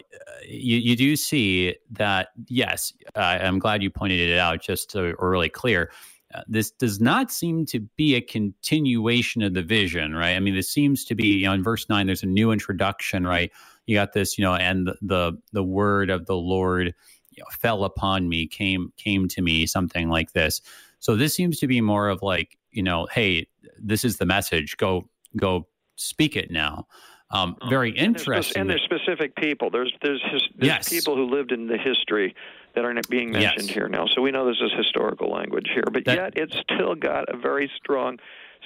you 0.49 0.79
you 0.79 0.97
do 0.97 1.17
see 1.17 1.77
that. 1.93 2.29
Yes, 2.49 2.93
uh, 3.17 3.39
I'm 3.43 3.59
glad 3.59 3.83
you 3.83 3.91
pointed 3.91 4.21
it 4.21 4.39
out 4.39 4.63
just 4.63 4.91
to 4.91 5.17
really 5.19 5.49
clear. 5.49 5.91
uh, 6.35 6.43
this 6.47 6.71
does 6.71 7.01
not 7.01 7.31
seem 7.33 7.67
to 7.67 7.81
be 7.97 8.15
a 8.15 8.21
continuation 8.21 9.43
of 9.43 9.55
the 9.55 9.63
vision, 9.63 10.15
right? 10.15 10.37
I 10.37 10.41
mean, 10.41 10.55
this 10.55 10.73
seems 10.73 11.05
to 11.07 11.15
be, 11.15 11.27
you 11.27 11.47
know, 11.47 11.53
in 11.53 11.63
verse 11.63 11.89
nine, 11.89 12.07
there's 12.07 12.23
a 12.23 12.27
new 12.27 12.53
introduction, 12.53 13.27
right? 13.27 13.51
You 13.87 13.97
got 13.97 14.13
this, 14.13 14.39
you 14.39 14.45
know, 14.45 14.55
and 14.55 14.87
the 14.87 14.97
the, 15.03 15.33
the 15.53 15.65
word 15.65 16.09
of 16.11 16.27
the 16.27 16.37
Lord 16.37 16.95
you 17.41 17.45
know, 17.45 17.57
fell 17.57 17.85
upon 17.85 18.29
me, 18.29 18.47
came 18.47 18.93
came 18.99 19.27
to 19.29 19.41
me, 19.41 19.67
something 19.67 20.11
like 20.11 20.33
this. 20.33 20.61
So 20.99 21.17
this 21.17 21.35
seems 21.35 21.59
to 21.61 21.67
be 21.67 21.81
more 21.81 22.09
of 22.09 22.21
like, 22.21 22.59
you 22.71 22.83
know, 22.83 23.09
hey, 23.11 23.47
this 23.79 24.05
is 24.05 24.19
the 24.19 24.27
message. 24.27 24.77
Go 24.77 25.09
go 25.37 25.67
speak 25.97 26.37
it 26.37 26.51
now. 26.51 26.87
Um, 27.31 27.57
very 27.69 27.93
interesting. 27.93 28.61
And 28.61 28.69
there's, 28.69 28.83
specific 28.83 29.37
people. 29.37 29.71
There's 29.71 29.93
there's, 30.03 30.23
his, 30.31 30.43
there's 30.57 30.67
yes. 30.67 30.89
people 30.91 31.17
who 31.17 31.25
lived 31.25 31.53
in 31.53 31.67
the 31.69 31.79
history 31.79 32.35
that 32.75 32.85
are 32.85 32.93
being 33.09 33.31
mentioned 33.31 33.69
yes. 33.69 33.75
here 33.75 33.89
now. 33.89 34.07
So 34.07 34.21
we 34.21 34.31
know 34.33 34.47
this 34.47 34.61
is 34.61 34.73
historical 34.77 35.31
language 35.31 35.69
here, 35.73 35.85
but 35.91 36.05
that, 36.05 36.17
yet 36.17 36.33
it's 36.37 36.57
still 36.59 36.95
got 36.95 37.33
a 37.33 37.39
very 37.39 37.71
strong 37.77 38.19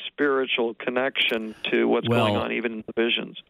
spiritual 0.09 0.75
connection 0.75 1.55
to 1.71 1.87
what's 1.87 2.09
well, 2.09 2.27
going 2.27 2.37
on 2.37 2.53
even 2.53 2.73
in 2.73 2.85
the 2.87 2.93
visions. 3.01 3.41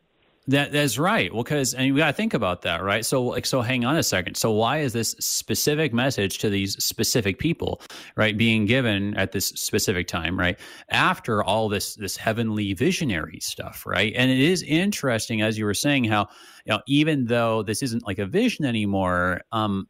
That 0.46 0.72
that's 0.72 0.98
right. 0.98 1.32
Well, 1.32 1.42
because 1.42 1.72
and 1.72 1.94
we 1.94 1.98
got 1.98 2.08
to 2.08 2.12
think 2.12 2.34
about 2.34 2.62
that, 2.62 2.82
right? 2.82 3.04
So, 3.04 3.22
like, 3.22 3.46
so 3.46 3.62
hang 3.62 3.86
on 3.86 3.96
a 3.96 4.02
second. 4.02 4.36
So, 4.36 4.50
why 4.50 4.80
is 4.80 4.92
this 4.92 5.12
specific 5.18 5.94
message 5.94 6.36
to 6.40 6.50
these 6.50 6.82
specific 6.84 7.38
people, 7.38 7.80
right, 8.16 8.36
being 8.36 8.66
given 8.66 9.16
at 9.16 9.32
this 9.32 9.46
specific 9.46 10.06
time, 10.06 10.38
right, 10.38 10.58
after 10.90 11.42
all 11.42 11.70
this 11.70 11.94
this 11.94 12.18
heavenly 12.18 12.74
visionary 12.74 13.40
stuff, 13.40 13.84
right? 13.86 14.12
And 14.14 14.30
it 14.30 14.38
is 14.38 14.62
interesting, 14.64 15.40
as 15.40 15.56
you 15.56 15.64
were 15.64 15.72
saying, 15.72 16.04
how 16.04 16.28
you 16.66 16.74
know 16.74 16.80
even 16.86 17.24
though 17.24 17.62
this 17.62 17.82
isn't 17.82 18.06
like 18.06 18.18
a 18.18 18.26
vision 18.26 18.66
anymore, 18.66 19.40
um, 19.52 19.86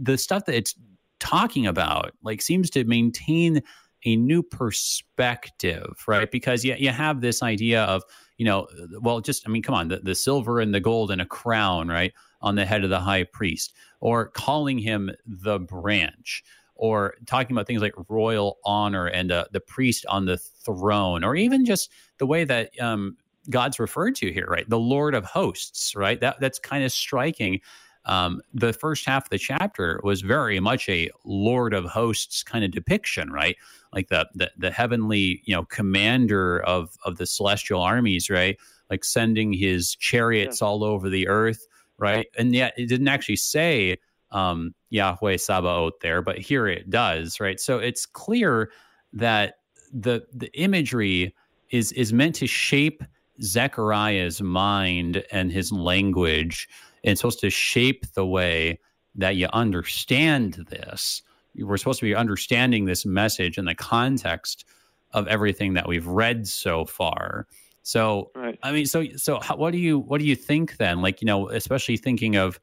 the 0.00 0.16
stuff 0.16 0.44
that 0.44 0.54
it's 0.54 0.76
talking 1.18 1.66
about 1.66 2.12
like 2.22 2.42
seems 2.42 2.70
to 2.70 2.84
maintain 2.84 3.60
a 4.04 4.14
new 4.14 4.42
perspective, 4.42 6.04
right? 6.06 6.30
Because 6.30 6.64
you 6.64 6.76
you 6.78 6.90
have 6.90 7.20
this 7.20 7.42
idea 7.42 7.82
of 7.84 8.04
you 8.36 8.44
know, 8.44 8.68
well, 9.00 9.20
just, 9.20 9.46
I 9.46 9.50
mean, 9.50 9.62
come 9.62 9.74
on, 9.74 9.88
the, 9.88 9.98
the 9.98 10.14
silver 10.14 10.60
and 10.60 10.74
the 10.74 10.80
gold 10.80 11.10
and 11.10 11.20
a 11.20 11.26
crown, 11.26 11.88
right, 11.88 12.12
on 12.42 12.54
the 12.54 12.66
head 12.66 12.84
of 12.84 12.90
the 12.90 13.00
high 13.00 13.24
priest, 13.24 13.72
or 14.00 14.26
calling 14.26 14.78
him 14.78 15.10
the 15.26 15.58
branch, 15.58 16.44
or 16.74 17.14
talking 17.24 17.56
about 17.56 17.66
things 17.66 17.80
like 17.80 17.94
royal 18.08 18.58
honor 18.64 19.06
and 19.06 19.32
uh, 19.32 19.46
the 19.52 19.60
priest 19.60 20.04
on 20.06 20.26
the 20.26 20.36
throne, 20.36 21.24
or 21.24 21.34
even 21.34 21.64
just 21.64 21.90
the 22.18 22.26
way 22.26 22.44
that 22.44 22.78
um, 22.80 23.16
God's 23.48 23.78
referred 23.78 24.14
to 24.16 24.32
here, 24.32 24.46
right? 24.46 24.68
The 24.68 24.78
Lord 24.78 25.14
of 25.14 25.24
hosts, 25.24 25.94
right? 25.96 26.20
That 26.20 26.38
That's 26.40 26.58
kind 26.58 26.84
of 26.84 26.92
striking. 26.92 27.60
Um, 28.06 28.40
the 28.54 28.72
first 28.72 29.04
half 29.04 29.24
of 29.24 29.30
the 29.30 29.38
chapter 29.38 30.00
was 30.02 30.22
very 30.22 30.60
much 30.60 30.88
a 30.88 31.10
Lord 31.24 31.74
of 31.74 31.84
hosts 31.84 32.42
kind 32.42 32.64
of 32.64 32.70
depiction, 32.70 33.30
right? 33.30 33.56
like 33.96 34.08
the, 34.08 34.28
the 34.34 34.50
the 34.56 34.70
heavenly 34.70 35.42
you 35.44 35.54
know 35.56 35.64
commander 35.64 36.60
of 36.60 36.96
of 37.04 37.16
the 37.16 37.26
celestial 37.26 37.80
armies 37.80 38.30
right 38.30 38.58
like 38.90 39.04
sending 39.04 39.52
his 39.52 39.96
chariots 39.96 40.60
yeah. 40.60 40.68
all 40.68 40.84
over 40.84 41.08
the 41.08 41.26
earth 41.26 41.66
right 41.98 42.26
and 42.38 42.54
yet 42.54 42.74
it 42.76 42.86
didn't 42.86 43.08
actually 43.08 43.36
say 43.36 43.96
um 44.30 44.74
yahweh 44.90 45.36
sabaoth 45.36 45.94
there 46.02 46.22
but 46.22 46.38
here 46.38 46.68
it 46.68 46.88
does 46.90 47.40
right 47.40 47.58
so 47.58 47.78
it's 47.78 48.06
clear 48.06 48.70
that 49.12 49.54
the 49.92 50.24
the 50.32 50.52
imagery 50.60 51.34
is 51.70 51.90
is 51.92 52.12
meant 52.12 52.34
to 52.34 52.46
shape 52.46 53.02
zechariah's 53.42 54.40
mind 54.42 55.24
and 55.30 55.50
his 55.50 55.72
language 55.72 56.68
it's 57.12 57.20
supposed 57.20 57.40
to 57.40 57.50
shape 57.50 58.06
the 58.14 58.26
way 58.26 58.78
that 59.14 59.36
you 59.36 59.48
understand 59.52 60.66
this 60.68 61.22
we're 61.64 61.76
supposed 61.76 62.00
to 62.00 62.04
be 62.04 62.14
understanding 62.14 62.84
this 62.84 63.06
message 63.06 63.58
in 63.58 63.64
the 63.64 63.74
context 63.74 64.64
of 65.12 65.26
everything 65.28 65.74
that 65.74 65.88
we've 65.88 66.06
read 66.06 66.46
so 66.46 66.84
far. 66.84 67.46
So, 67.82 68.30
right. 68.34 68.58
I 68.62 68.72
mean, 68.72 68.86
so 68.86 69.04
so 69.16 69.38
how, 69.40 69.56
what 69.56 69.70
do 69.70 69.78
you 69.78 69.98
what 69.98 70.18
do 70.18 70.26
you 70.26 70.36
think 70.36 70.76
then? 70.76 71.00
Like, 71.02 71.22
you 71.22 71.26
know, 71.26 71.48
especially 71.48 71.96
thinking 71.96 72.36
of, 72.36 72.58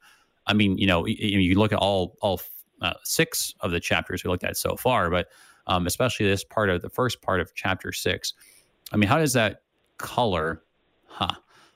I 0.46 0.52
mean, 0.52 0.76
you 0.76 0.86
know, 0.86 1.06
you, 1.06 1.38
you 1.38 1.58
look 1.58 1.72
at 1.72 1.78
all 1.78 2.16
all 2.20 2.40
uh, 2.82 2.94
six 3.04 3.54
of 3.60 3.70
the 3.70 3.80
chapters 3.80 4.22
we 4.22 4.30
looked 4.30 4.44
at 4.44 4.56
so 4.56 4.76
far, 4.76 5.10
but 5.10 5.28
um, 5.66 5.86
especially 5.86 6.26
this 6.26 6.44
part 6.44 6.68
of 6.68 6.82
the 6.82 6.90
first 6.90 7.22
part 7.22 7.40
of 7.40 7.54
chapter 7.54 7.90
six. 7.90 8.34
I 8.92 8.96
mean, 8.96 9.08
how 9.08 9.18
does 9.18 9.32
that 9.32 9.62
color, 9.96 10.62
huh? 11.06 11.34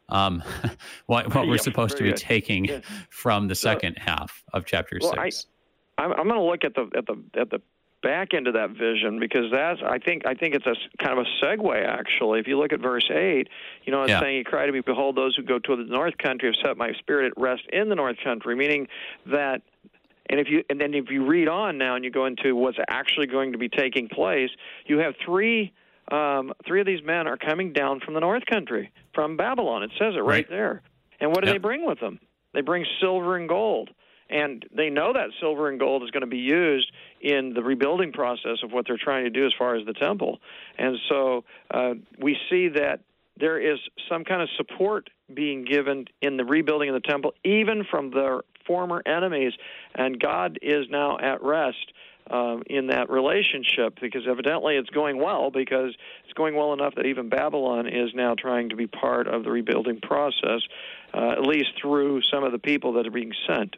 Um, 0.09 0.43
what 1.07 1.35
what 1.35 1.47
we're 1.49 1.59
supposed 1.59 1.97
to 1.99 2.03
be 2.03 2.11
good. 2.11 2.19
taking 2.19 2.65
yeah. 2.65 2.81
from 3.11 3.49
the 3.49 3.55
second 3.55 3.97
so, 3.99 4.03
half 4.11 4.45
of 4.53 4.65
chapter 4.65 4.99
well, 5.01 5.15
six? 5.15 5.47
I, 5.99 6.05
I'm, 6.05 6.13
I'm 6.13 6.29
going 6.29 6.41
to 6.41 6.43
look 6.43 6.65
at 6.65 6.75
the 6.75 6.89
at 6.97 7.07
the 7.07 7.41
at 7.41 7.51
the 7.51 7.61
back 8.03 8.33
end 8.33 8.47
of 8.47 8.55
that 8.55 8.71
vision 8.71 9.19
because 9.19 9.51
that's 9.51 9.81
I 9.85 9.99
think 9.99 10.27
I 10.27 10.35
think 10.35 10.55
it's 10.55 10.67
a 10.67 10.75
kind 11.03 11.19
of 11.19 11.27
a 11.27 11.45
segue 11.45 11.87
actually. 11.87 12.41
If 12.41 12.47
you 12.47 12.59
look 12.59 12.73
at 12.73 12.81
verse 12.81 13.09
eight, 13.13 13.49
you 13.85 13.93
know 13.93 14.03
it's 14.03 14.11
yeah. 14.11 14.21
saying, 14.21 14.37
"You 14.37 14.45
cry 14.45 14.67
to 14.67 14.73
me, 14.73 14.81
behold, 14.81 15.17
those 15.17 15.37
who 15.37 15.43
go 15.43 15.59
to 15.59 15.77
the 15.77 15.85
north 15.85 16.17
country 16.19 16.49
have 16.49 16.57
set 16.65 16.77
my 16.77 16.93
spirit 16.99 17.33
at 17.37 17.43
rest 17.43 17.63
in 17.73 17.89
the 17.89 17.95
north 17.95 18.17
country," 18.23 18.55
meaning 18.55 18.89
that. 19.27 19.63
And 20.31 20.39
if 20.39 20.49
you 20.51 20.63
and 20.69 20.79
then 20.79 20.93
if 20.93 21.11
you 21.11 21.25
read 21.25 21.49
on 21.49 21.79
now 21.79 21.97
and 21.97 22.05
you 22.05 22.11
go 22.11 22.27
into 22.27 22.55
what's 22.55 22.77
actually 22.91 23.27
going 23.29 23.53
to 23.53 23.59
be 23.59 23.71
taking 23.71 24.09
place, 24.09 24.51
you 24.85 24.99
have 24.99 25.15
three 25.25 25.73
um, 26.11 26.53
three 26.67 26.81
of 26.81 26.87
these 26.87 27.03
men 27.05 27.27
are 27.27 27.37
coming 27.37 27.73
down 27.73 28.01
from 28.01 28.15
the 28.15 28.21
north 28.21 28.45
country 28.51 28.93
from 29.15 29.37
Babylon. 29.37 29.83
It 29.83 29.91
says 29.99 30.15
it 30.15 30.21
right, 30.21 30.29
right 30.29 30.47
there. 30.49 30.83
And 31.21 31.31
what 31.31 31.43
do 31.43 31.49
yep. 31.49 31.55
they 31.55 31.59
bring 31.59 31.87
with 31.87 32.01
them? 32.01 32.21
They 32.55 32.61
bring 32.61 32.87
silver 33.01 33.37
and 33.37 33.49
gold 33.49 33.91
and 34.31 34.65
they 34.77 34.91
know 34.91 35.13
that 35.13 35.31
silver 35.41 35.69
and 35.69 35.79
gold 35.79 36.03
is 36.03 36.11
going 36.11 36.23
to 36.23 36.27
be 36.27 36.39
used 36.39 36.91
in 37.21 37.53
the 37.55 37.63
rebuilding 37.63 38.13
process 38.13 38.59
of 38.63 38.73
what 38.73 38.87
they're 38.87 38.99
trying 39.03 39.25
to 39.25 39.31
do 39.31 39.47
as 39.47 39.53
far 39.59 39.75
as 39.75 39.87
the 39.87 39.95
temple. 39.95 40.39
And 40.77 40.97
so 41.09 41.45
uh, 41.73 41.95
we 42.21 42.37
see 42.51 42.69
that 42.69 43.01
there 43.39 43.59
is 43.59 43.79
some 44.09 44.25
kind 44.25 44.43
of 44.43 44.49
support 44.57 45.11
being 45.33 45.65
given 45.65 46.07
in 46.21 46.37
the 46.37 46.45
rebuilding 46.45 46.89
of 46.91 46.95
the 46.95 47.09
temple, 47.09 47.33
even 47.45 47.85
from 47.91 48.11
their 48.11 48.41
former 48.67 49.03
enemies, 49.07 49.53
and 49.95 50.21
God 50.21 50.59
is 50.61 50.87
now 50.91 51.19
at 51.19 51.43
rest. 51.43 51.93
Um, 52.31 52.63
in 52.67 52.89
that 52.89 53.09
relationship, 53.09 53.99
because 54.03 54.27
evidently 54.29 54.77
it's 54.77 54.91
going 54.91 55.17
well, 55.17 55.51
because 55.51 55.95
it's 56.25 56.35
going 56.35 56.55
well 56.55 56.75
enough 56.75 56.95
that 56.97 57.07
even 57.07 57.31
Babylon 57.31 57.87
is 57.87 58.11
now 58.15 58.35
trying 58.35 58.69
to 58.69 58.77
be 58.77 58.87
part 58.87 59.27
of 59.27 59.45
the 59.45 59.51
rebuilding 59.51 60.01
process, 60.03 60.61
uh, 61.15 61.31
at 61.31 61.41
least 61.41 61.71
through 61.81 62.21
some 62.31 62.45
of 62.45 62.53
the 62.53 62.59
people 62.59 62.93
that 62.93 63.07
are 63.07 63.11
being 63.11 63.33
sent. 63.47 63.77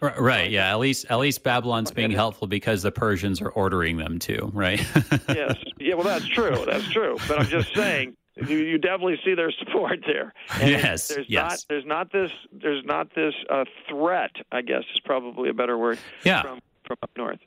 Right. 0.00 0.50
Yeah. 0.50 0.70
At 0.70 0.78
least 0.78 1.06
at 1.10 1.18
least 1.18 1.42
Babylon's 1.42 1.90
being 1.90 2.10
helpful 2.10 2.46
because 2.46 2.82
the 2.82 2.92
Persians 2.92 3.40
are 3.40 3.50
ordering 3.50 3.96
them 3.96 4.18
to. 4.20 4.50
Right. 4.52 4.80
yes. 5.28 5.56
Yeah. 5.78 5.94
Well, 5.94 6.04
that's 6.04 6.26
true. 6.26 6.64
That's 6.66 6.88
true. 6.90 7.16
But 7.28 7.40
I'm 7.40 7.46
just 7.46 7.74
saying. 7.74 8.16
You, 8.48 8.56
you 8.58 8.78
definitely 8.78 9.18
see 9.22 9.34
their 9.34 9.50
support 9.50 9.98
there. 10.06 10.32
And 10.60 10.70
yes, 10.70 11.08
there's 11.08 11.28
yes. 11.28 11.50
not 11.50 11.64
there's 11.68 11.84
not 11.84 12.12
this 12.12 12.30
there's 12.52 12.84
not 12.86 13.14
this 13.14 13.34
uh, 13.50 13.64
threat. 13.88 14.30
I 14.50 14.62
guess 14.62 14.84
is 14.94 15.00
probably 15.00 15.50
a 15.50 15.52
better 15.52 15.76
word. 15.76 15.98
Yeah. 16.24 16.42
From, 16.42 16.60
from 16.86 16.96
up 17.02 17.10
north. 17.16 17.40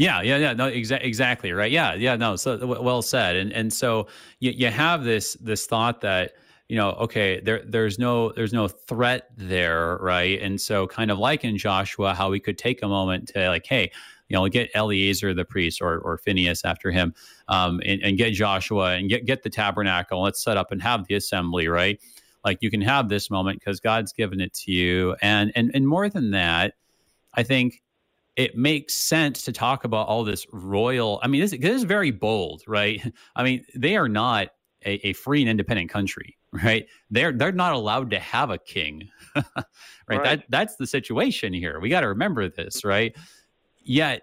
Yeah, 0.00 0.22
yeah, 0.22 0.38
yeah. 0.38 0.52
No, 0.54 0.70
exa- 0.70 1.04
exactly 1.04 1.52
right. 1.52 1.70
Yeah, 1.70 1.92
yeah. 1.92 2.16
No, 2.16 2.34
so 2.34 2.56
well 2.80 3.02
said. 3.02 3.36
And 3.36 3.52
and 3.52 3.70
so 3.70 4.06
you, 4.38 4.50
you 4.52 4.68
have 4.68 5.04
this 5.04 5.34
this 5.42 5.66
thought 5.66 6.00
that 6.00 6.32
you 6.70 6.76
know, 6.76 6.92
okay, 6.92 7.38
there 7.40 7.60
there's 7.66 7.98
no 7.98 8.32
there's 8.32 8.54
no 8.54 8.66
threat 8.66 9.28
there, 9.36 9.98
right? 10.00 10.40
And 10.40 10.58
so 10.58 10.86
kind 10.86 11.10
of 11.10 11.18
like 11.18 11.44
in 11.44 11.58
Joshua, 11.58 12.14
how 12.14 12.30
we 12.30 12.40
could 12.40 12.56
take 12.56 12.82
a 12.82 12.88
moment 12.88 13.28
to 13.34 13.48
like, 13.50 13.66
hey, 13.66 13.92
you 14.30 14.34
know, 14.36 14.48
get 14.48 14.70
Eleazar 14.72 15.34
the 15.34 15.44
priest 15.44 15.82
or 15.82 15.98
or 15.98 16.16
Phinehas 16.16 16.64
after 16.64 16.90
him, 16.90 17.12
um, 17.48 17.82
and, 17.84 18.00
and 18.02 18.16
get 18.16 18.30
Joshua 18.32 18.92
and 18.94 19.10
get 19.10 19.26
get 19.26 19.42
the 19.42 19.50
tabernacle. 19.50 20.22
Let's 20.22 20.42
set 20.42 20.56
up 20.56 20.72
and 20.72 20.80
have 20.80 21.08
the 21.08 21.14
assembly, 21.16 21.68
right? 21.68 22.00
Like 22.42 22.56
you 22.62 22.70
can 22.70 22.80
have 22.80 23.10
this 23.10 23.28
moment 23.30 23.60
because 23.60 23.80
God's 23.80 24.14
given 24.14 24.40
it 24.40 24.54
to 24.54 24.72
you, 24.72 25.14
and 25.20 25.52
and 25.54 25.70
and 25.74 25.86
more 25.86 26.08
than 26.08 26.30
that, 26.30 26.72
I 27.34 27.42
think 27.42 27.82
it 28.36 28.56
makes 28.56 28.94
sense 28.94 29.42
to 29.42 29.52
talk 29.52 29.84
about 29.84 30.06
all 30.08 30.24
this 30.24 30.46
royal. 30.52 31.20
I 31.22 31.28
mean, 31.28 31.40
this, 31.40 31.50
this 31.50 31.76
is 31.76 31.84
very 31.84 32.10
bold, 32.10 32.62
right? 32.66 33.00
I 33.36 33.42
mean, 33.42 33.64
they 33.74 33.96
are 33.96 34.08
not 34.08 34.48
a, 34.84 35.08
a 35.08 35.12
free 35.12 35.40
and 35.42 35.50
independent 35.50 35.90
country 35.90 36.36
right? 36.64 36.86
They're 37.10 37.32
they're 37.32 37.52
not 37.52 37.74
allowed 37.74 38.10
to 38.10 38.18
have 38.18 38.50
a 38.50 38.58
king, 38.58 39.08
right? 39.36 39.44
right? 40.08 40.22
That 40.22 40.44
that's 40.48 40.76
the 40.76 40.86
situation 40.86 41.52
here. 41.52 41.78
We 41.78 41.88
got 41.88 42.00
to 42.00 42.08
remember 42.08 42.48
this, 42.48 42.84
right? 42.84 43.16
Yet 43.82 44.22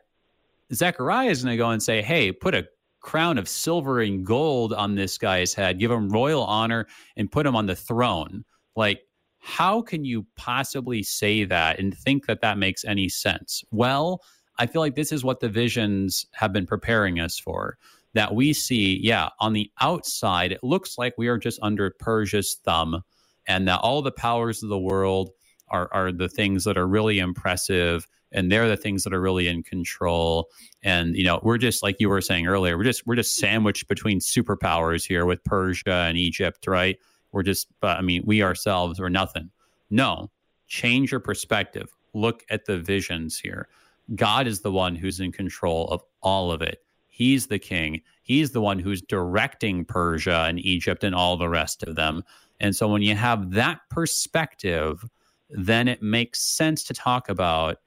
Zechariah 0.73 1.29
is 1.29 1.43
going 1.43 1.53
to 1.53 1.57
go 1.57 1.69
and 1.69 1.81
say, 1.81 2.01
"Hey, 2.01 2.33
put 2.33 2.53
a 2.53 2.67
crown 2.99 3.37
of 3.37 3.47
silver 3.47 4.01
and 4.01 4.25
gold 4.25 4.73
on 4.73 4.95
this 4.95 5.17
guy's 5.17 5.53
head, 5.53 5.79
give 5.79 5.89
him 5.89 6.09
royal 6.09 6.43
honor, 6.43 6.87
and 7.15 7.31
put 7.31 7.45
him 7.45 7.55
on 7.55 7.65
the 7.65 7.75
throne." 7.75 8.43
Like, 8.75 9.01
how 9.39 9.81
can 9.81 10.05
you 10.05 10.25
possibly 10.35 11.03
say 11.03 11.43
that 11.45 11.79
and 11.79 11.97
think 11.97 12.25
that 12.25 12.41
that 12.41 12.57
makes 12.57 12.83
any 12.83 13.09
sense? 13.09 13.63
Well, 13.71 14.21
I 14.59 14.65
feel 14.65 14.81
like 14.81 14.95
this 14.95 15.11
is 15.11 15.23
what 15.23 15.39
the 15.39 15.49
visions 15.49 16.25
have 16.33 16.51
been 16.51 16.65
preparing 16.65 17.19
us 17.19 17.37
for 17.37 17.77
that 18.13 18.33
we 18.33 18.53
see, 18.53 18.99
yeah, 19.01 19.29
on 19.39 19.53
the 19.53 19.69
outside, 19.79 20.51
it 20.51 20.63
looks 20.63 20.97
like 20.97 21.13
we 21.17 21.27
are 21.27 21.37
just 21.37 21.59
under 21.61 21.91
Persia's 21.99 22.57
thumb 22.65 23.03
and 23.47 23.67
that 23.67 23.79
all 23.79 24.01
the 24.01 24.11
powers 24.11 24.63
of 24.63 24.69
the 24.69 24.79
world 24.79 25.29
are, 25.69 25.89
are 25.93 26.11
the 26.11 26.29
things 26.29 26.63
that 26.63 26.77
are 26.77 26.87
really 26.87 27.19
impressive 27.19 28.07
and 28.31 28.51
they're 28.51 28.67
the 28.67 28.77
things 28.77 29.03
that 29.03 29.13
are 29.13 29.21
really 29.21 29.47
in 29.47 29.63
control. 29.63 30.47
And 30.83 31.15
you 31.15 31.23
know, 31.23 31.39
we're 31.43 31.57
just 31.57 31.83
like 31.83 31.97
you 31.99 32.09
were 32.09 32.21
saying 32.21 32.47
earlier, 32.47 32.77
we're 32.77 32.83
just 32.83 33.05
we're 33.05 33.15
just 33.15 33.35
sandwiched 33.35 33.87
between 33.87 34.19
superpowers 34.19 35.07
here 35.07 35.25
with 35.25 35.43
Persia 35.43 36.05
and 36.07 36.17
Egypt, 36.17 36.67
right? 36.67 36.97
We're 37.37 37.43
just, 37.43 37.67
I 37.83 38.01
mean, 38.01 38.23
we 38.25 38.41
ourselves 38.41 38.99
are 38.99 39.11
nothing. 39.11 39.51
No, 39.91 40.31
change 40.65 41.11
your 41.11 41.19
perspective. 41.19 41.95
Look 42.15 42.43
at 42.49 42.65
the 42.65 42.79
visions 42.79 43.37
here. 43.37 43.69
God 44.15 44.47
is 44.47 44.61
the 44.61 44.71
one 44.71 44.95
who's 44.95 45.19
in 45.19 45.31
control 45.31 45.85
of 45.89 46.01
all 46.23 46.51
of 46.51 46.63
it. 46.63 46.83
He's 47.05 47.45
the 47.45 47.59
king. 47.59 48.01
He's 48.23 48.53
the 48.53 48.61
one 48.61 48.79
who's 48.79 49.03
directing 49.03 49.85
Persia 49.85 50.45
and 50.47 50.57
Egypt 50.57 51.03
and 51.03 51.13
all 51.13 51.37
the 51.37 51.47
rest 51.47 51.83
of 51.83 51.95
them. 51.95 52.23
And 52.59 52.75
so 52.75 52.87
when 52.87 53.03
you 53.03 53.13
have 53.13 53.51
that 53.51 53.81
perspective, 53.91 55.05
then 55.51 55.87
it 55.87 56.01
makes 56.01 56.41
sense 56.41 56.83
to 56.85 56.93
talk 56.95 57.29
about 57.29 57.77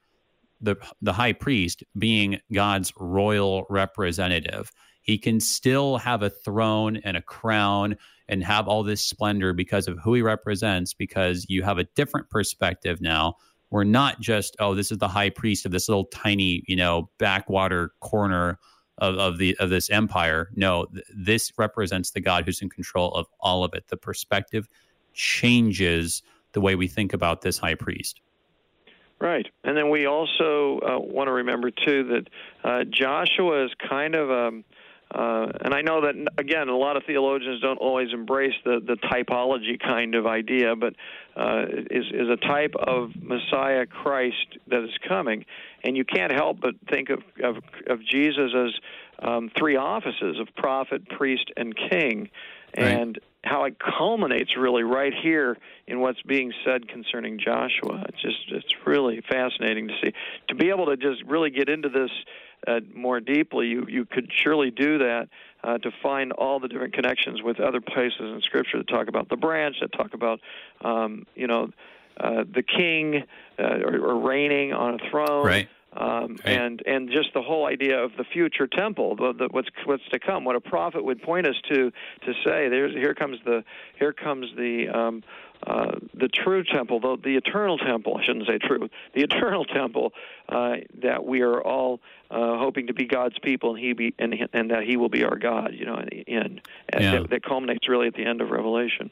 the 0.61 0.77
the 1.01 1.11
high 1.11 1.33
priest 1.33 1.83
being 1.97 2.39
God's 2.53 2.93
royal 2.95 3.65
representative. 3.69 4.71
He 5.01 5.17
can 5.17 5.41
still 5.41 5.97
have 5.97 6.23
a 6.23 6.29
throne 6.29 7.01
and 7.03 7.17
a 7.17 7.21
crown 7.21 7.97
and 8.31 8.43
have 8.43 8.67
all 8.67 8.81
this 8.81 9.03
splendor 9.03 9.53
because 9.53 9.87
of 9.87 9.99
who 9.99 10.13
he 10.15 10.21
represents 10.21 10.93
because 10.93 11.45
you 11.49 11.61
have 11.61 11.77
a 11.77 11.83
different 11.95 12.29
perspective 12.29 13.01
now. 13.01 13.35
We're 13.69 13.83
not 13.83 14.21
just, 14.21 14.55
oh, 14.59 14.73
this 14.73 14.91
is 14.91 14.97
the 14.97 15.07
high 15.07 15.29
priest 15.29 15.65
of 15.65 15.71
this 15.71 15.87
little 15.87 16.05
tiny, 16.05 16.63
you 16.65 16.77
know, 16.77 17.09
backwater 17.19 17.91
corner 17.99 18.57
of, 18.97 19.15
of 19.17 19.37
the 19.37 19.55
of 19.59 19.69
this 19.69 19.89
empire. 19.89 20.49
No, 20.55 20.85
th- 20.85 21.05
this 21.13 21.51
represents 21.57 22.11
the 22.11 22.21
God 22.21 22.45
who's 22.45 22.61
in 22.61 22.69
control 22.69 23.13
of 23.13 23.27
all 23.39 23.63
of 23.63 23.73
it. 23.73 23.87
The 23.89 23.97
perspective 23.97 24.67
changes 25.13 26.23
the 26.53 26.61
way 26.61 26.75
we 26.75 26.87
think 26.87 27.13
about 27.13 27.41
this 27.41 27.57
high 27.57 27.75
priest. 27.75 28.21
Right. 29.19 29.47
And 29.63 29.77
then 29.77 29.89
we 29.89 30.05
also 30.05 30.79
uh, 30.79 30.99
want 30.99 31.27
to 31.27 31.31
remember, 31.33 31.69
too, 31.69 32.03
that 32.05 32.29
uh, 32.63 32.83
Joshua 32.89 33.65
is 33.65 33.71
kind 33.89 34.15
of 34.15 34.29
a. 34.29 34.47
Um, 34.47 34.63
uh, 35.13 35.51
and 35.61 35.73
I 35.73 35.81
know 35.81 36.01
that 36.01 36.15
again, 36.37 36.69
a 36.69 36.77
lot 36.77 36.95
of 36.95 37.03
theologians 37.05 37.61
don't 37.61 37.77
always 37.77 38.13
embrace 38.13 38.53
the 38.63 38.79
the 38.85 38.95
typology 38.95 39.79
kind 39.79 40.15
of 40.15 40.25
idea, 40.25 40.75
but 40.75 40.93
uh, 41.35 41.65
is 41.89 42.05
is 42.13 42.29
a 42.29 42.37
type 42.37 42.73
of 42.75 43.11
Messiah 43.21 43.85
Christ 43.85 44.57
that 44.67 44.83
is 44.83 44.91
coming, 45.07 45.45
and 45.83 45.97
you 45.97 46.05
can't 46.05 46.31
help 46.31 46.61
but 46.61 46.75
think 46.89 47.09
of 47.09 47.19
of, 47.43 47.57
of 47.87 47.99
Jesus 48.05 48.51
as 48.55 49.27
um, 49.27 49.51
three 49.57 49.75
offices 49.75 50.39
of 50.39 50.47
prophet, 50.55 51.07
priest, 51.09 51.51
and 51.57 51.75
king, 51.75 52.29
and 52.73 53.15
right 53.15 53.23
how 53.43 53.63
it 53.63 53.75
culminates 53.79 54.55
really 54.55 54.83
right 54.83 55.13
here 55.23 55.57
in 55.87 55.99
what's 55.99 56.21
being 56.21 56.53
said 56.63 56.87
concerning 56.87 57.39
Joshua. 57.39 58.05
It's 58.07 58.21
just 58.21 58.37
it's 58.49 58.73
really 58.85 59.21
fascinating 59.29 59.87
to 59.87 59.93
see. 60.01 60.13
To 60.49 60.55
be 60.55 60.69
able 60.69 60.85
to 60.87 60.97
just 60.97 61.23
really 61.25 61.49
get 61.49 61.67
into 61.67 61.89
this 61.89 62.11
uh, 62.67 62.79
more 62.93 63.19
deeply, 63.19 63.67
you 63.67 63.85
you 63.87 64.05
could 64.05 64.29
surely 64.31 64.71
do 64.71 64.97
that 64.99 65.29
uh, 65.63 65.77
to 65.79 65.91
find 66.03 66.31
all 66.33 66.59
the 66.59 66.67
different 66.67 66.93
connections 66.93 67.41
with 67.41 67.59
other 67.59 67.81
places 67.81 68.19
in 68.19 68.41
Scripture 68.41 68.77
that 68.77 68.87
talk 68.87 69.07
about 69.07 69.29
the 69.29 69.37
branch, 69.37 69.77
that 69.81 69.91
talk 69.93 70.13
about 70.13 70.39
um, 70.81 71.25
you 71.35 71.47
know 71.47 71.69
uh, 72.19 72.43
the 72.53 72.63
king 72.63 73.23
uh, 73.59 73.63
or, 73.63 73.97
or 73.97 74.19
reigning 74.19 74.73
on 74.73 74.95
a 74.95 75.09
throne. 75.09 75.45
Right 75.45 75.69
um, 75.93 76.37
and 76.45 76.81
and 76.85 77.09
just 77.11 77.33
the 77.33 77.41
whole 77.41 77.65
idea 77.65 78.01
of 78.01 78.11
the 78.17 78.23
future 78.23 78.65
temple, 78.65 79.15
the, 79.17 79.33
the, 79.37 79.47
what's 79.51 79.67
what's 79.85 80.07
to 80.11 80.19
come, 80.19 80.45
what 80.45 80.55
a 80.55 80.61
prophet 80.61 81.03
would 81.03 81.21
point 81.21 81.45
us 81.45 81.55
to 81.69 81.91
to 82.25 82.33
say, 82.45 82.69
there's 82.69 82.93
here 82.93 83.13
comes 83.13 83.39
the 83.43 83.63
here 83.99 84.13
comes 84.13 84.47
the 84.55 84.87
um, 84.87 85.21
uh, 85.67 85.91
the 86.13 86.29
true 86.29 86.63
temple, 86.63 87.01
the, 87.01 87.17
the 87.21 87.35
eternal 87.35 87.77
temple. 87.77 88.17
I 88.17 88.25
shouldn't 88.25 88.47
say 88.47 88.57
true, 88.57 88.89
the 89.13 89.21
eternal 89.21 89.65
temple 89.65 90.13
uh, 90.47 90.75
that 91.01 91.25
we 91.25 91.41
are 91.41 91.61
all 91.61 91.99
uh, 92.31 92.57
hoping 92.57 92.87
to 92.87 92.93
be 92.93 93.05
God's 93.05 93.37
people, 93.39 93.71
and 93.71 93.79
He 93.79 93.93
be 93.93 94.15
and, 94.17 94.33
and 94.53 94.71
that 94.71 94.83
He 94.83 94.97
will 94.97 95.09
be 95.09 95.23
our 95.23 95.37
God. 95.37 95.73
You 95.73 95.85
know, 95.85 95.97
in 95.97 96.07
the 96.09 96.27
end, 96.27 96.61
yeah. 96.93 97.19
that, 97.19 97.29
that 97.29 97.43
culminates 97.43 97.87
really 97.87 98.07
at 98.07 98.15
the 98.15 98.25
end 98.25 98.41
of 98.41 98.49
Revelation. 98.49 99.11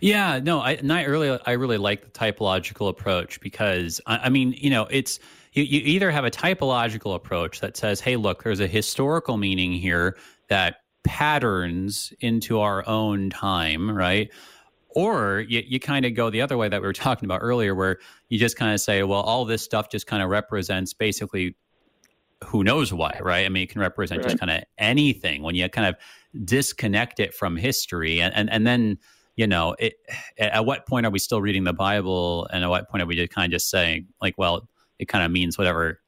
Yeah, 0.00 0.40
no, 0.42 0.60
I, 0.60 0.72
and 0.72 0.92
I 0.92 1.04
really, 1.04 1.38
I 1.44 1.52
really 1.52 1.76
like 1.76 2.02
the 2.02 2.10
typological 2.10 2.88
approach 2.88 3.40
because 3.40 4.00
I, 4.06 4.18
I 4.24 4.28
mean, 4.28 4.54
you 4.56 4.70
know, 4.70 4.86
it's 4.90 5.20
you, 5.52 5.62
you 5.62 5.80
either 5.80 6.10
have 6.10 6.24
a 6.24 6.30
typological 6.30 7.14
approach 7.14 7.60
that 7.60 7.76
says, 7.76 8.00
hey, 8.00 8.16
look, 8.16 8.42
there's 8.42 8.60
a 8.60 8.66
historical 8.66 9.36
meaning 9.36 9.72
here 9.72 10.16
that 10.48 10.76
patterns 11.04 12.12
into 12.20 12.60
our 12.60 12.86
own 12.88 13.30
time, 13.30 13.90
right? 13.90 14.30
Or 14.90 15.40
you, 15.40 15.62
you 15.66 15.80
kind 15.80 16.04
of 16.04 16.14
go 16.14 16.30
the 16.30 16.40
other 16.40 16.56
way 16.56 16.68
that 16.68 16.80
we 16.80 16.86
were 16.86 16.92
talking 16.94 17.26
about 17.26 17.40
earlier, 17.42 17.74
where 17.74 17.98
you 18.28 18.38
just 18.38 18.56
kind 18.56 18.72
of 18.72 18.80
say, 18.80 19.02
well, 19.02 19.20
all 19.20 19.44
this 19.44 19.62
stuff 19.62 19.90
just 19.90 20.06
kind 20.06 20.22
of 20.22 20.30
represents 20.30 20.94
basically 20.94 21.56
who 22.44 22.62
knows 22.62 22.92
why, 22.92 23.18
right? 23.20 23.44
I 23.44 23.48
mean, 23.48 23.64
it 23.64 23.70
can 23.70 23.80
represent 23.80 24.20
right. 24.20 24.28
just 24.28 24.38
kind 24.38 24.50
of 24.50 24.62
anything 24.78 25.42
when 25.42 25.54
you 25.54 25.68
kind 25.68 25.86
of 25.88 25.96
disconnect 26.44 27.20
it 27.20 27.34
from 27.34 27.56
history. 27.56 28.20
And, 28.20 28.34
and, 28.34 28.50
and 28.50 28.66
then, 28.66 28.98
you 29.36 29.46
know, 29.46 29.74
it, 29.78 29.94
at 30.38 30.64
what 30.64 30.86
point 30.86 31.06
are 31.06 31.10
we 31.10 31.18
still 31.18 31.40
reading 31.40 31.64
the 31.64 31.72
Bible? 31.72 32.46
And 32.52 32.64
at 32.64 32.70
what 32.70 32.88
point 32.88 33.02
are 33.02 33.06
we 33.06 33.16
just 33.16 33.32
kind 33.32 33.46
of 33.46 33.50
just 33.50 33.70
saying, 33.70 34.06
like, 34.20 34.36
well, 34.38 34.68
it 34.98 35.06
kind 35.06 35.24
of 35.24 35.30
means 35.30 35.58
whatever 35.58 36.00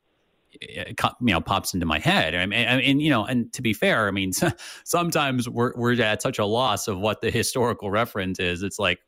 you 0.60 0.94
know 1.20 1.40
pops 1.40 1.74
into 1.74 1.86
my 1.86 1.98
head. 1.98 2.34
I 2.34 2.46
mean, 2.46 2.66
I 2.66 2.76
mean, 2.78 3.00
you 3.00 3.10
know, 3.10 3.24
and 3.24 3.52
to 3.52 3.62
be 3.62 3.72
fair, 3.72 4.08
I 4.08 4.10
mean, 4.10 4.32
sometimes 4.84 5.48
we're 5.48 5.72
we're 5.76 6.00
at 6.02 6.22
such 6.22 6.38
a 6.38 6.44
loss 6.44 6.88
of 6.88 6.98
what 6.98 7.20
the 7.20 7.30
historical 7.30 7.90
reference 7.90 8.40
is. 8.40 8.62
It's 8.62 8.78
like 8.78 9.00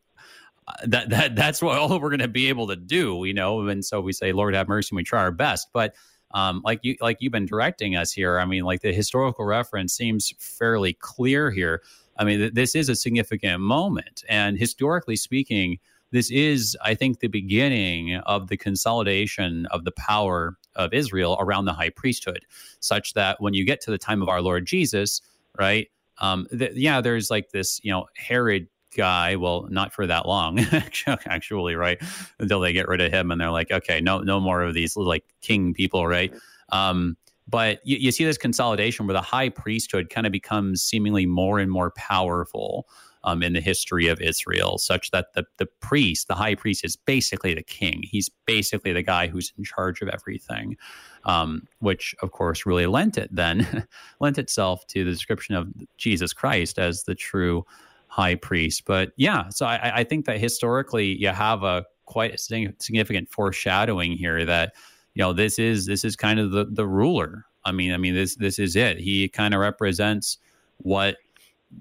uh, 0.69 0.73
that 0.85 1.11
that 1.11 1.37
that's 1.37 1.63
what 1.63 1.79
all 1.79 1.99
we're 2.01 2.11
going 2.11 2.21
to 2.21 2.29
be 2.29 2.49
able 2.49 2.67
to 2.69 2.77
do, 2.77 3.25
you 3.25 3.35
know. 3.35 3.67
And 3.69 3.85
so 3.85 4.01
we 4.01 4.13
say, 4.13 4.33
Lord 4.33 4.55
have 4.55 4.69
mercy, 4.69 4.89
and 4.93 4.97
we 4.97 5.05
try 5.05 5.21
our 5.21 5.33
best. 5.33 5.69
But 5.73 5.95
um, 6.35 6.63
like 6.65 6.81
you 6.83 6.97
like 7.01 7.19
you've 7.21 7.33
been 7.33 7.47
directing 7.47 7.97
us 7.97 8.13
here, 8.13 8.39
I 8.39 8.45
mean, 8.45 8.65
like 8.65 8.81
the 8.81 8.93
historical 8.93 9.45
reference 9.45 9.93
seems 9.93 10.33
fairly 10.39 10.95
clear 10.95 11.51
here. 11.51 11.83
I 12.17 12.25
mean, 12.25 12.39
th- 12.39 12.55
this 12.55 12.75
is 12.75 12.89
a 12.89 12.97
significant 12.97 13.61
moment, 13.61 14.25
and 14.29 14.59
historically 14.59 15.17
speaking 15.17 15.79
this 16.13 16.31
is, 16.31 16.77
I 16.83 16.95
think, 16.95 17.21
the 17.21 17.29
beginning 17.29 18.17
of 18.27 18.49
the 18.49 18.57
consolidation 18.57 19.67
of 19.67 19.85
the 19.85 19.93
power 19.93 20.59
of 20.77 20.93
Israel 20.93 21.37
around 21.41 21.65
the 21.65 21.73
high 21.73 21.89
priesthood, 21.89 22.45
such 22.81 23.15
that 23.15 23.41
when 23.41 23.55
you 23.55 23.65
get 23.65 23.81
to 23.83 23.91
the 23.91 23.99
time 23.99 24.21
of 24.21 24.29
our 24.29 24.43
Lord 24.43 24.67
Jesus, 24.67 25.23
right? 25.59 25.89
Um, 26.19 26.47
th- 26.57 26.73
yeah, 26.75 27.01
there's 27.01 27.31
like 27.31 27.51
this, 27.51 27.81
you 27.83 27.91
know, 27.91 28.07
Herod 28.15 28.69
guy. 28.97 29.37
Well, 29.37 29.67
not 29.71 29.93
for 29.93 30.07
that 30.07 30.27
long, 30.27 30.59
actually, 31.07 31.75
right? 31.75 32.01
Until 32.39 32.61
they 32.61 32.73
get 32.73 32.89
rid 32.89 33.01
of 33.01 33.13
him, 33.13 33.31
and 33.31 33.41
they're 33.41 33.51
like, 33.51 33.71
okay, 33.71 34.01
no, 34.01 34.21
no 34.21 34.41
more 34.41 34.63
of 34.63 34.75
these 34.75 34.97
like 34.97 35.25
king 35.41 35.75
people, 35.75 36.07
right? 36.07 36.33
Um, 36.71 37.17
but 37.49 37.81
you, 37.85 37.97
you 37.99 38.13
see 38.13 38.25
this 38.25 38.39
consolidation 38.39 39.07
where 39.07 39.15
the 39.15 39.21
high 39.21 39.49
priesthood 39.49 40.11
kind 40.11 40.27
of 40.27 40.33
becomes 40.33 40.83
seemingly 40.83 41.27
more 41.27 41.59
and 41.59 41.71
more 41.71 41.91
powerful 41.97 42.87
um, 43.25 43.43
in 43.43 43.53
the 43.53 43.61
history 43.61 44.09
of 44.09 44.21
Israel, 44.21 44.79
such 44.79 45.11
that 45.13 45.33
the, 45.35 45.45
the 45.59 45.67
priest, 45.81 46.29
the 46.29 46.35
high 46.35 46.55
priest, 46.55 46.85
is 46.85 46.97
basically 46.97 47.55
the 47.55 47.63
king. 47.63 48.03
He's 48.03 48.29
basically 48.47 48.93
the 48.93 49.03
guy 49.03 49.29
who's 49.29 49.53
in 49.57 49.65
charge 49.65 50.03
of 50.03 50.09
everything, 50.09 50.77
um, 51.25 51.67
which 51.79 52.15
of 52.23 52.33
course 52.33 52.67
really 52.67 52.87
lent 52.87 53.17
it 53.19 53.29
then 53.33 53.87
lent 54.21 54.39
itself 54.39 54.87
to 54.89 55.05
the 55.05 55.11
description 55.11 55.55
of 55.55 55.69
Jesus 55.97 56.33
Christ 56.33 56.79
as 56.79 57.05
the 57.05 57.15
true 57.15 57.65
high 58.13 58.35
priest. 58.35 58.85
But 58.85 59.13
yeah, 59.17 59.49
so 59.49 59.65
I, 59.65 60.01
I 60.01 60.05
think 60.05 60.27
that 60.27 60.39
historically 60.39 61.17
you 61.17 61.29
have 61.29 61.63
a 61.63 61.87
quite 62.05 62.35
a 62.35 62.39
significant 62.39 63.31
foreshadowing 63.31 64.13
here 64.13 64.45
that 64.45 64.75
you 65.15 65.23
know 65.23 65.33
this 65.33 65.59
is 65.59 65.87
this 65.87 66.05
is 66.05 66.15
kind 66.15 66.39
of 66.39 66.51
the 66.51 66.67
the 66.67 66.87
ruler. 66.87 67.47
I 67.65 67.73
mean, 67.73 67.91
I 67.91 67.97
mean 67.97 68.15
this 68.15 68.37
this 68.37 68.59
is 68.59 68.77
it. 68.77 68.99
He 68.99 69.29
kind 69.31 69.55
of 69.55 69.61
represents 69.61 70.37
what 70.77 71.17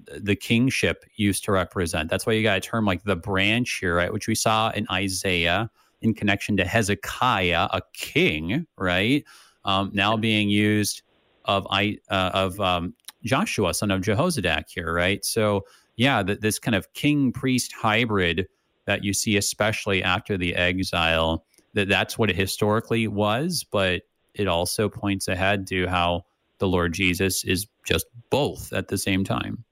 the 0.06 0.34
kingship 0.34 1.04
used 1.16 1.44
to 1.44 1.52
represent. 1.52 2.08
That's 2.08 2.24
why 2.24 2.32
you 2.32 2.42
got 2.42 2.56
a 2.56 2.62
term 2.62 2.86
like 2.86 3.04
the 3.04 3.14
branch 3.16 3.76
here, 3.78 3.94
right? 3.94 4.10
Which 4.10 4.26
we 4.26 4.34
saw 4.34 4.70
in 4.70 4.86
Isaiah 4.90 5.70
in 6.00 6.14
connection 6.14 6.56
to 6.56 6.64
Hezekiah, 6.64 7.68
a 7.74 7.82
king, 7.92 8.66
right? 8.78 9.22
Um, 9.66 9.90
now 9.92 10.16
being 10.16 10.48
used 10.48 11.02
of 11.44 11.66
I 11.70 11.98
uh, 12.08 12.30
of 12.32 12.58
um, 12.58 12.94
Joshua, 13.22 13.74
son 13.74 13.90
of 13.90 14.00
Jehozadak, 14.00 14.70
here, 14.70 14.94
right? 14.94 15.22
So 15.26 15.66
yeah, 15.96 16.22
the, 16.22 16.36
this 16.36 16.58
kind 16.58 16.74
of 16.74 16.92
king 16.92 17.32
priest 17.32 17.72
hybrid 17.72 18.48
that 18.86 19.04
you 19.04 19.12
see, 19.12 19.36
especially 19.36 20.02
after 20.02 20.36
the 20.36 20.54
exile, 20.54 21.44
that 21.74 21.88
that's 21.88 22.18
what 22.18 22.30
it 22.30 22.36
historically 22.36 23.08
was, 23.08 23.64
but 23.70 24.02
it 24.34 24.48
also 24.48 24.88
points 24.88 25.28
ahead 25.28 25.66
to 25.68 25.86
how 25.86 26.24
the 26.58 26.68
Lord 26.68 26.92
Jesus 26.92 27.44
is 27.44 27.66
just 27.84 28.06
both 28.30 28.72
at 28.72 28.88
the 28.88 28.98
same 28.98 29.24
time. 29.24 29.64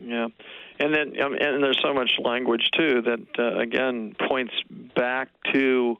Yeah, 0.00 0.28
and 0.78 0.94
then 0.94 1.20
um, 1.20 1.34
and 1.34 1.62
there's 1.62 1.80
so 1.80 1.94
much 1.94 2.12
language 2.22 2.70
too 2.76 3.00
that 3.02 3.26
uh, 3.38 3.58
again 3.58 4.14
points 4.28 4.52
back 4.94 5.28
to 5.52 5.96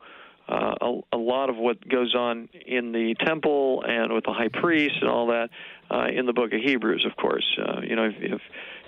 uh, 0.48 0.74
a, 0.80 1.00
a 1.12 1.16
lot 1.16 1.48
of 1.48 1.56
what 1.56 1.88
goes 1.88 2.14
on 2.14 2.48
in 2.66 2.92
the 2.92 3.14
temple 3.24 3.82
and 3.86 4.12
with 4.12 4.24
the 4.24 4.32
high 4.32 4.48
priest 4.48 4.96
and 5.00 5.08
all 5.08 5.28
that 5.28 5.48
uh, 5.90 6.06
in 6.12 6.26
the 6.26 6.32
book 6.32 6.52
of 6.52 6.60
Hebrews, 6.60 7.06
of 7.06 7.16
course. 7.16 7.46
Uh, 7.58 7.80
you 7.80 7.96
know, 7.96 8.04
if, 8.04 8.14
if 8.18 8.40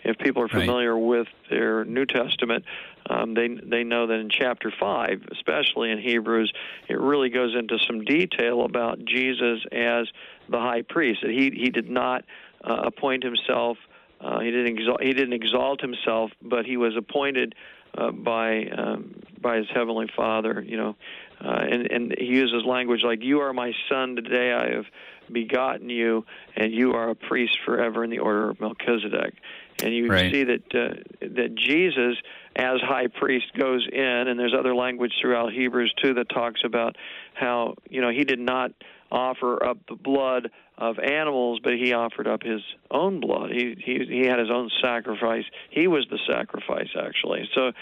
if 0.07 0.19
people 0.19 0.43
are 0.43 0.49
familiar 0.49 0.95
right. 0.95 1.05
with 1.05 1.27
their 1.51 1.85
New 1.85 2.07
Testament, 2.07 2.65
um, 3.11 3.35
they 3.35 3.49
they 3.49 3.83
know 3.83 4.07
that 4.07 4.15
in 4.15 4.31
chapter 4.31 4.73
five, 4.79 5.23
especially 5.33 5.91
in 5.91 5.99
Hebrews, 5.99 6.53
it 6.89 6.99
really 6.99 7.29
goes 7.29 7.55
into 7.55 7.79
some 7.87 8.05
detail 8.05 8.65
about 8.65 9.05
Jesus 9.05 9.65
as 9.73 10.07
the 10.49 10.59
high 10.59 10.83
priest. 10.83 11.21
That 11.23 11.31
he 11.31 11.51
he 11.51 11.71
did 11.71 11.91
not 11.91 12.25
uh, 12.63 12.83
appoint 12.85 13.25
himself. 13.25 13.79
Uh, 14.21 14.41
he 14.41 14.51
didn't 14.51 14.79
exalt, 14.79 15.03
he 15.03 15.13
didn't 15.13 15.35
exalt 15.35 15.81
himself, 15.81 16.31
but 16.41 16.65
he 16.65 16.77
was 16.77 16.97
appointed 16.97 17.55
uh, 17.99 18.13
by 18.13 18.67
um, 18.67 19.15
by 19.41 19.57
his 19.57 19.67
heavenly 19.75 20.07
Father. 20.17 20.65
You 20.67 20.77
know, 20.77 20.97
uh, 21.45 21.65
and 21.71 21.91
and 21.91 22.15
he 22.17 22.27
uses 22.27 22.65
language 22.65 23.03
like, 23.03 23.23
"You 23.23 23.41
are 23.41 23.53
my 23.53 23.73
son; 23.89 24.17
today 24.17 24.53
I 24.53 24.75
have 24.75 24.87
begotten 25.31 25.91
you, 25.91 26.25
and 26.55 26.73
you 26.73 26.93
are 26.93 27.11
a 27.11 27.15
priest 27.15 27.59
forever 27.65 28.05
in 28.05 28.11
the 28.11 28.21
order 28.21 28.51
of 28.51 28.61
Melchizedek." 28.61 29.35
And 29.83 29.95
you 29.95 30.09
right. 30.09 30.33
see 30.33 30.45
that 30.45 30.75
uh, 30.75 30.95
that 31.21 31.55
Jesus, 31.55 32.17
as 32.57 32.81
high 32.81 33.09
priest, 33.09 33.47
goes 33.59 33.87
in, 33.93 34.01
and 34.01 34.39
there's 34.39 34.55
other 34.59 34.75
language 34.75 35.13
throughout 35.21 35.53
Hebrews 35.53 35.95
too 36.03 36.15
that 36.15 36.29
talks 36.31 36.61
about 36.65 36.97
how 37.35 37.75
you 37.91 38.01
know 38.01 38.11
he 38.11 38.25
did 38.25 38.39
not 38.39 38.73
offer 39.11 39.63
up 39.65 39.79
the 39.89 39.95
blood 39.95 40.51
of 40.79 40.99
animals, 40.99 41.61
but 41.63 41.75
he 41.75 41.93
offered 41.93 42.27
up 42.27 42.43
his 42.43 42.61
own 42.91 43.21
blood. 43.21 43.51
He 43.51 43.77
he 43.85 44.05
he 44.09 44.27
had 44.27 44.39
his 44.39 44.51
own 44.51 44.71
sacrifice. 44.83 45.45
He 45.71 45.87
was 45.87 46.07
the 46.11 46.19
sacrifice 46.31 46.89
actually. 46.99 47.49
So 47.55 47.73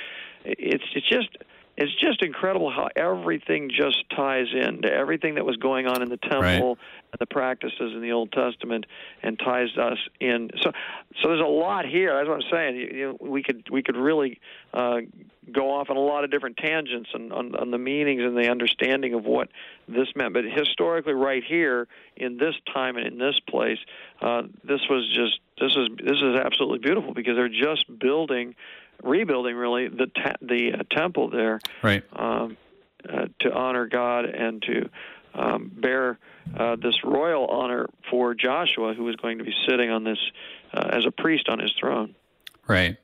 it's 0.44 0.84
it's 0.94 1.08
just 1.08 1.28
it's 1.76 1.92
just 2.00 2.22
incredible 2.22 2.70
how 2.70 2.88
everything 2.94 3.70
just 3.70 4.04
ties 4.14 4.46
in 4.52 4.82
to 4.82 4.92
everything 4.92 5.34
that 5.34 5.44
was 5.44 5.56
going 5.56 5.86
on 5.86 6.02
in 6.02 6.08
the 6.08 6.16
temple 6.16 6.40
right. 6.40 6.60
and 6.60 7.18
the 7.18 7.26
practices 7.26 7.92
in 7.92 8.00
the 8.00 8.12
Old 8.12 8.30
Testament, 8.32 8.86
and 9.22 9.38
ties 9.38 9.76
us 9.76 9.98
in. 10.20 10.50
So, 10.60 10.70
so 11.20 11.28
there's 11.28 11.40
a 11.40 11.44
lot 11.44 11.84
here. 11.86 12.14
That's 12.14 12.28
what 12.28 12.44
I'm 12.44 12.50
saying. 12.50 12.76
You, 12.76 12.88
you 12.92 13.18
we 13.20 13.42
could 13.42 13.68
we 13.70 13.82
could 13.82 13.96
really 13.96 14.40
uh, 14.72 15.00
go 15.52 15.72
off 15.72 15.90
on 15.90 15.96
a 15.96 16.00
lot 16.00 16.24
of 16.24 16.30
different 16.30 16.56
tangents 16.56 17.10
on, 17.14 17.32
on, 17.32 17.54
on 17.56 17.70
the 17.70 17.78
meanings 17.78 18.22
and 18.22 18.36
the 18.36 18.48
understanding 18.48 19.14
of 19.14 19.24
what 19.24 19.48
this 19.88 20.08
meant. 20.14 20.32
But 20.32 20.44
historically, 20.44 21.12
right 21.12 21.42
here 21.44 21.88
in 22.16 22.36
this 22.36 22.54
time 22.72 22.96
and 22.96 23.06
in 23.06 23.18
this 23.18 23.38
place, 23.48 23.78
uh, 24.22 24.42
this 24.62 24.80
was 24.88 25.08
just 25.12 25.40
this 25.60 25.72
is 25.76 25.88
this 25.98 26.18
is 26.22 26.36
absolutely 26.36 26.78
beautiful 26.78 27.14
because 27.14 27.36
they're 27.36 27.48
just 27.48 27.86
building 27.98 28.54
rebuilding 29.02 29.56
really 29.56 29.88
the 29.88 30.06
ta- 30.06 30.36
the 30.40 30.72
uh, 30.72 30.82
temple 30.90 31.30
there, 31.30 31.60
right? 31.82 32.02
Um, 32.12 32.56
uh, 33.08 33.26
to 33.40 33.52
honor 33.52 33.86
God 33.86 34.24
and 34.24 34.62
to 34.62 34.88
um, 35.34 35.70
bear 35.74 36.18
uh, 36.56 36.76
this 36.76 37.04
royal 37.04 37.46
honor 37.46 37.88
for 38.10 38.34
Joshua, 38.34 38.94
who 38.94 39.04
was 39.04 39.16
going 39.16 39.38
to 39.38 39.44
be 39.44 39.54
sitting 39.68 39.90
on 39.90 40.04
this 40.04 40.18
uh, 40.72 40.90
as 40.92 41.04
a 41.04 41.10
priest 41.10 41.48
on 41.48 41.58
his 41.58 41.72
throne. 41.78 42.14
Right. 42.66 42.96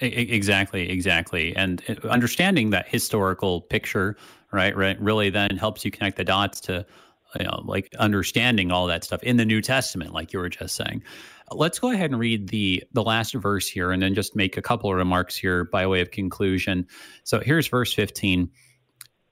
exactly. 0.00 0.90
Exactly. 0.90 1.56
And 1.56 1.82
uh, 1.88 2.08
understanding 2.08 2.70
that 2.70 2.88
historical 2.88 3.62
picture, 3.62 4.16
right, 4.52 4.76
right, 4.76 5.00
really 5.00 5.30
then 5.30 5.56
helps 5.56 5.84
you 5.84 5.90
connect 5.90 6.16
the 6.16 6.24
dots 6.24 6.60
to, 6.62 6.84
you 7.38 7.44
know, 7.44 7.62
like 7.64 7.94
understanding 7.98 8.70
all 8.70 8.86
that 8.86 9.04
stuff 9.04 9.22
in 9.22 9.36
the 9.36 9.44
New 9.44 9.60
Testament, 9.60 10.12
like 10.12 10.32
you 10.32 10.38
were 10.38 10.48
just 10.48 10.74
saying. 10.74 11.02
Let's 11.50 11.78
go 11.78 11.90
ahead 11.90 12.10
and 12.10 12.20
read 12.20 12.48
the 12.48 12.82
the 12.92 13.02
last 13.02 13.34
verse 13.34 13.68
here, 13.68 13.90
and 13.90 14.02
then 14.02 14.14
just 14.14 14.36
make 14.36 14.56
a 14.56 14.62
couple 14.62 14.90
of 14.90 14.96
remarks 14.96 15.36
here 15.36 15.64
by 15.64 15.86
way 15.86 16.00
of 16.00 16.10
conclusion. 16.10 16.86
So 17.24 17.40
here's 17.40 17.68
verse 17.68 17.92
15. 17.92 18.50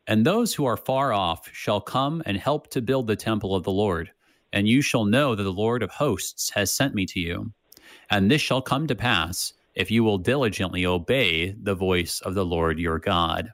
And 0.07 0.25
those 0.25 0.55
who 0.55 0.65
are 0.67 0.77
far 0.77 1.13
off 1.13 1.51
shall 1.53 1.81
come 1.81 2.23
and 2.27 2.37
help 2.37 2.71
to 2.71 2.81
build 2.81 3.07
the 3.07 3.17
temple 3.17 3.55
of 3.55 3.65
the 3.65 3.73
Lord, 3.73 4.11
and 4.53 4.69
you 4.69 4.81
shall 4.81 5.05
know 5.05 5.35
that 5.35 5.43
the 5.43 5.53
Lord 5.53 5.83
of 5.83 5.91
hosts 5.91 6.51
has 6.51 6.73
sent 6.73 6.95
me 6.95 7.07
to 7.07 7.21
you. 7.21 7.53
And 8.11 8.31
this 8.31 8.41
shall 8.41 8.63
come 8.63 8.87
to 8.87 8.95
pass 8.95 9.53
if 9.75 9.91
you 9.91 10.05
will 10.05 10.19
diligently 10.19 10.87
obey 10.87 11.51
the 11.61 11.75
voice 11.75 12.21
of 12.21 12.35
the 12.35 12.47
Lord 12.47 12.79
your 12.79 12.99
God. 12.99 13.53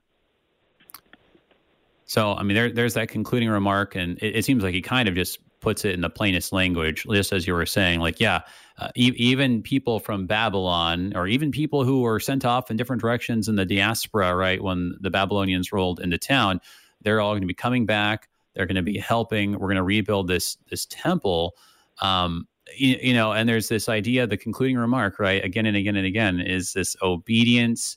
So, 2.13 2.35
I 2.35 2.43
mean, 2.43 2.55
there, 2.55 2.71
there's 2.71 2.93
that 2.93 3.09
concluding 3.09 3.49
remark, 3.49 3.97
and 3.97 4.19
it, 4.19 4.37
it 4.37 4.45
seems 4.45 4.63
like 4.63 4.75
he 4.75 4.83
kind 4.83 5.09
of 5.09 5.15
just 5.15 5.39
puts 5.61 5.87
it 5.87 5.95
in 5.95 6.03
the 6.03 6.11
plainest 6.11 6.53
language, 6.53 7.07
just 7.11 7.33
as 7.33 7.47
you 7.47 7.55
were 7.55 7.65
saying. 7.65 8.01
Like, 8.01 8.21
yeah, 8.21 8.43
uh, 8.77 8.91
e- 8.95 9.15
even 9.17 9.63
people 9.63 9.99
from 9.99 10.27
Babylon, 10.27 11.15
or 11.17 11.27
even 11.27 11.51
people 11.51 11.85
who 11.85 12.03
were 12.03 12.21
sent 12.21 12.45
off 12.45 12.71
in 12.71 12.77
different 12.77 13.01
directions 13.01 13.49
in 13.49 13.57
the 13.57 13.65
diaspora, 13.65 14.37
right, 14.37 14.63
when 14.63 14.95
the 15.01 15.09
Babylonians 15.09 15.73
rolled 15.73 16.01
into 16.01 16.19
town, 16.19 16.61
they're 17.01 17.19
all 17.19 17.33
going 17.33 17.41
to 17.41 17.47
be 17.47 17.55
coming 17.55 17.87
back. 17.87 18.29
They're 18.55 18.67
going 18.67 18.77
to 18.77 18.83
be 18.83 18.99
helping. 18.99 19.53
We're 19.53 19.69
going 19.69 19.77
to 19.77 19.83
rebuild 19.83 20.29
this 20.29 20.59
this 20.69 20.85
temple. 20.91 21.57
Um, 22.03 22.47
you, 22.77 22.99
you 23.01 23.15
know, 23.15 23.33
and 23.33 23.49
there's 23.49 23.69
this 23.69 23.89
idea. 23.89 24.27
The 24.27 24.37
concluding 24.37 24.77
remark, 24.77 25.19
right, 25.19 25.43
again 25.43 25.65
and 25.65 25.79
again 25.79 25.97
and 25.97 26.05
again, 26.05 26.41
is 26.41 26.75
this 26.75 26.95
obedience 27.01 27.97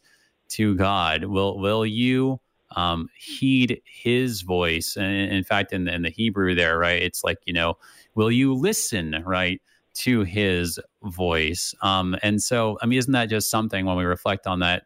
to 0.51 0.73
God. 0.75 1.25
Will 1.25 1.59
will 1.59 1.85
you? 1.85 2.39
Um, 2.71 3.09
heed 3.17 3.81
his 3.85 4.41
voice. 4.41 4.95
And 4.97 5.31
in 5.31 5.43
fact, 5.43 5.73
in 5.73 5.85
the, 5.85 5.93
in 5.93 6.01
the 6.01 6.09
Hebrew 6.09 6.55
there, 6.55 6.77
right, 6.77 7.01
it's 7.01 7.23
like, 7.23 7.37
you 7.45 7.53
know, 7.53 7.77
will 8.15 8.31
you 8.31 8.53
listen, 8.53 9.23
right, 9.25 9.61
to 9.95 10.23
his 10.23 10.79
voice? 11.03 11.73
Um, 11.81 12.15
and 12.21 12.41
so, 12.41 12.77
I 12.81 12.85
mean, 12.85 12.99
isn't 12.99 13.13
that 13.13 13.29
just 13.29 13.49
something 13.49 13.85
when 13.85 13.97
we 13.97 14.03
reflect 14.03 14.47
on 14.47 14.59
that, 14.59 14.83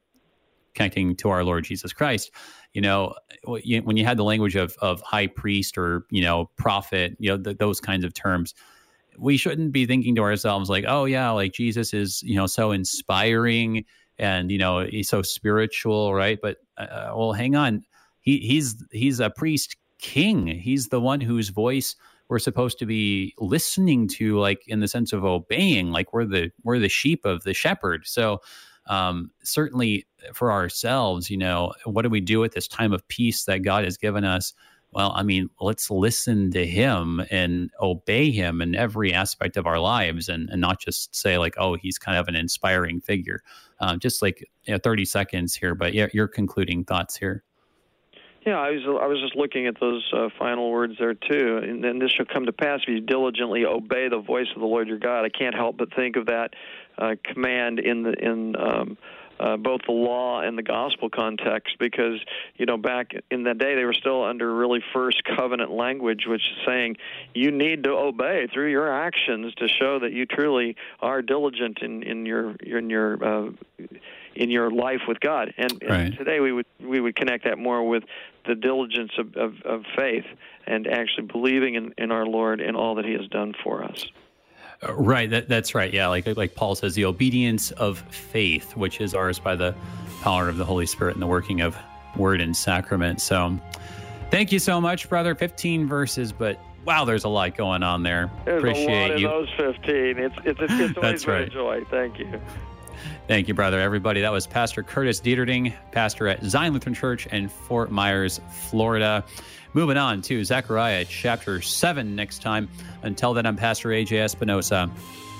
connecting 0.75 1.15
to 1.17 1.29
our 1.29 1.43
Lord 1.43 1.63
Jesus 1.63 1.93
Christ? 1.93 2.31
You 2.73 2.81
know, 2.81 3.15
when 3.45 3.97
you 3.97 4.05
had 4.05 4.17
the 4.17 4.23
language 4.23 4.55
of, 4.55 4.75
of 4.81 5.01
high 5.01 5.27
priest 5.27 5.77
or, 5.77 6.05
you 6.11 6.21
know, 6.21 6.51
prophet, 6.57 7.15
you 7.19 7.29
know, 7.31 7.41
th- 7.41 7.57
those 7.57 7.81
kinds 7.81 8.05
of 8.05 8.13
terms, 8.13 8.53
we 9.17 9.35
shouldn't 9.35 9.71
be 9.71 9.85
thinking 9.85 10.15
to 10.15 10.21
ourselves 10.21 10.69
like, 10.69 10.85
oh, 10.87 11.05
yeah, 11.05 11.31
like 11.31 11.51
Jesus 11.51 11.93
is, 11.93 12.21
you 12.23 12.35
know, 12.35 12.45
so 12.45 12.71
inspiring 12.71 13.83
and 14.19 14.51
you 14.51 14.57
know 14.57 14.81
he's 14.81 15.09
so 15.09 15.21
spiritual, 15.21 16.13
right? 16.13 16.39
But 16.41 16.57
uh, 16.77 17.11
well, 17.15 17.33
hang 17.33 17.55
on, 17.55 17.83
he 18.21 18.39
he's 18.39 18.83
he's 18.91 19.19
a 19.19 19.29
priest 19.29 19.75
king. 19.99 20.47
He's 20.47 20.87
the 20.89 21.01
one 21.01 21.21
whose 21.21 21.49
voice 21.49 21.95
we're 22.29 22.39
supposed 22.39 22.77
to 22.79 22.85
be 22.85 23.33
listening 23.39 24.07
to, 24.07 24.37
like 24.37 24.61
in 24.67 24.79
the 24.79 24.87
sense 24.87 25.13
of 25.13 25.25
obeying. 25.25 25.91
Like 25.91 26.13
we're 26.13 26.25
the 26.25 26.51
we're 26.63 26.79
the 26.79 26.89
sheep 26.89 27.25
of 27.25 27.43
the 27.43 27.53
shepherd. 27.53 28.03
So 28.05 28.41
um, 28.85 29.31
certainly 29.43 30.05
for 30.33 30.51
ourselves, 30.51 31.29
you 31.29 31.37
know, 31.37 31.73
what 31.85 32.03
do 32.03 32.09
we 32.09 32.21
do 32.21 32.43
at 32.43 32.53
this 32.53 32.67
time 32.67 32.93
of 32.93 33.07
peace 33.07 33.45
that 33.45 33.59
God 33.59 33.83
has 33.83 33.97
given 33.97 34.25
us? 34.25 34.53
Well, 34.91 35.11
I 35.15 35.21
mean, 35.21 35.49
let's 35.61 35.91
listen 35.91 36.49
to 36.51 36.65
him 36.65 37.21
and 37.29 37.69
obey 37.79 38.31
him 38.31 38.61
in 38.61 38.73
every 38.73 39.13
aspect 39.13 39.55
of 39.55 39.67
our 39.67 39.79
lives 39.79 40.29
and, 40.29 40.49
and 40.49 40.59
not 40.59 40.79
just 40.79 41.15
say, 41.15 41.37
like, 41.37 41.53
oh, 41.57 41.75
he's 41.75 41.99
kind 41.99 42.17
of 42.17 42.27
an 42.27 42.35
inspiring 42.35 42.99
figure. 42.99 43.43
Um, 43.79 43.99
just 43.99 44.21
like 44.21 44.43
you 44.63 44.73
know, 44.73 44.79
30 44.83 45.05
seconds 45.05 45.55
here, 45.55 45.75
but 45.75 45.93
yeah, 45.93 46.07
your 46.11 46.27
concluding 46.27 46.85
thoughts 46.85 47.15
here. 47.15 47.43
Yeah, 48.45 48.57
I 48.57 48.71
was 48.71 48.81
I 49.01 49.05
was 49.05 49.19
just 49.21 49.35
looking 49.35 49.67
at 49.67 49.79
those 49.79 50.03
uh, 50.15 50.29
final 50.39 50.71
words 50.71 50.93
there 50.97 51.13
too. 51.13 51.59
And 51.61 51.83
then 51.83 51.99
this 51.99 52.11
shall 52.11 52.25
come 52.25 52.45
to 52.45 52.53
pass 52.53 52.79
if 52.83 52.89
you 52.89 53.01
diligently 53.01 53.65
obey 53.65 54.07
the 54.07 54.19
voice 54.19 54.47
of 54.55 54.61
the 54.61 54.67
Lord 54.67 54.87
your 54.87 54.97
God. 54.97 55.25
I 55.25 55.29
can't 55.29 55.53
help 55.53 55.77
but 55.77 55.93
think 55.93 56.15
of 56.15 56.25
that 56.27 56.53
uh, 56.97 57.15
command 57.23 57.79
in 57.79 58.03
the 58.03 58.13
in 58.13 58.55
um, 58.55 58.97
uh, 59.39 59.57
both 59.57 59.81
the 59.85 59.91
law 59.91 60.41
and 60.41 60.57
the 60.57 60.63
gospel 60.63 61.09
context 61.09 61.77
because 61.79 62.19
you 62.55 62.65
know 62.65 62.77
back 62.77 63.11
in 63.31 63.43
that 63.43 63.57
day 63.57 63.75
they 63.75 63.85
were 63.85 63.93
still 63.93 64.23
under 64.23 64.53
really 64.53 64.83
first 64.93 65.23
covenant 65.23 65.71
language 65.71 66.25
which 66.27 66.41
is 66.41 66.65
saying 66.65 66.97
you 67.33 67.51
need 67.51 67.83
to 67.83 67.91
obey 67.91 68.47
through 68.53 68.69
your 68.69 68.91
actions 68.91 69.53
to 69.55 69.67
show 69.67 69.99
that 69.99 70.11
you 70.11 70.25
truly 70.25 70.75
are 70.99 71.21
diligent 71.21 71.79
in 71.81 72.03
in 72.03 72.25
your 72.25 72.55
in 72.55 72.89
your 72.89 73.23
uh, 73.23 73.51
in 74.35 74.49
your 74.49 74.71
life 74.71 75.01
with 75.07 75.19
God 75.19 75.53
and, 75.57 75.71
right. 75.87 75.99
and 75.99 76.17
today 76.17 76.39
we 76.39 76.51
would 76.51 76.65
we 76.79 76.99
would 76.99 77.15
connect 77.15 77.45
that 77.45 77.57
more 77.57 77.87
with 77.87 78.03
the 78.45 78.55
diligence 78.55 79.11
of, 79.17 79.35
of, 79.35 79.61
of 79.63 79.83
faith 79.95 80.25
and 80.65 80.87
actually 80.87 81.27
believing 81.27 81.75
in, 81.75 81.93
in 81.97 82.11
our 82.11 82.25
Lord 82.25 82.61
and 82.61 82.75
all 82.75 82.95
that 82.95 83.05
He 83.05 83.13
has 83.13 83.27
done 83.27 83.53
for 83.63 83.83
us. 83.83 84.05
Right. 84.87 85.29
That, 85.29 85.49
that's 85.49 85.75
right. 85.75 85.93
Yeah. 85.93 86.07
Like 86.07 86.25
like 86.37 86.55
Paul 86.55 86.75
says, 86.75 86.95
the 86.95 87.05
obedience 87.05 87.71
of 87.71 87.99
faith, 88.09 88.75
which 88.77 89.01
is 89.01 89.13
ours 89.13 89.37
by 89.39 89.55
the 89.55 89.75
power 90.21 90.47
of 90.47 90.57
the 90.57 90.65
Holy 90.65 90.85
Spirit 90.85 91.15
and 91.15 91.21
the 91.21 91.27
working 91.27 91.61
of 91.61 91.77
word 92.15 92.39
and 92.41 92.55
sacrament. 92.55 93.21
So, 93.21 93.59
thank 94.31 94.51
you 94.51 94.59
so 94.59 94.79
much, 94.79 95.09
brother. 95.09 95.35
Fifteen 95.35 95.85
verses, 95.87 96.31
but 96.31 96.59
wow, 96.85 97.03
there's 97.03 97.25
a 97.25 97.29
lot 97.29 97.57
going 97.57 97.83
on 97.83 98.03
there. 98.03 98.31
There's 98.45 98.61
Appreciate 98.63 98.87
a 98.87 99.11
lot 99.11 99.19
you. 99.19 99.27
those 99.27 99.49
fifteen. 99.57 100.17
It's 100.17 100.35
it's 100.45 100.59
it's, 100.61 100.73
it's 100.73 100.97
always 100.97 101.27
right. 101.27 101.41
a 101.41 101.49
joy. 101.49 101.83
Thank 101.89 102.19
you. 102.19 102.39
Thank 103.27 103.47
you, 103.47 103.53
brother. 103.53 103.79
Everybody, 103.79 104.21
that 104.21 104.31
was 104.31 104.47
Pastor 104.47 104.81
Curtis 104.81 105.21
Dieterding, 105.21 105.73
pastor 105.91 106.27
at 106.27 106.43
Zion 106.43 106.73
Lutheran 106.73 106.95
Church 106.95 107.27
in 107.27 107.47
Fort 107.47 107.91
Myers, 107.91 108.41
Florida. 108.69 109.23
Moving 109.73 109.97
on 109.97 110.21
to 110.23 110.43
Zechariah 110.43 111.05
chapter 111.05 111.61
7 111.61 112.15
next 112.15 112.41
time. 112.41 112.67
Until 113.03 113.33
then, 113.33 113.45
I'm 113.45 113.55
Pastor 113.55 113.89
AJ 113.89 114.19
Espinosa. 114.19 114.89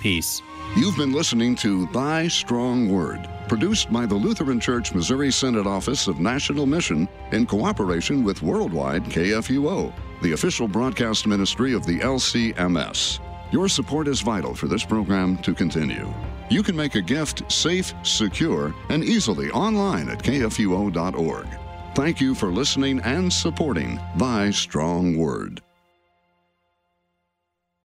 Peace. 0.02 0.42
You've 0.78 0.96
been 0.96 1.12
listening 1.12 1.56
to 1.58 1.88
Thy 1.88 2.28
Strong 2.28 2.94
Word, 2.94 3.28
produced 3.48 3.92
by 3.92 4.06
the 4.06 4.16
Lutheran 4.16 4.60
Church 4.60 4.94
Missouri 4.94 5.32
Synod 5.32 5.66
Office 5.66 6.08
of 6.08 6.20
National 6.20 6.68
Mission 6.68 7.10
in 7.32 7.48
cooperation 7.48 8.24
with 8.24 8.44
Worldwide 8.44 9.04
KFUO, 9.06 9.92
the 10.22 10.34
official 10.34 10.68
broadcast 10.68 11.26
ministry 11.26 11.74
of 11.74 11.88
the 11.88 12.00
LCMS. 12.00 13.20
Your 13.52 13.68
support 13.68 14.08
is 14.08 14.22
vital 14.22 14.54
for 14.54 14.68
this 14.68 14.86
program 14.86 15.38
to 15.40 15.56
continue. 15.56 16.14
You 16.52 16.62
can 16.62 16.76
make 16.76 16.94
a 16.94 17.02
gift 17.02 17.52
safe, 17.52 17.96
secure, 18.04 18.76
and 18.90 19.04
easily 19.04 19.50
online 19.50 20.08
at 20.08 20.20
kfuo.org. 20.20 21.48
Thank 21.96 22.22
you 22.22 22.36
for 22.36 22.50
listening 22.50 23.00
and 23.02 23.32
supporting 23.32 24.00
Thy 24.16 24.52
Strong 24.52 25.18
Word. 25.18 25.62